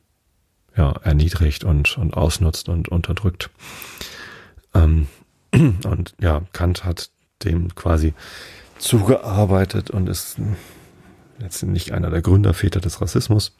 ja, 0.75 0.91
erniedrigt 1.03 1.63
und, 1.63 1.97
und 1.97 2.15
ausnutzt 2.15 2.69
und 2.69 2.89
unterdrückt. 2.89 3.49
Ähm, 4.73 5.07
und 5.53 6.15
ja, 6.19 6.43
Kant 6.51 6.83
hat 6.83 7.09
dem 7.43 7.73
quasi 7.75 8.13
zugearbeitet 8.79 9.89
und 9.89 10.09
ist 10.09 10.37
jetzt 11.39 11.63
nicht 11.63 11.91
einer 11.91 12.09
der 12.09 12.21
Gründerväter 12.21 12.79
des 12.79 13.01
Rassismus. 13.01 13.53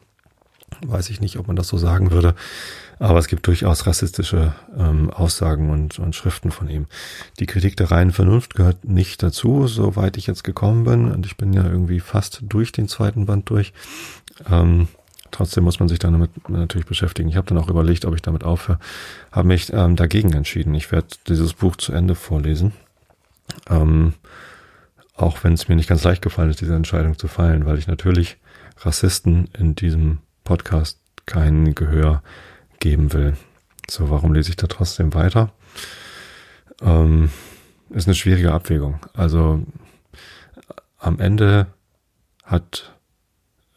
Weiß 0.85 1.09
ich 1.09 1.21
nicht, 1.21 1.37
ob 1.37 1.47
man 1.47 1.55
das 1.55 1.69
so 1.69 1.77
sagen 1.77 2.11
würde. 2.11 2.35
Aber 2.99 3.19
es 3.19 3.27
gibt 3.27 3.47
durchaus 3.47 3.85
rassistische 3.85 4.53
ähm, 4.77 5.09
Aussagen 5.11 5.69
und, 5.69 5.99
und 5.99 6.15
Schriften 6.15 6.51
von 6.51 6.67
ihm. 6.67 6.87
Die 7.39 7.45
Kritik 7.45 7.77
der 7.77 7.91
reinen 7.91 8.11
Vernunft 8.11 8.55
gehört 8.55 8.83
nicht 8.85 9.21
dazu, 9.23 9.67
soweit 9.67 10.17
ich 10.17 10.27
jetzt 10.27 10.43
gekommen 10.43 10.83
bin. 10.83 11.11
Und 11.11 11.25
ich 11.25 11.37
bin 11.37 11.53
ja 11.53 11.63
irgendwie 11.63 11.99
fast 11.99 12.41
durch 12.41 12.71
den 12.71 12.87
zweiten 12.87 13.25
Band 13.25 13.49
durch. 13.49 13.71
Ähm, 14.49 14.87
trotzdem 15.31 15.63
muss 15.63 15.79
man 15.79 15.89
sich 15.89 15.99
damit 15.99 16.31
natürlich 16.49 16.87
beschäftigen. 16.87 17.29
Ich 17.29 17.37
habe 17.37 17.47
dann 17.47 17.57
auch 17.59 17.69
überlegt, 17.69 18.05
ob 18.05 18.15
ich 18.15 18.21
damit 18.21 18.43
aufhöre. 18.43 18.79
Habe 19.31 19.47
mich 19.47 19.71
ähm, 19.71 19.95
dagegen 19.95 20.33
entschieden. 20.33 20.73
Ich 20.73 20.91
werde 20.91 21.07
dieses 21.27 21.53
Buch 21.53 21.75
zu 21.75 21.93
Ende 21.93 22.15
vorlesen. 22.15 22.73
Ähm, 23.69 24.15
auch 25.17 25.43
wenn 25.43 25.53
es 25.53 25.67
mir 25.67 25.75
nicht 25.75 25.89
ganz 25.89 26.03
leicht 26.03 26.21
gefallen 26.21 26.51
ist, 26.51 26.61
diese 26.61 26.75
Entscheidung 26.75 27.17
zu 27.17 27.27
fallen, 27.27 27.65
weil 27.65 27.77
ich 27.77 27.87
natürlich 27.87 28.37
Rassisten 28.77 29.49
in 29.57 29.75
diesem 29.75 30.19
Podcast 30.43 30.99
kein 31.25 31.73
Gehör 31.73 32.21
geben 32.79 33.11
will. 33.11 33.35
So, 33.89 34.09
warum 34.09 34.33
lese 34.33 34.51
ich 34.51 34.55
da 34.55 34.67
trotzdem 34.67 35.13
weiter? 35.13 35.51
Ähm, 36.81 37.31
ist 37.89 38.07
eine 38.07 38.15
schwierige 38.15 38.53
Abwägung. 38.53 38.99
Also 39.13 39.63
am 40.99 41.19
Ende 41.19 41.67
hat 42.43 42.93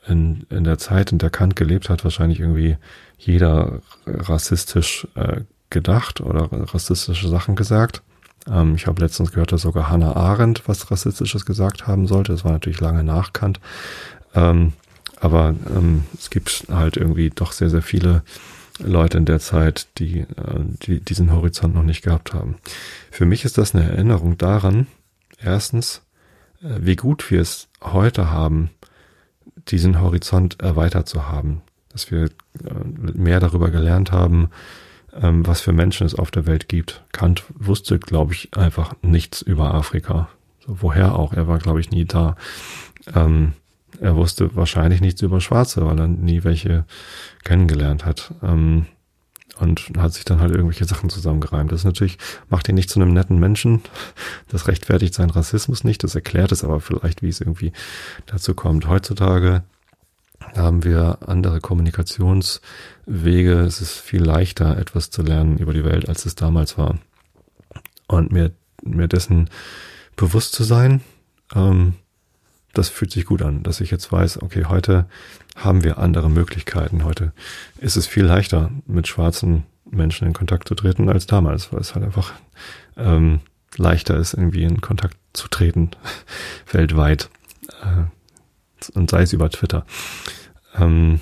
in, 0.07 0.47
in 0.51 0.64
der 0.64 0.78
Zeit, 0.78 1.12
in 1.12 1.18
der 1.18 1.30
Kant 1.30 1.57
gelebt 1.57 1.88
hat, 1.88 2.05
wahrscheinlich 2.05 2.41
irgendwie 2.41 2.76
jeder 3.18 3.80
rassistisch 4.07 5.07
äh, 5.14 5.43
gedacht 5.70 6.20
oder 6.20 6.49
rassistische 6.51 7.28
Sachen 7.28 7.57
gesagt. 7.57 8.03
Ähm, 8.49 8.74
ich 8.74 8.86
habe 8.86 9.03
letztens 9.03 9.32
gehört, 9.32 9.53
dass 9.53 9.62
sogar 9.62 9.91
Hannah 9.91 10.16
Arendt 10.16 10.62
was 10.66 10.91
Rassistisches 10.91 11.45
gesagt 11.45 11.86
haben 11.86 12.07
sollte. 12.07 12.32
Das 12.32 12.45
war 12.45 12.53
natürlich 12.53 12.80
lange 12.80 13.05
nach 13.05 13.32
Kant. 13.32 13.61
Ähm, 14.34 14.72
aber 15.20 15.55
ähm, 15.74 16.05
es 16.18 16.30
gibt 16.30 16.66
halt 16.70 16.97
irgendwie 16.97 17.30
doch 17.30 17.53
sehr, 17.53 17.70
sehr 17.70 17.82
viele 17.82 18.22
Leute 18.78 19.18
in 19.18 19.26
der 19.26 19.41
Zeit, 19.41 19.88
die, 19.99 20.20
äh, 20.20 20.26
die 20.82 21.01
diesen 21.01 21.32
Horizont 21.32 21.74
noch 21.74 21.82
nicht 21.82 22.03
gehabt 22.03 22.32
haben. 22.32 22.57
Für 23.11 23.26
mich 23.26 23.45
ist 23.45 23.59
das 23.59 23.74
eine 23.74 23.88
Erinnerung 23.88 24.38
daran, 24.38 24.86
erstens, 25.43 26.03
äh, 26.62 26.68
wie 26.80 26.97
gut 26.97 27.30
wir 27.30 27.41
es 27.41 27.68
heute 27.82 28.30
haben, 28.30 28.70
diesen 29.68 30.01
Horizont 30.01 30.61
erweitert 30.61 31.09
zu 31.09 31.28
haben, 31.28 31.61
dass 31.91 32.11
wir 32.11 32.24
äh, 32.24 32.30
mehr 33.12 33.41
darüber 33.41 33.70
gelernt 33.70 34.12
haben, 34.12 34.49
ähm, 35.20 35.46
was 35.46 35.61
für 35.61 35.72
Menschen 35.72 36.06
es 36.06 36.14
auf 36.14 36.30
der 36.30 36.46
Welt 36.46 36.68
gibt. 36.68 37.02
Kant 37.12 37.44
wusste, 37.54 37.98
glaube 37.98 38.34
ich, 38.34 38.56
einfach 38.56 38.94
nichts 39.02 39.42
über 39.42 39.74
Afrika. 39.74 40.28
So, 40.66 40.82
woher 40.82 41.16
auch? 41.18 41.32
Er 41.32 41.48
war, 41.48 41.58
glaube 41.58 41.80
ich, 41.80 41.90
nie 41.90 42.04
da. 42.04 42.36
Ähm, 43.14 43.52
er 44.00 44.16
wusste 44.16 44.54
wahrscheinlich 44.56 45.00
nichts 45.00 45.22
über 45.22 45.40
Schwarze, 45.40 45.84
weil 45.86 45.98
er 45.98 46.08
nie 46.08 46.44
welche 46.44 46.84
kennengelernt 47.44 48.04
hat. 48.04 48.32
Ähm, 48.42 48.86
und 49.58 49.92
hat 49.98 50.14
sich 50.14 50.24
dann 50.24 50.40
halt 50.40 50.52
irgendwelche 50.52 50.86
Sachen 50.86 51.11
zusammengereimt. 51.11 51.70
Das 51.70 51.84
natürlich, 51.84 52.16
macht 52.48 52.68
ihn 52.68 52.74
nicht 52.74 52.88
zu 52.88 53.00
einem 53.00 53.12
netten 53.12 53.38
Menschen. 53.38 53.82
Das 54.48 54.68
rechtfertigt 54.68 55.12
seinen 55.12 55.30
Rassismus 55.30 55.84
nicht. 55.84 56.02
Das 56.02 56.14
erklärt 56.14 56.50
es 56.50 56.64
aber 56.64 56.80
vielleicht, 56.80 57.22
wie 57.22 57.28
es 57.28 57.40
irgendwie 57.40 57.72
dazu 58.26 58.54
kommt. 58.54 58.88
Heutzutage 58.88 59.62
haben 60.57 60.84
wir 60.84 61.18
andere 61.26 61.61
Kommunikationswege. 61.61 63.61
Es 63.61 63.80
ist 63.80 63.99
viel 63.99 64.22
leichter, 64.22 64.78
etwas 64.78 65.11
zu 65.11 65.22
lernen 65.22 65.59
über 65.59 65.72
die 65.72 65.84
Welt, 65.84 66.09
als 66.09 66.26
es 66.26 66.34
damals 66.34 66.78
war. 66.78 66.99
Und 68.07 68.32
mir, 68.32 68.53
mir 68.82 69.09
dessen 69.09 69.49
bewusst 70.16 70.53
zu 70.53 70.64
sein, 70.64 71.03
ähm, 71.55 71.95
das 72.72 72.88
fühlt 72.88 73.11
sich 73.11 73.26
gut 73.26 73.43
an, 73.43 73.62
dass 73.62 73.80
ich 73.80 73.91
jetzt 73.91 74.12
weiß, 74.12 74.43
okay, 74.43 74.66
heute 74.66 75.07
haben 75.57 75.82
wir 75.82 75.99
andere 75.99 76.30
Möglichkeiten. 76.30 77.05
Heute 77.05 77.32
ist 77.78 77.97
es 77.97 78.07
viel 78.07 78.24
leichter, 78.24 78.70
mit 78.86 79.09
schwarzen 79.09 79.64
Menschen 79.91 80.28
in 80.28 80.34
Kontakt 80.34 80.68
zu 80.68 80.74
treten 80.74 81.09
als 81.09 81.26
damals, 81.26 81.72
weil 81.72 81.80
es 81.80 81.95
halt 81.95 82.05
einfach 82.05 82.32
ähm, 82.97 83.41
leichter 83.76 84.16
ist, 84.16 84.34
irgendwie 84.34 84.62
in 84.62 84.80
Kontakt 84.80 85.16
zu 85.32 85.49
treten, 85.49 85.91
weltweit. 86.70 87.28
Äh, 87.82 88.05
und 88.89 89.11
sei 89.11 89.22
es 89.22 89.33
über 89.33 89.51
Twitter. 89.51 89.85
Ähm, 90.78 91.20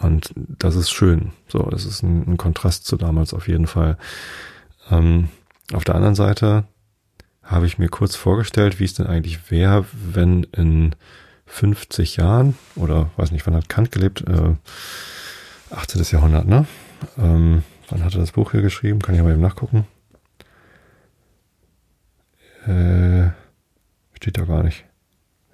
und 0.00 0.32
das 0.36 0.76
ist 0.76 0.90
schön. 0.90 1.32
So, 1.48 1.62
das 1.70 1.84
ist 1.84 2.02
ein, 2.02 2.32
ein 2.32 2.36
Kontrast 2.36 2.86
zu 2.86 2.96
damals 2.96 3.32
auf 3.32 3.48
jeden 3.48 3.66
Fall. 3.66 3.96
Ähm, 4.90 5.28
auf 5.72 5.84
der 5.84 5.94
anderen 5.94 6.14
Seite 6.14 6.64
habe 7.42 7.66
ich 7.66 7.78
mir 7.78 7.88
kurz 7.88 8.16
vorgestellt, 8.16 8.80
wie 8.80 8.84
es 8.84 8.94
denn 8.94 9.06
eigentlich 9.06 9.50
wäre, 9.50 9.84
wenn 9.92 10.44
in 10.44 10.94
50 11.46 12.16
Jahren 12.16 12.56
oder 12.74 13.10
weiß 13.16 13.30
nicht, 13.30 13.46
wann 13.46 13.54
hat 13.54 13.68
Kant 13.68 13.92
gelebt? 13.92 14.22
Äh, 14.26 14.54
18. 15.70 16.02
Jahrhundert, 16.10 16.46
ne? 16.46 16.66
Ähm, 17.18 17.62
wann 17.88 18.04
hat 18.04 18.14
er 18.14 18.20
das 18.20 18.32
Buch 18.32 18.52
hier 18.52 18.62
geschrieben? 18.62 19.00
Kann 19.00 19.14
ich 19.14 19.20
aber 19.20 19.30
eben 19.30 19.40
nachgucken. 19.40 19.86
Äh, 22.66 23.30
steht 24.14 24.38
da 24.38 24.44
gar 24.44 24.62
nicht. 24.62 24.84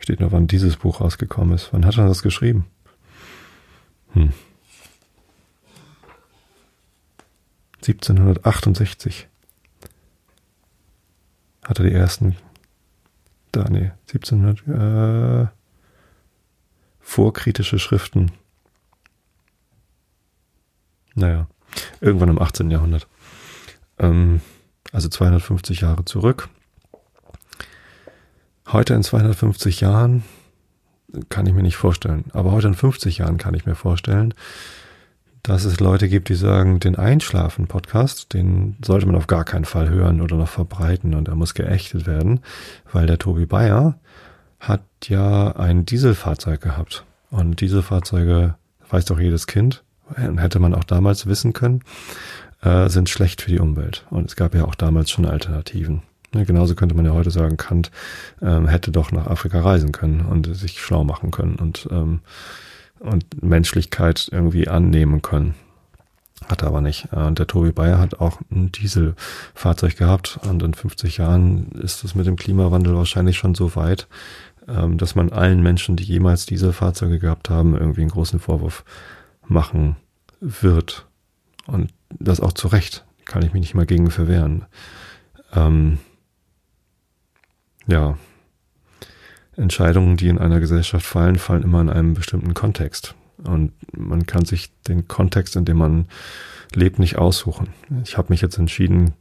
Steht 0.00 0.18
nur, 0.20 0.32
wann 0.32 0.46
dieses 0.46 0.76
Buch 0.76 1.00
rausgekommen 1.00 1.54
ist. 1.54 1.72
Wann 1.72 1.86
hat 1.86 1.98
er 1.98 2.08
das 2.08 2.22
geschrieben? 2.22 2.66
Hm. 4.12 4.32
1768 7.76 9.28
hat 11.64 11.78
er 11.78 11.84
die 11.84 11.92
ersten, 11.92 12.36
da, 13.52 13.64
nee, 13.68 13.92
1700, 14.12 15.46
äh, 15.46 15.50
vorkritische 17.00 17.78
Schriften. 17.78 18.32
Naja, 21.14 21.46
irgendwann 22.00 22.28
im 22.30 22.40
18. 22.40 22.70
Jahrhundert. 22.70 23.06
Ähm, 23.98 24.40
also 24.92 25.08
250 25.08 25.82
Jahre 25.82 26.04
zurück. 26.04 26.48
Heute 28.72 28.94
in 28.94 29.02
250 29.02 29.80
Jahren 29.80 30.22
kann 31.28 31.44
ich 31.46 31.54
mir 31.54 31.62
nicht 31.62 31.76
vorstellen. 31.76 32.26
Aber 32.32 32.52
heute 32.52 32.68
in 32.68 32.74
50 32.74 33.18
Jahren 33.18 33.36
kann 33.36 33.54
ich 33.54 33.66
mir 33.66 33.74
vorstellen, 33.74 34.32
dass 35.42 35.64
es 35.64 35.80
Leute 35.80 36.08
gibt, 36.08 36.28
die 36.28 36.36
sagen, 36.36 36.78
den 36.78 36.94
Einschlafen-Podcast, 36.94 38.32
den 38.32 38.76
sollte 38.84 39.06
man 39.06 39.16
auf 39.16 39.26
gar 39.26 39.44
keinen 39.44 39.64
Fall 39.64 39.88
hören 39.88 40.20
oder 40.20 40.36
noch 40.36 40.48
verbreiten 40.48 41.14
und 41.14 41.26
er 41.26 41.34
muss 41.34 41.54
geächtet 41.54 42.06
werden, 42.06 42.40
weil 42.92 43.08
der 43.08 43.18
Tobi 43.18 43.44
Bayer 43.44 43.98
hat 44.60 44.82
ja 45.04 45.50
ein 45.56 45.84
Dieselfahrzeug 45.84 46.60
gehabt. 46.60 47.04
Und 47.30 47.60
Dieselfahrzeuge, 47.60 48.54
weiß 48.88 49.04
doch 49.06 49.18
jedes 49.18 49.48
Kind, 49.48 49.82
hätte 50.14 50.60
man 50.60 50.74
auch 50.74 50.84
damals 50.84 51.26
wissen 51.26 51.54
können, 51.54 51.82
äh, 52.62 52.88
sind 52.88 53.08
schlecht 53.08 53.42
für 53.42 53.50
die 53.50 53.58
Umwelt. 53.58 54.06
Und 54.10 54.26
es 54.26 54.36
gab 54.36 54.54
ja 54.54 54.64
auch 54.64 54.76
damals 54.76 55.10
schon 55.10 55.26
Alternativen. 55.26 56.02
Ja, 56.34 56.44
genauso 56.44 56.74
könnte 56.74 56.94
man 56.94 57.04
ja 57.04 57.12
heute 57.12 57.30
sagen, 57.30 57.56
Kant 57.56 57.90
ähm, 58.40 58.68
hätte 58.68 58.92
doch 58.92 59.10
nach 59.10 59.26
Afrika 59.26 59.60
reisen 59.60 59.92
können 59.92 60.20
und 60.20 60.54
sich 60.54 60.80
schlau 60.80 61.02
machen 61.04 61.30
können 61.30 61.56
und 61.56 61.88
ähm, 61.90 62.20
und 63.00 63.42
Menschlichkeit 63.42 64.28
irgendwie 64.30 64.68
annehmen 64.68 65.22
können. 65.22 65.54
Hat 66.46 66.62
er 66.62 66.68
aber 66.68 66.80
nicht. 66.80 67.12
Und 67.12 67.38
der 67.38 67.46
Tobi 67.46 67.72
Bayer 67.72 67.98
hat 67.98 68.20
auch 68.20 68.40
ein 68.50 68.72
Dieselfahrzeug 68.72 69.96
gehabt 69.96 70.38
und 70.48 70.62
in 70.62 70.74
50 70.74 71.18
Jahren 71.18 71.72
ist 71.72 72.04
es 72.04 72.14
mit 72.14 72.26
dem 72.26 72.36
Klimawandel 72.36 72.94
wahrscheinlich 72.94 73.36
schon 73.36 73.54
so 73.54 73.74
weit, 73.76 74.06
ähm, 74.68 74.98
dass 74.98 75.14
man 75.14 75.32
allen 75.32 75.62
Menschen, 75.62 75.96
die 75.96 76.04
jemals 76.04 76.46
Dieselfahrzeuge 76.46 77.18
gehabt 77.18 77.50
haben, 77.50 77.76
irgendwie 77.76 78.02
einen 78.02 78.10
großen 78.10 78.40
Vorwurf 78.40 78.84
machen 79.46 79.96
wird. 80.40 81.06
Und 81.66 81.92
das 82.10 82.40
auch 82.40 82.52
zu 82.52 82.68
Recht. 82.68 83.04
Kann 83.26 83.42
ich 83.42 83.52
mich 83.52 83.60
nicht 83.60 83.74
mal 83.74 83.86
gegen 83.86 84.10
verwehren. 84.10 84.64
Ähm, 85.54 85.98
ja, 87.90 88.16
Entscheidungen, 89.56 90.16
die 90.16 90.28
in 90.28 90.38
einer 90.38 90.60
Gesellschaft 90.60 91.04
fallen, 91.04 91.36
fallen 91.36 91.62
immer 91.62 91.80
in 91.80 91.90
einem 91.90 92.14
bestimmten 92.14 92.54
Kontext. 92.54 93.14
Und 93.44 93.72
man 93.96 94.26
kann 94.26 94.44
sich 94.44 94.70
den 94.86 95.08
Kontext, 95.08 95.56
in 95.56 95.64
dem 95.64 95.78
man 95.78 96.06
lebt, 96.74 96.98
nicht 96.98 97.16
aussuchen. 97.16 97.68
Ich 98.04 98.16
habe 98.16 98.32
mich 98.32 98.40
jetzt 98.40 98.58
entschieden, 98.58 99.14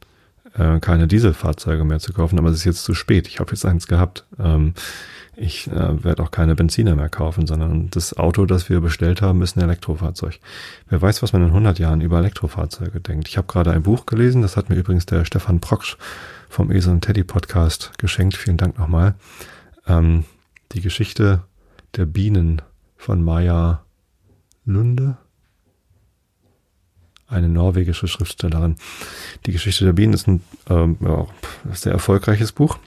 äh, 0.54 0.80
keine 0.80 1.06
Dieselfahrzeuge 1.06 1.84
mehr 1.84 2.00
zu 2.00 2.12
kaufen, 2.12 2.38
aber 2.38 2.50
es 2.50 2.56
ist 2.56 2.64
jetzt 2.64 2.84
zu 2.84 2.94
spät. 2.94 3.28
Ich 3.28 3.40
habe 3.40 3.50
jetzt 3.52 3.64
eins 3.64 3.86
gehabt. 3.86 4.24
Ähm, 4.38 4.74
ich 5.36 5.68
äh, 5.68 6.04
werde 6.04 6.22
auch 6.22 6.30
keine 6.30 6.54
Benziner 6.54 6.96
mehr 6.96 7.08
kaufen, 7.08 7.46
sondern 7.46 7.88
das 7.90 8.16
Auto, 8.16 8.46
das 8.46 8.68
wir 8.68 8.80
bestellt 8.80 9.22
haben, 9.22 9.42
ist 9.42 9.56
ein 9.56 9.62
Elektrofahrzeug. 9.62 10.38
Wer 10.88 11.00
weiß, 11.00 11.22
was 11.22 11.32
man 11.32 11.42
in 11.42 11.48
100 11.48 11.78
Jahren 11.78 12.00
über 12.00 12.18
Elektrofahrzeuge 12.18 13.00
denkt. 13.00 13.28
Ich 13.28 13.36
habe 13.36 13.46
gerade 13.46 13.70
ein 13.70 13.82
Buch 13.82 14.06
gelesen, 14.06 14.42
das 14.42 14.56
hat 14.56 14.68
mir 14.68 14.76
übrigens 14.76 15.06
der 15.06 15.24
Stefan 15.24 15.60
Proksch 15.60 15.96
vom 16.50 16.72
Esel 16.72 16.92
und 16.92 17.02
Teddy 17.02 17.22
Podcast 17.22 17.92
geschenkt. 17.96 18.36
Vielen 18.36 18.56
Dank 18.56 18.76
nochmal. 18.76 19.14
Ähm, 19.86 20.24
die 20.72 20.80
Geschichte 20.80 21.44
der 21.96 22.06
Bienen 22.06 22.60
von 22.96 23.22
Maya 23.22 23.84
Lunde, 24.66 25.16
eine 27.28 27.48
norwegische 27.48 28.08
Schriftstellerin. 28.08 28.76
Die 29.46 29.52
Geschichte 29.52 29.84
der 29.84 29.92
Bienen 29.92 30.12
ist 30.12 30.26
ein 30.26 30.42
ähm, 30.68 30.98
ja, 31.00 31.26
sehr 31.72 31.92
erfolgreiches 31.92 32.50
Buch. 32.52 32.78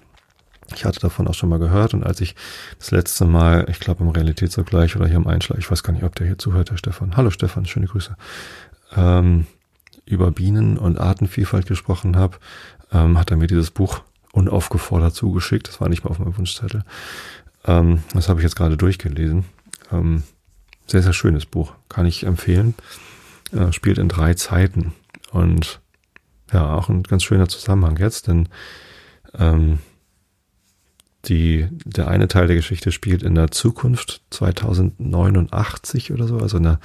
Ich 0.75 0.83
hatte 0.83 0.99
davon 0.99 1.27
auch 1.27 1.33
schon 1.33 1.49
mal 1.49 1.59
gehört 1.59 1.93
und 1.93 2.03
als 2.05 2.19
ich 2.19 2.35
das 2.79 2.91
letzte 2.91 3.25
Mal, 3.25 3.65
ich 3.69 3.79
glaube 3.79 4.03
im 4.03 4.09
Realitätsvergleich 4.09 4.95
oder 4.97 5.07
hier 5.07 5.17
im 5.17 5.27
Einschlag, 5.27 5.57
ich 5.57 5.71
weiß 5.71 5.83
gar 5.83 5.93
nicht, 5.93 6.03
ob 6.03 6.15
der 6.15 6.27
hier 6.27 6.37
zuhört, 6.37 6.69
der 6.69 6.77
Stefan. 6.77 7.15
Hallo 7.15 7.29
Stefan, 7.29 7.65
schöne 7.65 7.87
Grüße. 7.87 8.15
Ähm, 8.95 9.47
über 10.05 10.31
Bienen 10.31 10.77
und 10.77 10.99
Artenvielfalt 10.99 11.65
gesprochen 11.65 12.17
habe, 12.17 12.37
ähm, 12.93 13.17
hat 13.17 13.31
er 13.31 13.37
mir 13.37 13.47
dieses 13.47 13.71
Buch 13.71 14.01
unaufgefordert 14.31 15.13
zugeschickt. 15.13 15.67
Das 15.67 15.81
war 15.81 15.89
nicht 15.89 16.03
mal 16.03 16.09
auf 16.09 16.19
meinem 16.19 16.37
Wunschzettel. 16.37 16.83
Ähm, 17.65 18.03
das 18.13 18.29
habe 18.29 18.39
ich 18.39 18.43
jetzt 18.43 18.55
gerade 18.55 18.77
durchgelesen. 18.77 19.45
Ähm, 19.91 20.23
sehr, 20.87 21.01
sehr 21.01 21.13
schönes 21.13 21.45
Buch. 21.45 21.73
Kann 21.89 22.05
ich 22.05 22.23
empfehlen. 22.23 22.75
Äh, 23.51 23.71
spielt 23.71 23.97
in 23.97 24.09
drei 24.09 24.33
Zeiten. 24.33 24.93
Und 25.31 25.79
ja, 26.51 26.73
auch 26.73 26.89
ein 26.89 27.03
ganz 27.03 27.23
schöner 27.23 27.47
Zusammenhang 27.47 27.97
jetzt, 27.97 28.27
denn 28.27 28.49
ähm, 29.37 29.79
die, 31.25 31.67
der 31.85 32.07
eine 32.09 32.27
Teil 32.27 32.47
der 32.47 32.55
Geschichte 32.55 32.91
spielt 32.91 33.23
in 33.23 33.35
der 33.35 33.51
Zukunft 33.51 34.21
2089 34.31 36.11
oder 36.11 36.27
so, 36.27 36.37
also 36.37 36.57
in 36.57 36.63
der, 36.63 36.79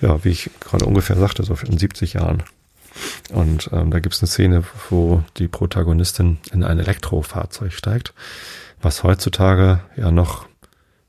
ja, 0.00 0.24
wie 0.24 0.30
ich 0.30 0.50
gerade 0.60 0.84
ungefähr 0.84 1.16
sagte, 1.16 1.44
so 1.44 1.54
in 1.54 1.78
70 1.78 2.14
Jahren. 2.14 2.42
Und 3.32 3.70
ähm, 3.72 3.90
da 3.90 4.00
gibt 4.00 4.14
es 4.14 4.22
eine 4.22 4.28
Szene, 4.28 4.64
wo 4.90 5.22
die 5.36 5.48
Protagonistin 5.48 6.38
in 6.52 6.64
ein 6.64 6.78
Elektrofahrzeug 6.78 7.72
steigt, 7.72 8.12
was 8.80 9.02
heutzutage 9.02 9.80
ja 9.96 10.10
noch 10.10 10.46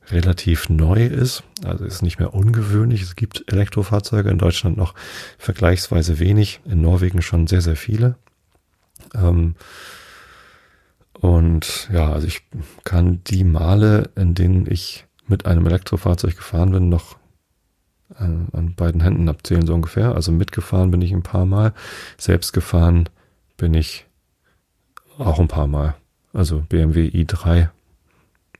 relativ 0.07 0.69
neu 0.69 1.05
ist. 1.05 1.43
Also 1.63 1.85
ist 1.85 2.01
nicht 2.01 2.19
mehr 2.19 2.33
ungewöhnlich. 2.33 3.01
Es 3.01 3.15
gibt 3.15 3.51
Elektrofahrzeuge 3.51 4.29
in 4.29 4.37
Deutschland 4.37 4.77
noch 4.77 4.93
vergleichsweise 5.37 6.19
wenig, 6.19 6.61
in 6.65 6.81
Norwegen 6.81 7.21
schon 7.21 7.47
sehr, 7.47 7.61
sehr 7.61 7.75
viele. 7.75 8.15
Ähm, 9.13 9.55
und 11.19 11.89
ja, 11.91 12.11
also 12.11 12.27
ich 12.27 12.41
kann 12.83 13.21
die 13.27 13.43
Male, 13.43 14.09
in 14.15 14.33
denen 14.33 14.69
ich 14.69 15.05
mit 15.27 15.45
einem 15.45 15.65
Elektrofahrzeug 15.65 16.35
gefahren 16.35 16.71
bin, 16.71 16.89
noch 16.89 17.17
an, 18.17 18.47
an 18.53 18.75
beiden 18.75 19.01
Händen 19.01 19.29
abzählen, 19.29 19.65
so 19.65 19.73
ungefähr. 19.73 20.15
Also 20.15 20.31
mitgefahren 20.31 20.91
bin 20.91 21.01
ich 21.01 21.11
ein 21.11 21.23
paar 21.23 21.45
Mal. 21.45 21.73
Selbst 22.17 22.53
gefahren 22.53 23.09
bin 23.57 23.73
ich 23.73 24.05
auch 25.17 25.39
ein 25.39 25.47
paar 25.47 25.67
Mal. 25.67 25.95
Also 26.33 26.63
BMW 26.67 27.07
i3 27.07 27.69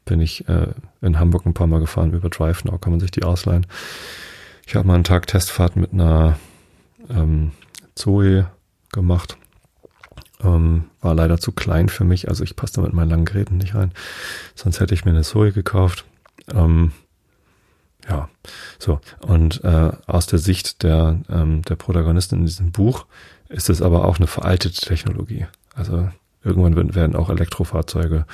bin 0.06 0.22
ich 0.22 0.48
äh, 0.48 0.68
in 1.02 1.20
Hamburg 1.20 1.46
ein 1.46 1.54
paar 1.54 1.68
Mal 1.68 1.80
gefahren 1.80 2.14
über 2.14 2.30
DriveNow, 2.30 2.80
kann 2.80 2.92
man 2.92 3.00
sich 3.00 3.12
die 3.12 3.24
ausleihen. 3.24 3.66
Ich 4.66 4.76
habe 4.76 4.88
mal 4.88 4.96
einen 4.96 5.04
Tag 5.04 5.28
Testfahrt 5.28 5.76
mit 5.76 5.94
einer 5.94 6.38
ähm, 7.10 7.52
Zoe 7.96 8.48
gemacht. 8.92 9.38
Ähm, 10.42 10.86
war 11.02 11.16
leider 11.16 11.38
zu 11.38 11.52
klein 11.52 11.90
für 11.90 12.04
mich, 12.04 12.28
also 12.28 12.44
ich 12.44 12.56
passte 12.56 12.82
mit 12.82 12.94
meinen 12.94 13.10
langen 13.10 13.26
Geräten 13.26 13.58
nicht 13.58 13.76
rein. 13.76 13.92
Sonst 14.56 14.80
hätte 14.80 14.94
ich 14.94 15.06
mir 15.06 15.12
eine 15.12 15.24
Zoe 15.24 15.52
gekauft. 15.52 16.06
Ähm, 16.54 16.92
ja, 18.10 18.30
so. 18.80 19.00
Und 19.22 19.64
äh, 19.64 19.92
aus 20.08 20.28
der 20.28 20.40
Sicht 20.40 20.84
der, 20.84 21.20
ähm, 21.30 21.62
der 21.64 21.76
Protagonistin 21.76 22.40
in 22.40 22.46
diesem 22.46 22.72
Buch 22.72 23.06
ist 23.50 23.70
es 23.70 23.82
aber 23.82 24.06
auch 24.06 24.18
eine 24.18 24.28
veraltete 24.28 24.82
Technologie. 24.82 25.46
Also 25.76 26.10
irgendwann 26.44 26.96
werden 26.96 27.16
auch 27.16 27.30
Elektrofahrzeuge 27.30 28.26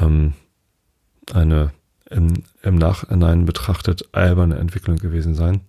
ähm, 0.00 0.34
eine 1.32 1.72
im, 2.08 2.44
im 2.62 2.76
Nachhinein 2.76 3.46
betrachtet 3.46 4.08
alberne 4.12 4.56
Entwicklung 4.56 4.96
gewesen 4.96 5.34
sein. 5.34 5.62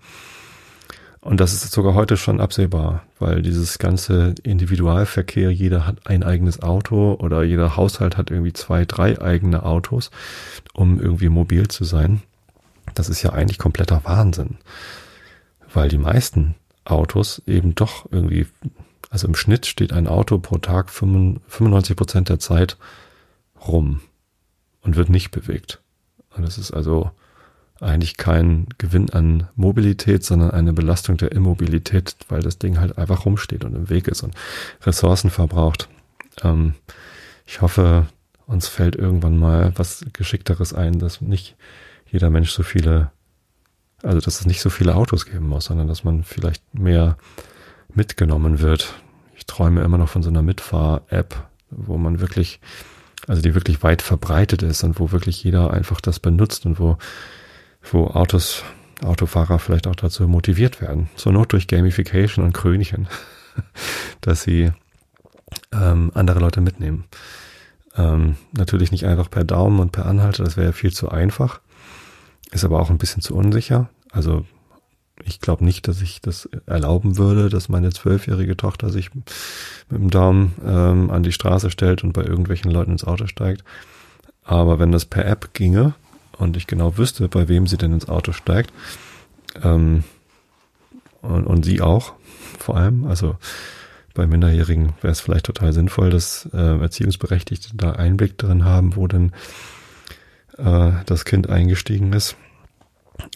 Und 1.20 1.42
das 1.42 1.52
ist 1.52 1.72
sogar 1.72 1.94
heute 1.94 2.16
schon 2.16 2.40
absehbar, 2.40 3.04
weil 3.20 3.42
dieses 3.42 3.80
ganze 3.80 4.36
Individualverkehr, 4.44 5.52
jeder 5.52 5.86
hat 5.86 6.08
ein 6.08 6.24
eigenes 6.24 6.62
Auto 6.62 7.18
oder 7.20 7.44
jeder 7.44 7.76
Haushalt 7.76 8.18
hat 8.18 8.32
irgendwie 8.32 8.54
zwei, 8.54 8.86
drei 8.86 9.20
eigene 9.22 9.64
Autos, 9.64 10.12
um 10.74 11.02
irgendwie 11.02 11.30
mobil 11.30 11.68
zu 11.68 11.84
sein. 11.84 12.22
Das 12.96 13.10
ist 13.10 13.22
ja 13.22 13.32
eigentlich 13.32 13.58
kompletter 13.58 14.02
Wahnsinn, 14.04 14.58
weil 15.74 15.90
die 15.90 15.98
meisten 15.98 16.56
Autos 16.86 17.42
eben 17.46 17.76
doch 17.76 18.06
irgendwie, 18.12 18.48
also 19.10 19.28
im 19.28 19.36
Schnitt 19.36 19.66
steht 19.66 19.94
ein 19.94 20.08
Auto 20.08 20.40
pro 20.40 20.58
Tag 20.58 20.90
95 20.90 21.96
Prozent 21.96 22.30
der 22.30 22.40
Zeit 22.40 22.78
rum 23.68 24.02
und 24.82 24.96
wird 24.96 25.10
nicht 25.10 25.32
bewegt. 25.32 25.80
Und 26.36 26.44
das 26.44 26.58
ist 26.58 26.72
also 26.72 27.12
eigentlich 27.80 28.18
kein 28.18 28.68
Gewinn 28.78 29.10
an 29.12 29.48
Mobilität, 29.56 30.24
sondern 30.24 30.52
eine 30.52 30.74
Belastung 30.74 31.18
der 31.18 31.32
Immobilität, 31.32 32.16
weil 32.30 32.42
das 32.42 32.58
Ding 32.58 32.80
halt 32.80 32.98
einfach 32.98 33.26
rumsteht 33.26 33.66
und 33.66 33.76
im 33.76 33.90
Weg 33.90 34.08
ist 34.08 34.24
und 34.24 34.34
Ressourcen 34.84 35.30
verbraucht. 35.30 35.90
Ähm, 36.44 36.74
ich 37.46 37.62
hoffe, 37.62 38.08
uns 38.48 38.68
fällt 38.68 38.96
irgendwann 38.96 39.38
mal 39.38 39.74
was 39.76 40.06
Geschickteres 40.14 40.74
ein, 40.74 41.00
dass 41.00 41.22
nicht 41.22 41.56
jeder 42.12 42.30
Mensch 42.30 42.52
so 42.52 42.64
viele, 42.64 43.12
also 44.04 44.20
dass 44.20 44.40
es 44.40 44.46
nicht 44.46 44.62
so 44.62 44.70
viele 44.70 44.96
Autos 44.96 45.26
geben 45.26 45.48
muss, 45.48 45.66
sondern 45.66 45.88
dass 45.88 46.04
man 46.04 46.24
vielleicht 46.24 46.74
mehr 46.74 47.18
mitgenommen 47.94 48.60
wird. 48.60 48.94
Ich 49.36 49.46
träume 49.46 49.82
immer 49.82 49.98
noch 49.98 50.10
von 50.10 50.24
so 50.24 50.30
einer 50.30 50.42
Mitfahr-App, 50.42 51.48
wo 51.70 51.98
man 51.98 52.20
wirklich, 52.20 52.60
also 53.28 53.42
die 53.42 53.56
wirklich 53.56 53.84
weit 53.84 54.02
verbreitet 54.02 54.64
ist 54.64 54.84
und 54.84 55.00
wo 55.00 55.12
wirklich 55.12 55.44
jeder 55.44 55.72
einfach 55.72 56.02
das 56.02 56.20
benutzt 56.20 56.66
und 56.66 56.80
wo, 56.80 56.98
wo 57.92 58.08
Autos, 58.08 58.64
Autofahrer 59.04 59.60
vielleicht 59.60 59.88
auch 59.88 59.96
dazu 59.96 60.28
motiviert 60.28 60.82
werden. 60.82 61.10
Zur 61.16 61.34
Not 61.34 61.54
durch 61.54 61.68
Gamification 61.68 62.44
und 62.44 62.54
Krönchen, 62.54 63.08
dass 64.22 64.44
sie 64.44 64.72
ähm, 65.72 66.12
andere 66.14 66.40
Leute 66.40 66.62
mitnehmen. 66.62 67.06
Ähm, 67.96 68.38
natürlich 68.52 68.92
nicht 68.92 69.06
einfach 69.06 69.30
per 69.30 69.44
Daumen 69.44 69.80
und 69.80 69.92
per 69.92 70.06
Anhalter, 70.06 70.44
das 70.44 70.56
wäre 70.56 70.68
ja 70.68 70.74
viel 70.74 70.94
zu 70.94 71.10
einfach. 71.10 71.62
Ist 72.52 72.64
aber 72.64 72.80
auch 72.80 72.90
ein 72.90 72.98
bisschen 72.98 73.22
zu 73.22 73.36
unsicher. 73.36 73.90
Also 74.12 74.46
ich 75.24 75.42
glaube 75.42 75.66
nicht, 75.66 75.88
dass 75.88 76.02
ich 76.02 76.22
das 76.22 76.48
erlauben 76.66 77.18
würde, 77.18 77.50
dass 77.50 77.70
meine 77.70 77.92
zwölfjährige 77.92 78.56
Tochter 78.56 78.90
sich 78.90 79.14
mit 79.14 79.30
dem 79.92 80.10
Daumen 80.10 80.54
ähm, 80.66 81.10
an 81.10 81.24
die 81.24 81.32
Straße 81.32 81.72
stellt 81.72 82.04
und 82.04 82.14
bei 82.14 82.24
irgendwelchen 82.24 82.72
Leuten 82.72 82.92
ins 82.92 83.04
Auto 83.04 83.28
steigt. 83.28 83.64
Aber 84.44 84.80
wenn 84.80 84.92
das 84.92 85.06
per 85.06 85.26
App 85.26 85.54
ginge 85.54 85.96
und 86.38 86.56
ich 86.56 86.68
genau 86.68 86.98
wüsste, 86.98 87.28
bei 87.28 87.48
wem 87.48 87.68
sie 87.68 87.78
denn 87.78 87.94
ins 87.94 88.08
Auto 88.08 88.32
steigt, 88.32 88.72
ähm, 89.64 90.04
und, 91.22 91.46
und 91.46 91.66
sie 91.66 91.82
auch 91.82 92.14
vor 92.60 92.78
allem, 92.78 93.06
also 93.06 93.36
bei 94.14 94.26
Minderjährigen 94.26 94.94
wäre 95.02 95.12
es 95.12 95.20
vielleicht 95.20 95.46
total 95.46 95.74
sinnvoll, 95.74 96.10
dass 96.10 96.50
äh, 96.54 96.80
Erziehungsberechtigte 96.80 97.70
da 97.76 97.92
Einblick 97.92 98.38
drin 98.38 98.66
haben, 98.66 98.96
wo 98.96 99.08
denn 99.08 99.32
äh, 100.58 100.92
das 101.06 101.26
Kind 101.26 101.50
eingestiegen 101.50 102.14
ist. 102.14 102.36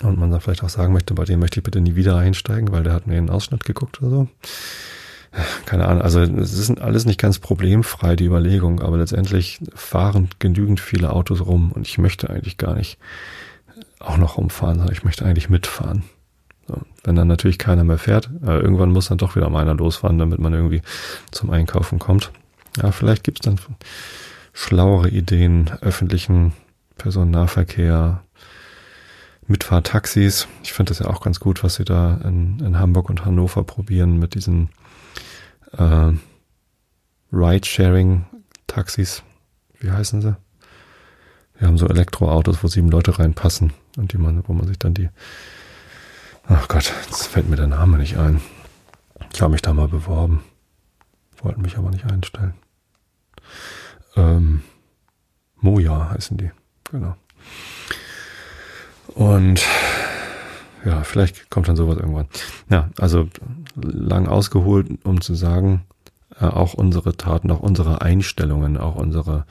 Und 0.04 0.20
man 0.20 0.32
da 0.32 0.40
vielleicht 0.40 0.64
auch 0.64 0.70
sagen 0.70 0.94
möchte, 0.94 1.14
bei 1.14 1.26
dem 1.26 1.40
möchte 1.40 1.60
ich 1.60 1.64
bitte 1.64 1.82
nie 1.82 1.96
wieder 1.96 2.18
einsteigen, 2.18 2.72
weil 2.72 2.84
der 2.84 2.94
hat 2.94 3.08
mir 3.08 3.18
einen 3.18 3.30
Ausschnitt 3.30 3.66
geguckt 3.66 4.02
oder 4.02 4.10
so. 4.10 4.28
Keine 5.66 5.88
Ahnung, 5.88 6.02
also 6.02 6.20
es 6.20 6.54
ist 6.54 6.82
alles 6.82 7.06
nicht 7.06 7.20
ganz 7.20 7.40
problemfrei, 7.40 8.18
die 8.18 8.26
Überlegung, 8.26 8.82
aber 8.82 8.98
letztendlich 8.98 9.60
fahren 9.74 10.30
genügend 10.40 10.82
viele 10.82 11.14
Autos 11.14 11.46
rum 11.46 11.72
und 11.72 11.88
ich 11.88 11.98
möchte 11.98 12.30
eigentlich 12.30 12.58
gar 12.58 12.76
nicht 12.76 13.00
auch 14.00 14.18
noch 14.18 14.38
rumfahren, 14.38 14.78
sondern 14.78 14.94
ich 14.94 15.06
möchte 15.06 15.26
eigentlich 15.26 15.50
mitfahren. 15.50 16.04
So, 16.68 16.82
wenn 17.04 17.16
dann 17.16 17.30
natürlich 17.30 17.58
keiner 17.58 17.86
mehr 17.86 17.98
fährt, 17.98 18.30
äh, 18.46 18.60
irgendwann 18.60 18.92
muss 18.92 19.08
dann 19.08 19.18
doch 19.18 19.36
wieder 19.36 19.48
einer 19.48 19.74
losfahren, 19.74 20.18
damit 20.18 20.40
man 20.40 20.54
irgendwie 20.54 20.82
zum 21.32 21.50
Einkaufen 21.50 21.98
kommt. 21.98 22.32
Ja, 22.82 22.92
vielleicht 22.92 23.24
gibt's 23.24 23.42
dann 23.42 23.58
schlauere 24.54 25.10
Ideen, 25.10 25.72
öffentlichen 25.82 26.54
Personennahverkehr, 27.02 28.24
Mitfahrtaxis. 29.48 30.48
Ich 30.62 30.72
finde 30.72 30.92
das 30.92 31.00
ja 31.00 31.08
auch 31.08 31.22
ganz 31.22 31.40
gut, 31.40 31.64
was 31.64 31.76
sie 31.76 31.84
da 31.84 32.18
in, 32.24 32.60
in 32.60 32.78
Hamburg 32.78 33.10
und 33.10 33.26
Hannover 33.26 33.64
probieren 33.64 34.20
mit 34.20 34.36
diesen 34.36 34.70
äh, 35.78 36.12
Ride-Sharing-Taxis. 37.34 39.24
Wie 39.80 39.90
heißen 39.90 40.22
sie? 40.22 40.36
Wir 41.58 41.68
haben 41.68 41.80
so 41.80 41.88
Elektroautos, 41.88 42.64
wo 42.64 42.68
sieben 42.68 42.92
Leute 42.92 43.18
reinpassen 43.18 43.74
und 43.98 44.14
die 44.14 44.18
man, 44.20 44.48
wo 44.48 44.54
man 44.54 44.68
sich 44.68 44.78
dann 44.78 44.94
die. 44.94 45.10
Ach 46.48 46.68
Gott, 46.68 46.94
jetzt 47.08 47.28
fällt 47.28 47.50
mir 47.50 47.56
der 47.56 47.68
Name 47.68 47.98
nicht 47.98 48.18
ein. 48.18 48.42
Ich 49.34 49.42
habe 49.42 49.54
mich 49.54 49.62
da 49.64 49.74
mal 49.74 49.88
beworben, 49.88 50.44
wollten 51.42 51.62
mich 51.62 51.78
aber 51.78 51.90
nicht 51.90 52.06
einstellen. 52.06 52.54
Ähm, 54.16 54.62
Moja 55.56 56.12
heißen 56.12 56.38
die. 56.38 56.52
Genau. 56.92 57.16
Und 59.08 59.66
ja, 60.86 61.04
vielleicht 61.04 61.50
kommt 61.50 61.68
dann 61.68 61.76
sowas 61.76 61.98
irgendwann. 61.98 62.28
Ja, 62.70 62.90
also 62.98 63.28
lang 63.76 64.28
ausgeholt, 64.28 64.88
um 65.04 65.22
zu 65.22 65.36
sagen, 65.36 65.86
äh, 66.40 66.46
auch 66.46 66.74
unsere 66.74 67.16
Taten, 67.16 67.52
auch 67.52 67.60
unsere 67.60 68.02
Einstellungen, 68.02 68.78
auch 68.78 68.96
unsere 68.96 69.46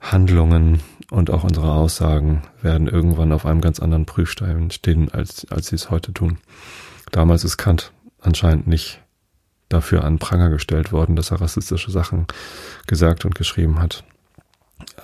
Handlungen 0.00 0.80
und 1.10 1.30
auch 1.30 1.44
unsere 1.44 1.72
Aussagen 1.72 2.42
werden 2.62 2.86
irgendwann 2.86 3.32
auf 3.32 3.46
einem 3.46 3.60
ganz 3.60 3.80
anderen 3.80 4.06
Prüfstein 4.06 4.70
stehen, 4.70 5.10
als, 5.10 5.46
als 5.50 5.68
sie 5.68 5.76
es 5.76 5.90
heute 5.90 6.12
tun. 6.12 6.38
Damals 7.12 7.44
ist 7.44 7.56
Kant 7.56 7.92
anscheinend 8.20 8.66
nicht 8.66 9.00
dafür 9.68 10.04
an 10.04 10.18
Pranger 10.18 10.50
gestellt 10.50 10.92
worden, 10.92 11.16
dass 11.16 11.30
er 11.30 11.40
rassistische 11.40 11.90
Sachen 11.90 12.26
gesagt 12.86 13.24
und 13.24 13.34
geschrieben 13.34 13.80
hat. 13.80 14.04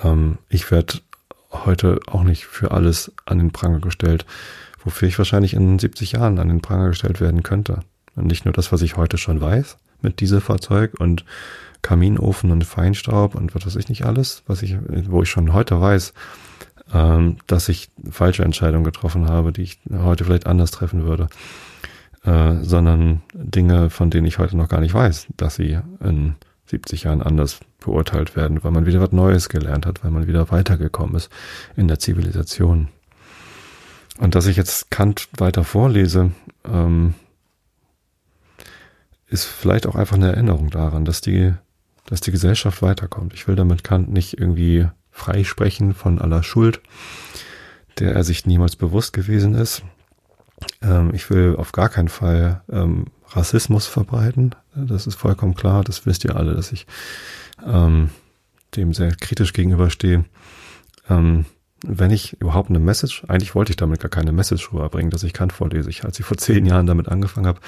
Ähm, 0.03 0.39
ich 0.49 0.71
werde 0.71 0.99
heute 1.51 2.01
auch 2.07 2.23
nicht 2.23 2.47
für 2.47 2.71
alles 2.71 3.13
an 3.27 3.39
den 3.39 3.53
Pranger 3.53 3.81
gestellt, 3.81 4.27
wofür 4.83 5.09
ich 5.09 5.19
wahrscheinlich 5.19 5.55
in 5.55 5.79
70 5.79 6.13
Jahren 6.13 6.39
an 6.39 6.49
den 6.49 6.63
Pranger 6.63 6.89
gestellt 6.89 7.21
werden 7.21 7.43
könnte. 7.43 7.81
Und 8.17 8.27
nicht 8.27 8.45
nur 8.45 8.53
das, 8.53 8.73
was 8.73 8.83
ich 8.83 8.97
heute 8.97 9.19
schon 9.19 9.41
weiß 9.41 9.79
mit 10.01 10.21
Dieselfahrzeug 10.21 10.95
und 10.99 11.25
Kaminofen 11.83 12.51
und 12.51 12.65
Feinstaub 12.65 13.35
und 13.35 13.55
was 13.55 13.67
weiß 13.67 13.77
ich 13.77 13.89
nicht 13.89 14.05
alles, 14.05 14.43
was 14.47 14.63
ich, 14.63 14.77
wo 15.09 15.23
ich 15.23 15.31
schon 15.31 15.53
heute 15.53 15.81
weiß, 15.81 16.13
ähm, 16.93 17.37
dass 17.47 17.69
ich 17.69 17.91
falsche 18.11 18.45
Entscheidungen 18.45 18.85
getroffen 18.85 19.29
habe, 19.29 19.53
die 19.53 19.63
ich 19.63 19.79
heute 19.93 20.25
vielleicht 20.25 20.47
anders 20.47 20.71
treffen 20.71 21.05
würde, 21.05 21.29
äh, 22.25 22.55
sondern 22.63 23.23
Dinge, 23.35 23.91
von 23.91 24.11
denen 24.11 24.27
ich 24.27 24.39
heute 24.39 24.57
noch 24.57 24.69
gar 24.69 24.81
nicht 24.81 24.95
weiß, 24.95 25.29
dass 25.37 25.57
sie 25.57 25.79
in 26.01 26.37
70 26.67 27.05
Jahren 27.05 27.23
anders 27.23 27.61
beurteilt 27.85 28.37
werden, 28.37 28.63
weil 28.63 28.71
man 28.71 28.87
wieder 28.87 29.01
was 29.01 29.13
Neues 29.13 29.49
gelernt 29.49 29.87
hat, 29.87 30.05
weil 30.05 30.11
man 30.11 30.27
wieder 30.27 30.51
weitergekommen 30.51 31.17
ist 31.17 31.31
in 31.77 31.89
der 31.89 31.99
Zivilisation. 31.99 32.89
Und 34.19 34.35
dass 34.35 34.47
ich 34.47 34.57
jetzt 34.57 34.91
Kant 34.91 35.29
weiter 35.39 35.65
vorlese, 35.65 36.33
ähm, 36.65 37.15
ist 39.29 39.45
vielleicht 39.45 39.87
auch 39.87 39.97
einfach 39.97 40.17
eine 40.17 40.33
Erinnerung 40.33 40.71
daran, 40.71 41.05
dass 41.05 41.21
die, 41.21 41.55
dass 42.07 42.21
die 42.21 42.31
Gesellschaft 42.31 42.83
weiterkommt. 42.83 43.33
Ich 43.35 43.49
will 43.49 43.57
damit 43.57 43.83
Kant 43.83 44.11
nicht 44.13 44.39
irgendwie 44.39 44.87
freisprechen 45.11 45.95
von 45.95 46.21
aller 46.21 46.43
Schuld, 46.43 46.81
der 47.99 48.15
er 48.15 48.25
sich 48.25 48.47
niemals 48.47 48.77
bewusst 48.77 49.13
gewesen 49.13 49.55
ist. 49.55 49.83
Ähm, 50.83 51.13
ich 51.15 51.31
will 51.31 51.57
auf 51.57 51.73
gar 51.73 51.89
keinen 51.89 52.09
Fall 52.09 52.63
ähm, 52.71 53.07
Rassismus 53.29 53.87
verbreiten. 53.87 54.55
Das 54.75 55.07
ist 55.07 55.17
vollkommen 55.17 55.55
klar. 55.55 55.85
Das 55.85 56.07
wisst 56.07 56.25
ihr 56.25 56.37
alle, 56.37 56.55
dass 56.55 56.73
ich 56.73 56.87
ähm, 57.67 58.11
dem 58.77 58.93
sehr 58.93 59.15
kritisch 59.15 59.53
gegenüberstehe. 59.53 60.25
Ähm, 61.09 61.45
wenn 61.85 62.11
ich 62.11 62.41
überhaupt 62.41 62.71
eine 62.71 62.79
Message, 62.79 63.25
eigentlich 63.27 63.55
wollte 63.55 63.71
ich 63.71 63.77
damit 63.77 64.01
gar 64.01 64.09
keine 64.09 64.33
Message 64.33 64.73
rüberbringen, 64.73 65.11
dass 65.11 65.25
ich 65.25 65.33
Kant 65.33 65.53
vorlese. 65.53 65.91
Ich, 65.91 66.05
als 66.05 66.19
ich 66.19 66.25
vor 66.25 66.37
zehn 66.37 66.65
Jahren 66.65 66.87
damit 66.87 67.09
angefangen 67.09 67.47
habe, 67.47 67.61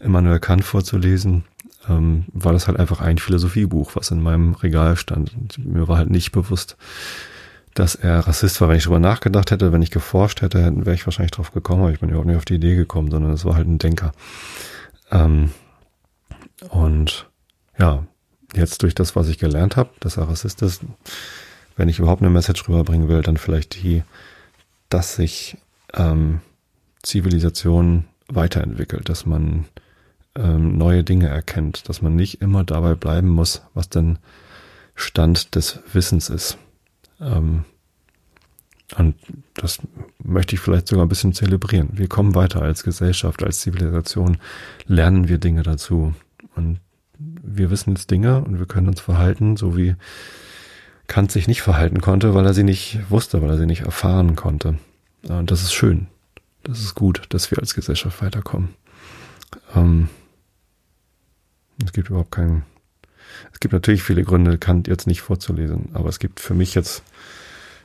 Immanuel 0.00 0.40
Kant 0.40 0.64
vorzulesen, 0.64 1.44
ähm, 1.88 2.24
war 2.32 2.52
das 2.52 2.68
halt 2.68 2.78
einfach 2.78 3.00
ein 3.00 3.18
Philosophiebuch, 3.18 3.96
was 3.96 4.10
in 4.10 4.22
meinem 4.22 4.54
Regal 4.54 4.96
stand. 4.96 5.34
Und 5.34 5.58
mir 5.64 5.88
war 5.88 5.98
halt 5.98 6.10
nicht 6.10 6.32
bewusst, 6.32 6.76
dass 7.74 7.94
er 7.94 8.20
Rassist 8.20 8.60
war. 8.60 8.68
Wenn 8.68 8.76
ich 8.76 8.84
darüber 8.84 9.00
nachgedacht 9.00 9.50
hätte, 9.50 9.72
wenn 9.72 9.82
ich 9.82 9.90
geforscht 9.90 10.40
hätte, 10.42 10.72
wäre 10.74 10.94
ich 10.94 11.06
wahrscheinlich 11.06 11.32
drauf 11.32 11.52
gekommen, 11.52 11.82
aber 11.82 11.92
ich 11.92 12.00
bin 12.00 12.08
überhaupt 12.08 12.28
nicht 12.28 12.36
auf 12.36 12.44
die 12.44 12.54
Idee 12.54 12.76
gekommen, 12.76 13.10
sondern 13.10 13.32
es 13.32 13.44
war 13.44 13.54
halt 13.56 13.68
ein 13.68 13.78
Denker. 13.78 14.12
Ähm, 15.10 15.50
und 16.70 17.28
ja, 17.78 18.06
jetzt 18.54 18.82
durch 18.82 18.94
das, 18.94 19.16
was 19.16 19.28
ich 19.28 19.38
gelernt 19.38 19.76
habe, 19.76 19.90
dass 20.00 20.16
er 20.16 20.28
Rassist 20.28 20.62
ist, 20.62 20.82
wenn 21.76 21.88
ich 21.88 21.98
überhaupt 21.98 22.22
eine 22.22 22.30
Message 22.30 22.68
rüberbringen 22.68 23.08
will, 23.08 23.22
dann 23.22 23.36
vielleicht 23.36 23.82
die, 23.82 24.02
dass 24.88 25.16
sich 25.16 25.56
ähm, 25.94 26.40
Zivilisation 27.02 28.04
weiterentwickelt, 28.28 29.08
dass 29.08 29.26
man 29.26 29.66
ähm, 30.36 30.76
neue 30.76 31.04
Dinge 31.04 31.28
erkennt, 31.28 31.88
dass 31.88 32.02
man 32.02 32.16
nicht 32.16 32.40
immer 32.42 32.64
dabei 32.64 32.94
bleiben 32.94 33.28
muss, 33.28 33.62
was 33.74 33.88
denn 33.88 34.18
Stand 34.94 35.54
des 35.54 35.80
Wissens 35.92 36.28
ist. 36.28 36.58
Ähm, 37.20 37.64
und 38.96 39.14
das 39.54 39.78
möchte 40.22 40.56
ich 40.56 40.60
vielleicht 40.60 40.88
sogar 40.88 41.06
ein 41.06 41.08
bisschen 41.08 41.32
zelebrieren. 41.32 41.90
Wir 41.92 42.08
kommen 42.08 42.34
weiter 42.34 42.62
als 42.62 42.82
Gesellschaft, 42.82 43.42
als 43.42 43.60
Zivilisation, 43.60 44.38
lernen 44.86 45.28
wir 45.28 45.38
Dinge 45.38 45.62
dazu. 45.62 46.14
Und 46.56 46.80
wir 47.42 47.70
wissen 47.70 47.90
jetzt 47.90 48.10
Dinge 48.10 48.42
und 48.42 48.58
wir 48.58 48.66
können 48.66 48.88
uns 48.88 49.00
verhalten, 49.00 49.56
so 49.56 49.76
wie 49.76 49.96
Kant 51.06 51.32
sich 51.32 51.48
nicht 51.48 51.62
verhalten 51.62 52.00
konnte, 52.00 52.34
weil 52.34 52.46
er 52.46 52.54
sie 52.54 52.62
nicht 52.62 53.10
wusste, 53.10 53.42
weil 53.42 53.50
er 53.50 53.58
sie 53.58 53.66
nicht 53.66 53.82
erfahren 53.82 54.36
konnte. 54.36 54.78
Und 55.28 55.50
das 55.50 55.62
ist 55.62 55.72
schön. 55.72 56.06
Das 56.62 56.80
ist 56.80 56.94
gut, 56.94 57.22
dass 57.30 57.50
wir 57.50 57.58
als 57.58 57.74
Gesellschaft 57.74 58.22
weiterkommen. 58.22 58.70
Ähm, 59.74 60.08
es 61.84 61.92
gibt 61.92 62.10
überhaupt 62.10 62.30
keinen. 62.30 62.64
Es 63.52 63.60
gibt 63.60 63.72
natürlich 63.72 64.02
viele 64.02 64.22
Gründe, 64.22 64.58
Kant 64.58 64.88
jetzt 64.88 65.06
nicht 65.06 65.22
vorzulesen, 65.22 65.90
aber 65.94 66.08
es 66.08 66.18
gibt 66.18 66.40
für 66.40 66.54
mich 66.54 66.74
jetzt 66.74 67.02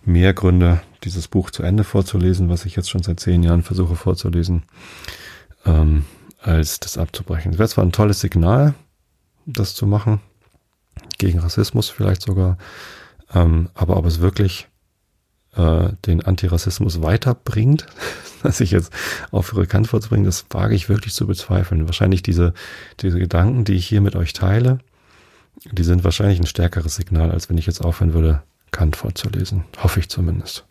mehr 0.03 0.33
Gründe, 0.33 0.81
dieses 1.03 1.27
Buch 1.27 1.51
zu 1.51 1.63
Ende 1.63 1.83
vorzulesen, 1.83 2.49
was 2.49 2.65
ich 2.65 2.75
jetzt 2.75 2.89
schon 2.89 3.03
seit 3.03 3.19
zehn 3.19 3.43
Jahren 3.43 3.63
versuche 3.63 3.95
vorzulesen, 3.95 4.63
ähm, 5.65 6.05
als 6.41 6.79
das 6.79 6.97
abzubrechen. 6.97 7.53
Es 7.53 7.59
wäre 7.59 7.69
zwar 7.69 7.85
ein 7.85 7.91
tolles 7.91 8.19
Signal, 8.19 8.73
das 9.45 9.75
zu 9.75 9.87
machen, 9.87 10.21
gegen 11.17 11.39
Rassismus 11.39 11.89
vielleicht 11.89 12.21
sogar, 12.21 12.57
ähm, 13.33 13.69
aber 13.73 13.97
ob 13.97 14.05
es 14.05 14.21
wirklich 14.21 14.67
äh, 15.55 15.89
den 16.05 16.23
Antirassismus 16.23 17.01
weiterbringt, 17.01 17.87
dass 18.43 18.59
ich 18.59 18.71
jetzt 18.71 18.91
aufhöre, 19.31 19.67
Kant 19.67 19.87
vorzubringen, 19.87 20.25
das 20.25 20.45
wage 20.49 20.75
ich 20.75 20.89
wirklich 20.89 21.13
zu 21.13 21.27
bezweifeln. 21.27 21.87
Wahrscheinlich 21.87 22.23
diese, 22.23 22.53
diese 23.01 23.19
Gedanken, 23.19 23.65
die 23.65 23.73
ich 23.73 23.87
hier 23.87 24.01
mit 24.01 24.15
euch 24.15 24.33
teile, 24.33 24.79
die 25.71 25.83
sind 25.83 26.03
wahrscheinlich 26.03 26.39
ein 26.39 26.47
stärkeres 26.47 26.95
Signal, 26.95 27.31
als 27.31 27.49
wenn 27.49 27.57
ich 27.57 27.65
jetzt 27.65 27.83
aufhören 27.83 28.13
würde, 28.13 28.43
Kant 28.71 28.95
vorzulesen. 28.97 29.63
Hoffe 29.81 29.99
ich 29.99 30.09
zumindest. 30.09 30.65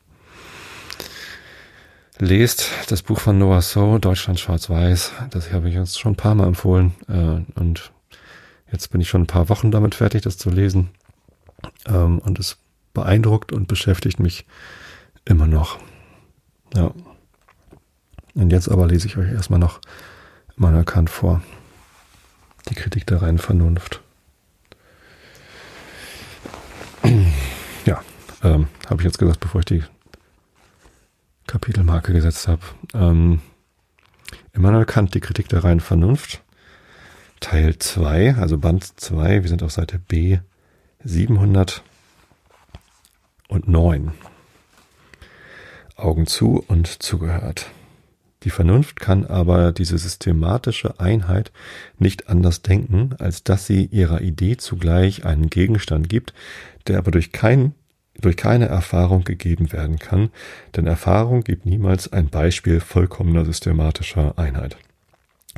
Lest 2.18 2.70
das 2.89 3.03
Buch 3.03 3.18
von 3.18 3.39
Noah 3.39 3.62
So, 3.62 3.99
Deutschland 3.99 4.39
schwarz-weiß. 4.39 5.12
Das 5.31 5.53
habe 5.53 5.68
ich 5.68 5.75
jetzt 5.75 5.99
schon 5.99 6.12
ein 6.12 6.16
paar 6.16 6.35
Mal 6.35 6.47
empfohlen. 6.47 6.93
Äh, 7.09 7.59
und 7.59 7.93
jetzt 8.75 8.91
bin 8.91 9.01
ich 9.01 9.09
schon 9.09 9.22
ein 9.22 9.27
paar 9.27 9.49
Wochen 9.49 9.70
damit 9.70 9.95
fertig, 9.95 10.22
das 10.22 10.37
zu 10.37 10.51
lesen. 10.51 10.91
Ähm, 11.87 12.18
und 12.18 12.39
es 12.39 12.59
beeindruckt 12.93 13.53
und 13.53 13.68
beschäftigt 13.68 14.20
mich 14.20 14.47
immer 15.25 15.47
noch. 15.47 15.79
Ja. 16.75 16.93
Und 18.35 18.51
jetzt 18.51 18.68
aber 18.68 18.87
lese 18.87 19.07
ich 19.07 19.16
euch 19.16 19.33
erstmal 19.33 19.61
noch 19.61 19.81
meiner 20.57 20.85
Kant 20.85 21.09
vor. 21.09 21.43
Die 22.68 22.75
Kritik 22.75 23.07
der 23.07 23.22
reinen 23.22 23.39
Vernunft. 23.39 24.03
Ähm, 28.45 28.68
habe 28.91 29.01
ich 29.01 29.07
jetzt 29.07 29.18
gesagt, 29.18 29.41
bevor 29.41 29.61
ich 29.61 29.64
die 29.64 29.83
Kapitelmarke 31.47 32.12
gesetzt 32.12 32.47
habe. 32.47 32.61
Ähm, 32.93 33.41
Immanuel 34.53 34.85
Kant, 34.85 35.14
die 35.14 35.20
Kritik 35.20 35.49
der 35.49 35.64
reinen 35.64 35.81
Vernunft. 35.81 36.43
Teil 37.45 37.78
2, 37.78 38.36
also 38.36 38.57
Band 38.57 38.99
2, 38.99 39.42
wir 39.42 39.49
sind 39.51 39.62
auf 39.62 39.70
Seite 39.70 39.99
B 39.99 40.38
709. 41.05 41.82
Augen 45.95 46.26
zu 46.26 46.64
und 46.66 47.03
zugehört. 47.03 47.70
Die 48.45 48.51
Vernunft 48.51 48.99
kann 48.99 49.26
aber 49.26 49.72
diese 49.72 49.99
systematische 49.99 50.99
Einheit 50.99 51.53
nicht 51.99 52.30
anders 52.30 52.62
denken, 52.62 53.14
als 53.18 53.45
dass 53.45 53.66
sie 53.66 53.84
ihrer 53.84 54.22
Idee 54.22 54.57
zugleich 54.57 55.26
einen 55.26 55.51
Gegenstand 55.51 56.09
gibt, 56.09 56.32
der 56.86 56.97
aber 56.97 57.11
durch 57.11 57.30
keinen 57.30 57.74
durch 58.18 58.38
keine 58.38 58.68
Erfahrung 58.68 59.22
gegeben 59.24 59.70
werden 59.70 59.99
kann, 59.99 60.30
denn 60.76 60.86
Erfahrung 60.86 61.45
gibt 61.45 61.66
niemals 61.66 62.11
ein 62.11 62.30
Beispiel 62.30 62.80
vollkommener 62.80 63.45
systematischer 63.45 64.38
Einheit. 64.38 64.78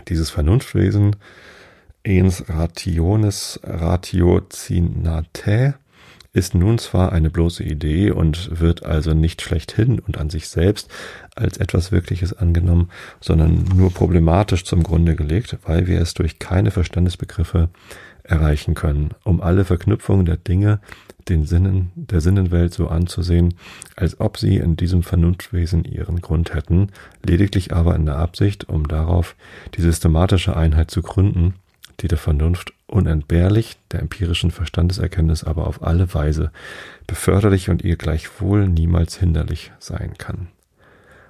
Dieses 0.09 0.31
Vernunftwesen 0.31 1.15
ens 2.07 2.45
rationis 2.49 3.61
ratiocinatae 3.65 5.75
ist 6.33 6.55
nun 6.55 6.79
zwar 6.79 7.13
eine 7.13 7.31
bloße 7.31 7.65
Idee 7.65 8.11
und 8.11 8.61
wird 8.61 8.85
also 8.85 9.15
nicht 9.15 9.41
schlechthin 9.43 9.99
und 9.99 10.19
an 10.19 10.31
sich 10.31 10.49
selbst 10.49 10.91
als 11.35 11.57
etwas 11.57 11.93
Wirkliches 11.93 12.35
angenommen, 12.35 12.91
sondern 13.21 13.65
nur 13.75 13.93
problematisch 13.93 14.65
zum 14.65 14.83
Grunde 14.83 15.17
gelegt, 15.17 15.57
weil 15.65 15.87
wir 15.87 15.99
es 16.01 16.13
durch 16.13 16.39
keine 16.39 16.71
Verstandesbegriffe 16.71 17.71
erreichen 18.23 18.75
können, 18.75 19.11
um 19.25 19.41
alle 19.41 19.65
Verknüpfungen 19.65 20.27
der 20.27 20.37
Dinge 20.37 20.81
den 21.29 21.45
Sinnen 21.45 21.91
der 21.95 22.21
Sinnenwelt 22.21 22.75
so 22.75 22.89
anzusehen, 22.89 23.55
als 23.97 24.21
ob 24.21 24.37
sie 24.37 24.59
in 24.59 24.77
diesem 24.77 25.03
Vernunftwesen 25.03 25.85
ihren 25.85 26.21
Grund 26.21 26.55
hätten, 26.55 26.91
lediglich 27.25 27.73
aber 27.73 27.97
in 27.97 28.07
der 28.07 28.19
Absicht, 28.19 28.69
um 28.69 28.87
darauf 28.87 29.35
die 29.75 29.83
systematische 29.83 30.55
Einheit 30.55 30.91
zu 30.91 31.03
gründen, 31.03 31.55
die 32.01 32.09
der 32.09 32.19
Vernunft 32.19 32.73
unentbehrlich, 32.87 33.77
der 33.91 34.01
empirischen 34.01 34.51
Verstandeserkenntnis 34.51 35.45
aber 35.45 35.67
auf 35.67 35.83
alle 35.83 36.13
Weise 36.15 36.51
beförderlich 37.07 37.71
und 37.71 37.83
ihr 37.83 37.97
gleichwohl 37.97 38.69
niemals 38.69 39.17
hinderlich 39.17 39.73
sein 39.79 40.15
kann. 40.19 40.49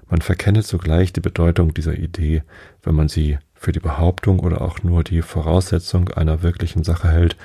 Man 0.09 0.23
verkenne 0.23 0.63
zugleich 0.63 1.13
die 1.13 1.21
Bedeutung 1.21 1.75
dieser 1.75 1.99
Idee, 1.99 2.43
wenn 2.83 2.95
man 2.95 3.09
sie 3.09 3.39
für 3.55 3.73
die 3.73 3.81
Behauptung 3.81 4.39
oder 4.41 4.61
auch 4.61 4.83
nur 4.83 5.03
die 5.03 5.23
Voraussetzung 5.23 6.11
einer 6.11 6.43
wirklichen 6.43 6.85
Sache 6.85 7.09
hält, 7.09 7.37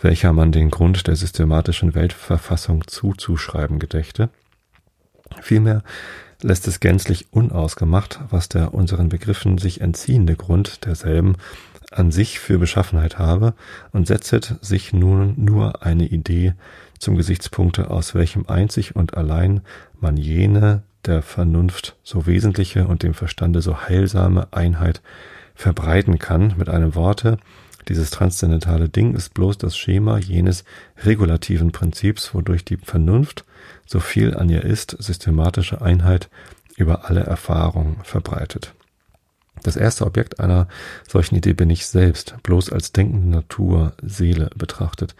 welcher 0.00 0.32
man 0.32 0.52
den 0.52 0.70
Grund 0.70 1.06
der 1.06 1.16
systematischen 1.16 1.94
Weltverfassung 1.94 2.86
zuzuschreiben 2.86 3.78
gedächte. 3.78 4.28
Vielmehr 5.40 5.82
lässt 6.42 6.66
es 6.66 6.80
gänzlich 6.80 7.32
unausgemacht, 7.32 8.20
was 8.30 8.48
der 8.48 8.74
unseren 8.74 9.08
Begriffen 9.08 9.58
sich 9.58 9.80
entziehende 9.80 10.36
Grund 10.36 10.84
derselben 10.84 11.36
an 11.98 12.10
sich 12.10 12.38
für 12.38 12.58
Beschaffenheit 12.58 13.18
habe 13.18 13.54
und 13.92 14.06
setzet 14.06 14.56
sich 14.60 14.92
nun 14.92 15.34
nur 15.36 15.84
eine 15.84 16.06
Idee 16.06 16.54
zum 16.98 17.16
Gesichtspunkte, 17.16 17.90
aus 17.90 18.14
welchem 18.14 18.46
einzig 18.46 18.94
und 18.96 19.16
allein 19.16 19.62
man 20.00 20.16
jene 20.16 20.82
der 21.04 21.22
Vernunft 21.22 21.96
so 22.02 22.26
wesentliche 22.26 22.86
und 22.86 23.02
dem 23.02 23.14
Verstande 23.14 23.60
so 23.60 23.82
heilsame 23.82 24.48
Einheit 24.52 25.02
verbreiten 25.54 26.18
kann. 26.18 26.54
Mit 26.56 26.68
einem 26.68 26.94
Worte, 26.94 27.38
dieses 27.88 28.10
transzendentale 28.10 28.88
Ding 28.88 29.14
ist 29.14 29.34
bloß 29.34 29.58
das 29.58 29.76
Schema 29.76 30.18
jenes 30.18 30.64
regulativen 31.04 31.72
Prinzips, 31.72 32.34
wodurch 32.34 32.64
die 32.64 32.76
Vernunft, 32.76 33.44
so 33.86 34.00
viel 34.00 34.34
an 34.36 34.48
ihr 34.48 34.62
ist, 34.62 34.96
systematische 35.00 35.82
Einheit 35.82 36.30
über 36.76 37.08
alle 37.08 37.24
Erfahrungen 37.24 37.96
verbreitet. 38.04 38.74
Das 39.62 39.76
erste 39.76 40.06
Objekt 40.06 40.40
einer 40.40 40.66
solchen 41.08 41.36
Idee 41.36 41.52
bin 41.52 41.70
ich 41.70 41.86
selbst, 41.86 42.36
bloß 42.42 42.72
als 42.72 42.92
denkende 42.92 43.28
Natur, 43.28 43.92
Seele 44.02 44.50
betrachtet. 44.56 45.14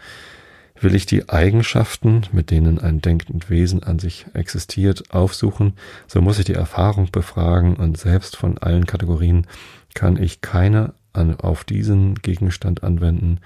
Will 0.79 0.95
ich 0.95 1.05
die 1.05 1.29
Eigenschaften, 1.29 2.23
mit 2.31 2.51
denen 2.51 2.79
ein 2.79 2.99
denkend 2.99 3.49
Wesen 3.49 3.83
an 3.83 3.99
sich 3.99 4.25
existiert, 4.33 5.13
aufsuchen, 5.13 5.73
so 6.07 6.21
muss 6.21 6.39
ich 6.39 6.45
die 6.45 6.55
Erfahrung 6.55 7.09
befragen 7.11 7.75
und 7.75 7.97
selbst 7.97 8.35
von 8.35 8.57
allen 8.57 8.85
Kategorien 8.85 9.47
kann 9.93 10.21
ich 10.21 10.41
keine 10.41 10.93
an, 11.13 11.39
auf 11.39 11.63
diesen 11.63 12.15
Gegenstand 12.15 12.83
anwenden, 12.83 13.39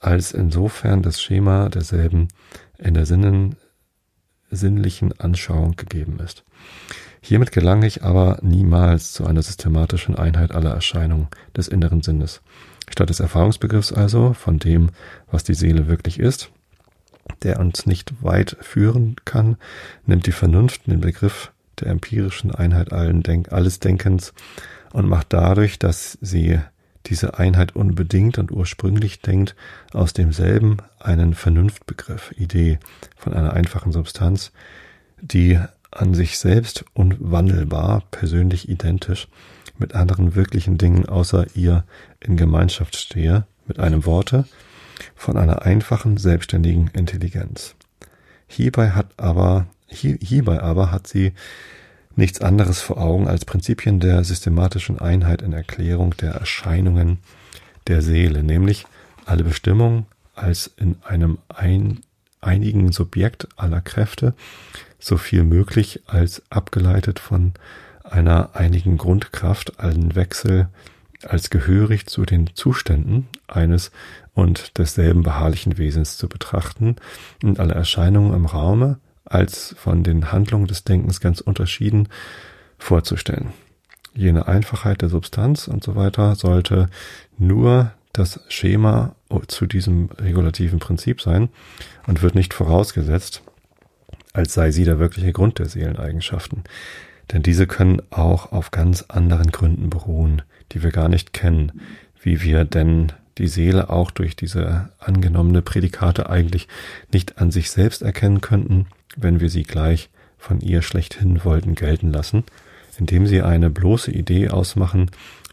als 0.00 0.32
insofern 0.32 1.02
das 1.02 1.20
Schema 1.22 1.68
derselben 1.68 2.28
in 2.78 2.94
der 2.94 3.06
Sinnen, 3.06 3.56
sinnlichen 4.50 5.18
Anschauung 5.20 5.76
gegeben 5.76 6.18
ist. 6.18 6.44
Hiermit 7.20 7.52
gelange 7.52 7.86
ich 7.86 8.02
aber 8.02 8.38
niemals 8.42 9.12
zu 9.12 9.26
einer 9.26 9.42
systematischen 9.42 10.16
Einheit 10.16 10.52
aller 10.52 10.70
Erscheinungen 10.70 11.28
des 11.56 11.68
inneren 11.68 12.02
Sinnes. 12.02 12.40
Statt 12.88 13.10
des 13.10 13.20
Erfahrungsbegriffs 13.20 13.92
also 13.92 14.32
von 14.32 14.58
dem, 14.58 14.90
was 15.30 15.44
die 15.44 15.54
Seele 15.54 15.86
wirklich 15.86 16.18
ist, 16.18 16.50
der 17.42 17.60
uns 17.60 17.86
nicht 17.86 18.12
weit 18.22 18.56
führen 18.60 19.16
kann, 19.24 19.56
nimmt 20.06 20.26
die 20.26 20.32
Vernunft 20.32 20.86
den 20.86 21.00
Begriff 21.00 21.52
der 21.78 21.88
empirischen 21.88 22.54
Einheit 22.54 22.92
allen 22.92 23.22
Denk 23.22 23.52
alles 23.52 23.80
Denkens 23.80 24.32
und 24.92 25.08
macht 25.08 25.32
dadurch, 25.32 25.78
dass 25.78 26.18
sie 26.20 26.58
diese 27.06 27.38
Einheit 27.38 27.74
unbedingt 27.74 28.38
und 28.38 28.50
ursprünglich 28.50 29.20
denkt, 29.20 29.56
aus 29.92 30.12
demselben 30.12 30.78
einen 30.98 31.34
Vernunftbegriff, 31.34 32.32
Idee 32.36 32.78
von 33.16 33.32
einer 33.32 33.54
einfachen 33.54 33.92
Substanz, 33.92 34.52
die 35.20 35.58
an 35.90 36.14
sich 36.14 36.38
selbst 36.38 36.84
unwandelbar, 36.94 38.02
persönlich 38.10 38.68
identisch 38.68 39.28
mit 39.78 39.94
anderen 39.94 40.34
wirklichen 40.34 40.78
Dingen 40.78 41.06
außer 41.06 41.46
ihr 41.54 41.84
in 42.20 42.36
Gemeinschaft 42.36 42.96
stehe, 42.96 43.46
mit 43.66 43.78
einem 43.78 44.04
Worte, 44.04 44.44
von 45.16 45.36
einer 45.36 45.62
einfachen, 45.62 46.16
selbstständigen 46.16 46.88
Intelligenz. 46.88 47.74
Hierbei 48.46 48.90
hat 48.90 49.06
aber, 49.16 49.66
hier, 49.86 50.18
hierbei 50.20 50.60
aber 50.60 50.90
hat 50.90 51.06
sie 51.06 51.32
nichts 52.16 52.40
anderes 52.40 52.80
vor 52.80 52.98
Augen 52.98 53.28
als 53.28 53.44
Prinzipien 53.44 54.00
der 54.00 54.24
systematischen 54.24 54.98
Einheit 54.98 55.42
in 55.42 55.52
Erklärung 55.52 56.16
der 56.16 56.32
Erscheinungen 56.32 57.18
der 57.86 58.02
Seele, 58.02 58.42
nämlich 58.42 58.86
alle 59.24 59.44
Bestimmungen 59.44 60.06
als 60.34 60.70
in 60.76 60.96
einem 61.02 61.38
ein, 61.48 62.00
einigen 62.40 62.92
Subjekt 62.92 63.48
aller 63.56 63.80
Kräfte, 63.80 64.34
so 65.00 65.16
viel 65.16 65.44
möglich 65.44 66.02
als 66.06 66.42
abgeleitet 66.50 67.18
von 67.18 67.52
einer 68.04 68.50
einigen 68.54 68.98
Grundkraft, 68.98 69.80
allen 69.80 70.14
Wechsel 70.14 70.68
als 71.22 71.50
gehörig 71.50 72.06
zu 72.06 72.24
den 72.24 72.54
Zuständen 72.54 73.28
eines 73.46 73.90
und 74.34 74.78
desselben 74.78 75.22
beharrlichen 75.22 75.76
Wesens 75.78 76.16
zu 76.16 76.28
betrachten 76.28 76.96
und 77.42 77.60
alle 77.60 77.74
Erscheinungen 77.74 78.34
im 78.34 78.46
Raume 78.46 78.98
als 79.24 79.74
von 79.78 80.02
den 80.02 80.32
Handlungen 80.32 80.66
des 80.66 80.84
Denkens 80.84 81.20
ganz 81.20 81.40
unterschieden 81.40 82.08
vorzustellen. 82.78 83.52
Jene 84.14 84.48
Einfachheit 84.48 85.02
der 85.02 85.08
Substanz 85.08 85.68
und 85.68 85.84
so 85.84 85.94
weiter 85.94 86.34
sollte 86.34 86.88
nur 87.38 87.92
das 88.12 88.40
Schema 88.48 89.14
zu 89.46 89.66
diesem 89.66 90.10
regulativen 90.18 90.80
Prinzip 90.80 91.20
sein 91.20 91.48
und 92.08 92.22
wird 92.22 92.34
nicht 92.34 92.54
vorausgesetzt, 92.54 93.42
als 94.32 94.54
sei 94.54 94.70
sie 94.70 94.84
der 94.84 94.98
wirkliche 94.98 95.32
Grund 95.32 95.58
der 95.58 95.66
Seeleneigenschaften. 95.66 96.64
Denn 97.32 97.42
diese 97.42 97.66
können 97.66 98.02
auch 98.10 98.52
auf 98.52 98.70
ganz 98.70 99.04
anderen 99.08 99.52
Gründen 99.52 99.90
beruhen, 99.90 100.42
die 100.72 100.82
wir 100.82 100.90
gar 100.90 101.08
nicht 101.08 101.32
kennen, 101.32 101.80
wie 102.20 102.42
wir 102.42 102.64
denn 102.64 103.12
die 103.38 103.48
Seele 103.48 103.90
auch 103.90 104.10
durch 104.10 104.36
diese 104.36 104.90
angenommene 104.98 105.62
Prädikate 105.62 106.28
eigentlich 106.28 106.68
nicht 107.12 107.38
an 107.38 107.50
sich 107.50 107.70
selbst 107.70 108.02
erkennen 108.02 108.40
könnten, 108.40 108.86
wenn 109.16 109.40
wir 109.40 109.48
sie 109.48 109.62
gleich 109.62 110.10
von 110.38 110.60
ihr 110.60 110.82
schlechthin 110.82 111.44
wollten 111.44 111.74
gelten 111.74 112.10
lassen, 112.10 112.44
indem 112.98 113.26
sie 113.26 113.42
eine 113.42 113.70
bloße 113.70 114.10
Idee 114.10 114.48
ausmachen, 114.48 115.10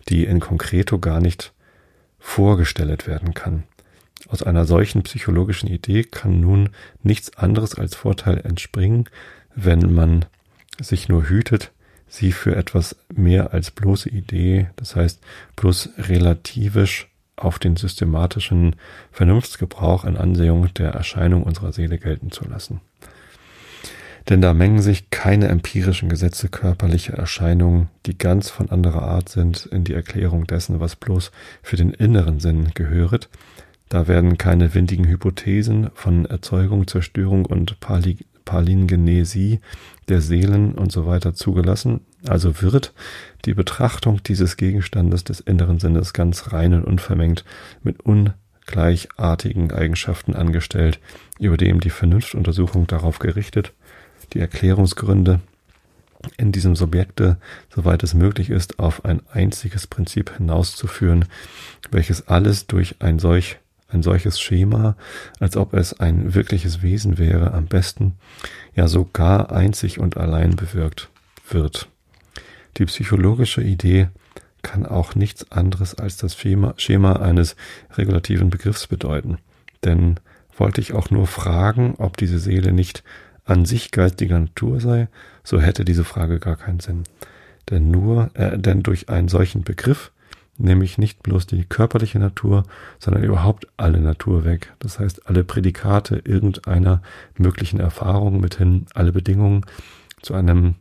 die 0.10 0.26
in 0.26 0.40
concreto 0.40 1.00
gar 1.00 1.20
nicht 1.20 1.54
vorgestellt 2.20 3.08
werden 3.08 3.34
kann. 3.34 3.64
Aus 4.28 4.44
einer 4.44 4.66
solchen 4.66 5.04
psychologischen 5.04 5.68
Idee 5.68 6.04
kann 6.04 6.42
nun 6.42 6.70
nichts 7.02 7.38
anderes 7.38 7.76
als 7.76 7.96
Vorteil 7.96 8.40
entspringen, 8.40 9.10
wenn 9.56 9.94
man 9.94 10.26
sich 10.80 11.08
nur 11.08 11.30
hütet, 11.30 11.72
sie 12.08 12.32
für 12.32 12.56
etwas 12.56 12.96
mehr 13.14 13.54
als 13.54 13.72
bloße 13.72 14.10
Idee, 14.10 14.68
das 14.76 14.96
heißt 14.96 15.22
bloß 15.56 15.90
relativisch 15.98 17.08
auf 17.36 17.60
den 17.60 17.76
systematischen 17.76 18.76
Vernunftsgebrauch 19.12 20.06
in 20.06 20.18
Ansehung 20.18 20.74
der 20.74 20.92
Erscheinung 20.92 21.44
unserer 21.44 21.72
Seele 21.72 21.98
gelten 21.98 22.32
zu 22.32 22.46
lassen. 22.46 22.82
Denn 24.30 24.42
da 24.42 24.54
mengen 24.54 24.82
sich 24.82 25.10
keine 25.10 25.48
empirischen 25.48 26.10
Gesetze 26.10 26.50
körperlicher 26.50 27.14
Erscheinungen, 27.14 27.88
die 28.06 28.18
ganz 28.18 28.50
von 28.50 28.70
anderer 28.70 29.04
Art 29.04 29.30
sind, 29.30 29.66
in 29.68 29.86
die 29.86 29.94
Erklärung 29.94 30.46
dessen, 30.48 30.82
was 30.82 30.98
bloß 30.98 31.32
für 31.64 31.78
den 31.78 31.92
inneren 31.92 32.40
Sinn 32.42 32.72
gehöret. 32.74 33.30
Da 33.90 34.08
werden 34.08 34.38
keine 34.38 34.74
windigen 34.74 35.08
Hypothesen 35.08 35.90
von 35.94 36.26
Erzeugung, 36.26 36.88
Zerstörung 36.88 37.46
und 37.46 37.80
Pali 37.80 38.18
Palingenesie 38.48 39.60
der 40.08 40.22
Seelen 40.22 40.74
und 40.74 40.90
so 40.92 41.06
weiter 41.06 41.34
zugelassen. 41.34 42.00
Also 42.26 42.62
wird 42.62 42.94
die 43.44 43.54
Betrachtung 43.54 44.24
dieses 44.24 44.56
Gegenstandes 44.56 45.26
des 45.26 45.42
inneren 45.42 45.80
Sinnes 45.80 46.14
ganz 46.14 46.54
rein 46.54 46.74
und 46.74 46.86
unvermengt 46.86 47.44
mit 47.84 47.98
ungleichartigen 48.00 49.74
Eigenschaften 49.74 50.34
angestellt, 50.34 51.00
über 51.40 51.58
dem 51.58 51.82
die 51.82 51.90
Vernunftuntersuchung 51.90 52.88
darauf 52.88 53.20
gerichtet, 53.20 53.74
die 54.32 54.40
Erklärungsgründe 54.40 55.42
in 56.38 56.54
diesem 56.54 56.76
Subjekte, 56.76 57.38
soweit 57.76 58.02
es 58.02 58.14
möglich 58.14 58.50
ist, 58.50 58.80
auf 58.80 59.04
ein 59.04 59.22
einziges 59.32 59.88
Prinzip 59.88 60.38
hinauszuführen, 60.38 61.26
welches 61.92 62.30
alles 62.30 62.66
durch 62.68 62.96
ein 63.00 63.20
solch 63.20 63.60
ein 63.90 64.04
solches 64.04 64.40
Schema, 64.40 64.96
als 65.40 65.56
ob 65.58 65.74
es 65.74 66.00
ein 66.00 66.34
wirkliches 66.34 66.82
Wesen 66.82 67.18
wäre, 67.18 67.54
am 67.54 67.66
besten, 67.66 68.16
ja 68.76 68.88
sogar 68.88 69.52
einzig 69.52 70.00
und 70.00 70.18
allein 70.18 70.56
bewirkt 70.56 71.10
wird. 71.50 71.90
Die 72.78 72.86
psychologische 72.86 73.62
Idee 73.62 74.10
kann 74.62 74.86
auch 74.86 75.16
nichts 75.16 75.52
anderes 75.52 75.96
als 75.96 76.18
das 76.18 76.36
Schema, 76.36 77.14
eines 77.14 77.56
regulativen 77.96 78.50
Begriffs 78.50 78.88
bedeuten. 78.88 79.38
Denn 79.84 80.20
wollte 80.58 80.82
ich 80.82 80.94
auch 80.94 81.10
nur 81.10 81.28
fragen, 81.28 81.96
ob 81.98 82.18
diese 82.18 82.40
Seele 82.40 82.74
nicht 82.74 83.04
an 83.46 83.66
sich 83.66 83.92
geistiger 83.92 84.40
Natur 84.40 84.82
sei, 84.82 85.08
so 85.44 85.62
hätte 85.62 85.86
diese 85.86 86.04
Frage 86.04 86.40
gar 86.40 86.58
keinen 86.58 86.82
Sinn. 86.82 87.04
Denn 87.70 87.90
nur, 87.92 88.30
äh, 88.34 88.58
denn 88.58 88.84
durch 88.84 89.10
einen 89.10 89.30
solchen 89.30 89.64
Begriff 89.64 90.12
nehme 90.58 90.84
ich 90.84 90.98
nicht 90.98 91.24
bloß 91.24 91.48
die 91.48 91.66
körperliche 91.66 92.20
Natur, 92.20 92.64
sondern 93.00 93.24
überhaupt 93.24 93.68
alle 93.78 94.00
Natur 94.00 94.44
weg. 94.44 94.74
Das 94.80 95.00
heißt, 95.00 95.28
alle 95.28 95.44
Prädikate 95.44 96.18
irgendeiner 96.18 97.02
möglichen 97.38 97.80
Erfahrung 97.80 98.40
mithin, 98.40 98.86
alle 98.94 99.12
Bedingungen 99.12 99.66
zu 100.22 100.34
einem 100.34 100.76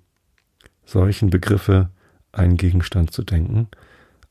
solchen 0.84 1.30
Begriffe 1.30 1.90
einen 2.32 2.56
Gegenstand 2.56 3.12
zu 3.12 3.22
denken, 3.22 3.68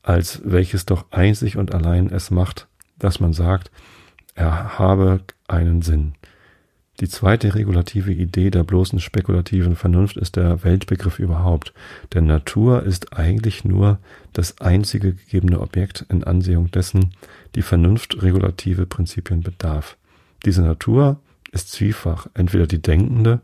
als 0.02 0.42
welches 0.44 0.86
doch 0.86 1.06
einzig 1.10 1.56
und 1.56 1.74
allein 1.74 2.10
es 2.10 2.30
macht, 2.30 2.68
dass 2.98 3.20
man 3.20 3.32
sagt, 3.32 3.70
er 4.34 4.78
habe 4.78 5.20
einen 5.48 5.82
Sinn. 5.82 6.14
Die 7.00 7.08
zweite 7.08 7.54
regulative 7.54 8.12
Idee 8.12 8.50
der 8.50 8.64
bloßen 8.64 9.00
spekulativen 9.00 9.76
Vernunft 9.76 10.16
ist 10.16 10.36
der 10.36 10.64
Weltbegriff 10.64 11.18
überhaupt. 11.18 11.74
Denn 12.14 12.24
Natur 12.24 12.82
ist 12.84 13.12
eigentlich 13.12 13.64
nur 13.64 13.98
das 14.32 14.60
einzige 14.60 15.12
gegebene 15.12 15.60
Objekt 15.60 16.06
in 16.08 16.24
Ansehung 16.24 16.70
dessen 16.70 17.12
die 17.54 17.62
Vernunft 17.62 18.22
regulative 18.22 18.86
Prinzipien 18.86 19.42
bedarf. 19.42 19.98
Diese 20.46 20.62
Natur 20.62 21.20
ist 21.52 21.70
zwiefach 21.70 22.28
entweder 22.32 22.66
die 22.66 22.80
denkende 22.80 23.40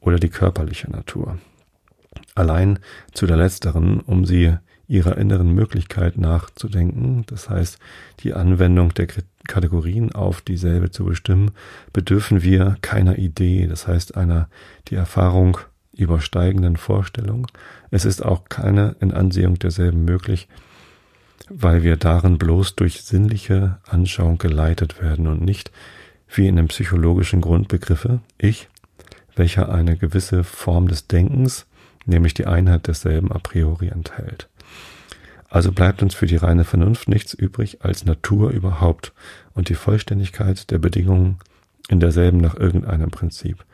oder 0.00 0.18
die 0.18 0.30
körperliche 0.30 0.90
Natur. 0.90 1.38
Allein 2.34 2.78
zu 3.12 3.26
der 3.26 3.36
letzteren, 3.36 4.00
um 4.00 4.24
sie 4.24 4.54
ihrer 4.88 5.18
inneren 5.18 5.52
Möglichkeit 5.54 6.16
nachzudenken, 6.18 7.24
das 7.26 7.48
heißt 7.48 7.78
die 8.20 8.34
Anwendung 8.34 8.94
der 8.94 9.06
Kategorien 9.46 10.12
auf 10.12 10.40
dieselbe 10.40 10.90
zu 10.90 11.04
bestimmen, 11.04 11.52
bedürfen 11.92 12.42
wir 12.42 12.76
keiner 12.80 13.18
Idee, 13.18 13.66
das 13.66 13.86
heißt 13.86 14.16
einer 14.16 14.48
die 14.88 14.94
Erfahrung 14.94 15.58
übersteigenden 15.92 16.76
Vorstellung. 16.76 17.46
Es 17.90 18.04
ist 18.04 18.24
auch 18.24 18.44
keine 18.48 18.96
in 19.00 19.12
Ansehung 19.12 19.58
derselben 19.58 20.04
möglich, 20.04 20.48
weil 21.48 21.82
wir 21.82 21.96
darin 21.96 22.38
bloß 22.38 22.74
durch 22.76 23.02
sinnliche 23.02 23.78
Anschauung 23.88 24.38
geleitet 24.38 25.00
werden 25.02 25.26
und 25.26 25.42
nicht 25.42 25.70
wie 26.28 26.48
in 26.48 26.56
den 26.56 26.68
psychologischen 26.68 27.40
Grundbegriffe 27.40 28.20
ich, 28.38 28.68
welcher 29.36 29.72
eine 29.72 29.96
gewisse 29.96 30.44
Form 30.44 30.88
des 30.88 31.06
Denkens, 31.06 31.66
nämlich 32.06 32.34
die 32.34 32.46
Einheit 32.46 32.86
desselben 32.86 33.30
a 33.32 33.38
priori 33.38 33.88
enthält. 33.88 34.48
Also 35.54 35.70
bleibt 35.70 36.02
uns 36.02 36.16
für 36.16 36.26
die 36.26 36.34
reine 36.34 36.64
Vernunft 36.64 37.08
nichts 37.08 37.32
übrig 37.32 37.84
als 37.84 38.04
Natur 38.04 38.50
überhaupt 38.50 39.12
und 39.54 39.68
die 39.68 39.76
Vollständigkeit 39.76 40.68
der 40.72 40.78
Bedingungen 40.78 41.38
in 41.88 42.00
derselben 42.00 42.38
nach 42.38 42.56
irgendeinem 42.56 43.12
Prinzip. 43.12 43.64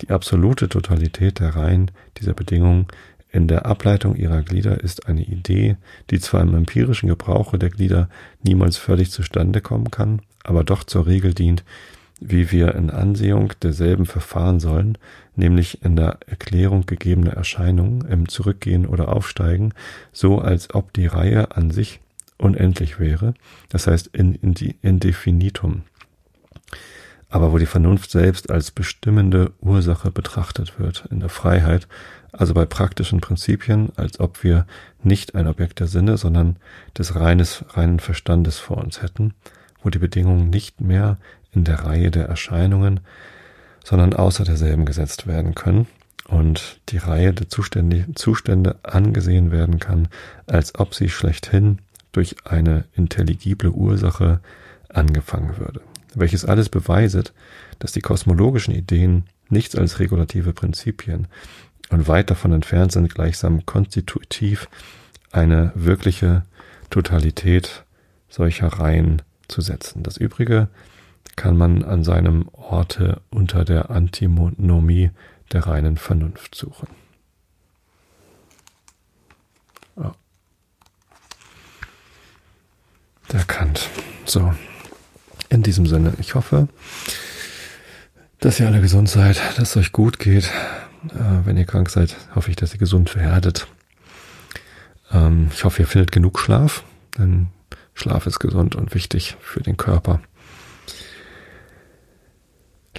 Die 0.00 0.08
absolute 0.08 0.70
Totalität 0.70 1.40
der 1.40 1.54
Reihen 1.54 1.90
dieser 2.16 2.32
Bedingungen 2.32 2.86
in 3.30 3.48
der 3.48 3.66
Ableitung 3.66 4.16
ihrer 4.16 4.40
Glieder 4.40 4.82
ist 4.82 5.08
eine 5.08 5.24
Idee, 5.24 5.76
die 6.10 6.20
zwar 6.20 6.40
im 6.40 6.54
empirischen 6.54 7.10
Gebrauche 7.10 7.58
der 7.58 7.68
Glieder 7.68 8.08
niemals 8.42 8.78
völlig 8.78 9.10
zustande 9.10 9.60
kommen 9.60 9.90
kann, 9.90 10.22
aber 10.42 10.64
doch 10.64 10.84
zur 10.84 11.06
Regel 11.06 11.34
dient, 11.34 11.64
wie 12.20 12.50
wir 12.50 12.74
in 12.74 12.90
Ansehung 12.90 13.52
derselben 13.62 14.06
verfahren 14.06 14.60
sollen, 14.60 14.96
nämlich 15.34 15.84
in 15.84 15.96
der 15.96 16.18
Erklärung 16.26 16.86
gegebener 16.86 17.32
Erscheinungen 17.32 18.02
im 18.06 18.28
Zurückgehen 18.28 18.86
oder 18.86 19.14
Aufsteigen, 19.14 19.72
so 20.12 20.38
als 20.38 20.74
ob 20.74 20.92
die 20.92 21.06
Reihe 21.06 21.54
an 21.56 21.70
sich 21.70 22.00
unendlich 22.38 22.98
wäre, 22.98 23.34
das 23.68 23.86
heißt 23.86 24.08
in, 24.08 24.34
in 24.34 24.54
die 24.54 24.76
Indefinitum, 24.82 25.82
aber 27.28 27.52
wo 27.52 27.58
die 27.58 27.66
Vernunft 27.66 28.10
selbst 28.10 28.50
als 28.50 28.70
bestimmende 28.70 29.52
Ursache 29.60 30.10
betrachtet 30.10 30.78
wird, 30.78 31.06
in 31.10 31.20
der 31.20 31.28
Freiheit, 31.28 31.88
also 32.32 32.54
bei 32.54 32.66
praktischen 32.66 33.20
Prinzipien, 33.20 33.90
als 33.96 34.20
ob 34.20 34.44
wir 34.44 34.66
nicht 35.02 35.34
ein 35.34 35.46
Objekt 35.46 35.80
der 35.80 35.86
Sinne, 35.86 36.18
sondern 36.18 36.56
des 36.96 37.14
reines, 37.14 37.64
reinen 37.70 38.00
Verstandes 38.00 38.58
vor 38.58 38.78
uns 38.78 39.02
hätten, 39.02 39.34
wo 39.82 39.90
die 39.90 39.98
Bedingungen 39.98 40.50
nicht 40.50 40.80
mehr 40.80 41.18
in 41.56 41.64
der 41.64 41.84
Reihe 41.84 42.10
der 42.10 42.26
Erscheinungen, 42.26 43.00
sondern 43.82 44.12
außer 44.12 44.44
derselben 44.44 44.84
gesetzt 44.84 45.26
werden 45.26 45.54
können 45.54 45.86
und 46.28 46.80
die 46.90 46.98
Reihe 46.98 47.32
der 47.32 47.48
Zustände, 47.48 48.76
angesehen 48.82 49.50
werden 49.50 49.80
kann, 49.80 50.08
als 50.46 50.74
ob 50.78 50.94
sie 50.94 51.08
schlechthin 51.08 51.78
durch 52.12 52.36
eine 52.44 52.84
intelligible 52.94 53.70
Ursache 53.70 54.40
angefangen 54.88 55.58
würde, 55.58 55.80
welches 56.14 56.44
alles 56.44 56.68
beweiset, 56.68 57.32
dass 57.78 57.92
die 57.92 58.00
kosmologischen 58.00 58.74
Ideen 58.74 59.24
nichts 59.48 59.76
als 59.76 59.98
regulative 59.98 60.52
Prinzipien 60.52 61.28
und 61.90 62.08
weit 62.08 62.30
davon 62.30 62.52
entfernt 62.52 62.92
sind, 62.92 63.12
gleichsam 63.14 63.64
konstitutiv 63.64 64.68
eine 65.30 65.72
wirkliche 65.74 66.42
Totalität 66.90 67.84
solcher 68.28 68.68
Reihen 68.68 69.22
zu 69.48 69.60
setzen. 69.60 70.02
Das 70.02 70.16
Übrige 70.16 70.68
kann 71.36 71.56
man 71.56 71.84
an 71.84 72.02
seinem 72.02 72.48
Orte 72.52 73.20
unter 73.30 73.64
der 73.64 73.90
Antimonomie 73.90 75.10
der 75.52 75.66
reinen 75.66 75.96
Vernunft 75.96 76.54
suchen. 76.54 76.88
Oh. 79.96 80.12
Der 83.32 83.44
Kant. 83.44 83.88
So. 84.24 84.54
In 85.48 85.62
diesem 85.62 85.86
Sinne, 85.86 86.14
ich 86.18 86.34
hoffe, 86.34 86.68
dass 88.40 88.58
ihr 88.58 88.66
alle 88.66 88.80
gesund 88.80 89.08
seid, 89.08 89.40
dass 89.56 89.70
es 89.70 89.76
euch 89.76 89.92
gut 89.92 90.18
geht. 90.18 90.50
Äh, 91.14 91.44
wenn 91.44 91.56
ihr 91.56 91.66
krank 91.66 91.88
seid, 91.90 92.16
hoffe 92.34 92.50
ich, 92.50 92.56
dass 92.56 92.72
ihr 92.72 92.78
gesund 92.78 93.14
werdet. 93.14 93.68
Ähm, 95.12 95.50
ich 95.52 95.62
hoffe, 95.64 95.82
ihr 95.82 95.86
findet 95.86 96.10
genug 96.10 96.40
Schlaf, 96.40 96.82
denn 97.16 97.48
Schlaf 97.94 98.26
ist 98.26 98.40
gesund 98.40 98.74
und 98.74 98.94
wichtig 98.94 99.36
für 99.40 99.60
den 99.60 99.76
Körper. 99.76 100.20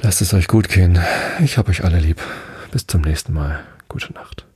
Lasst 0.01 0.21
es 0.21 0.33
euch 0.33 0.47
gut 0.47 0.69
gehen. 0.69 0.99
Ich 1.43 1.57
hab 1.57 1.69
euch 1.69 1.83
alle 1.83 1.99
lieb. 1.99 2.21
Bis 2.71 2.87
zum 2.87 3.01
nächsten 3.01 3.33
Mal. 3.33 3.59
Gute 3.87 4.13
Nacht. 4.13 4.46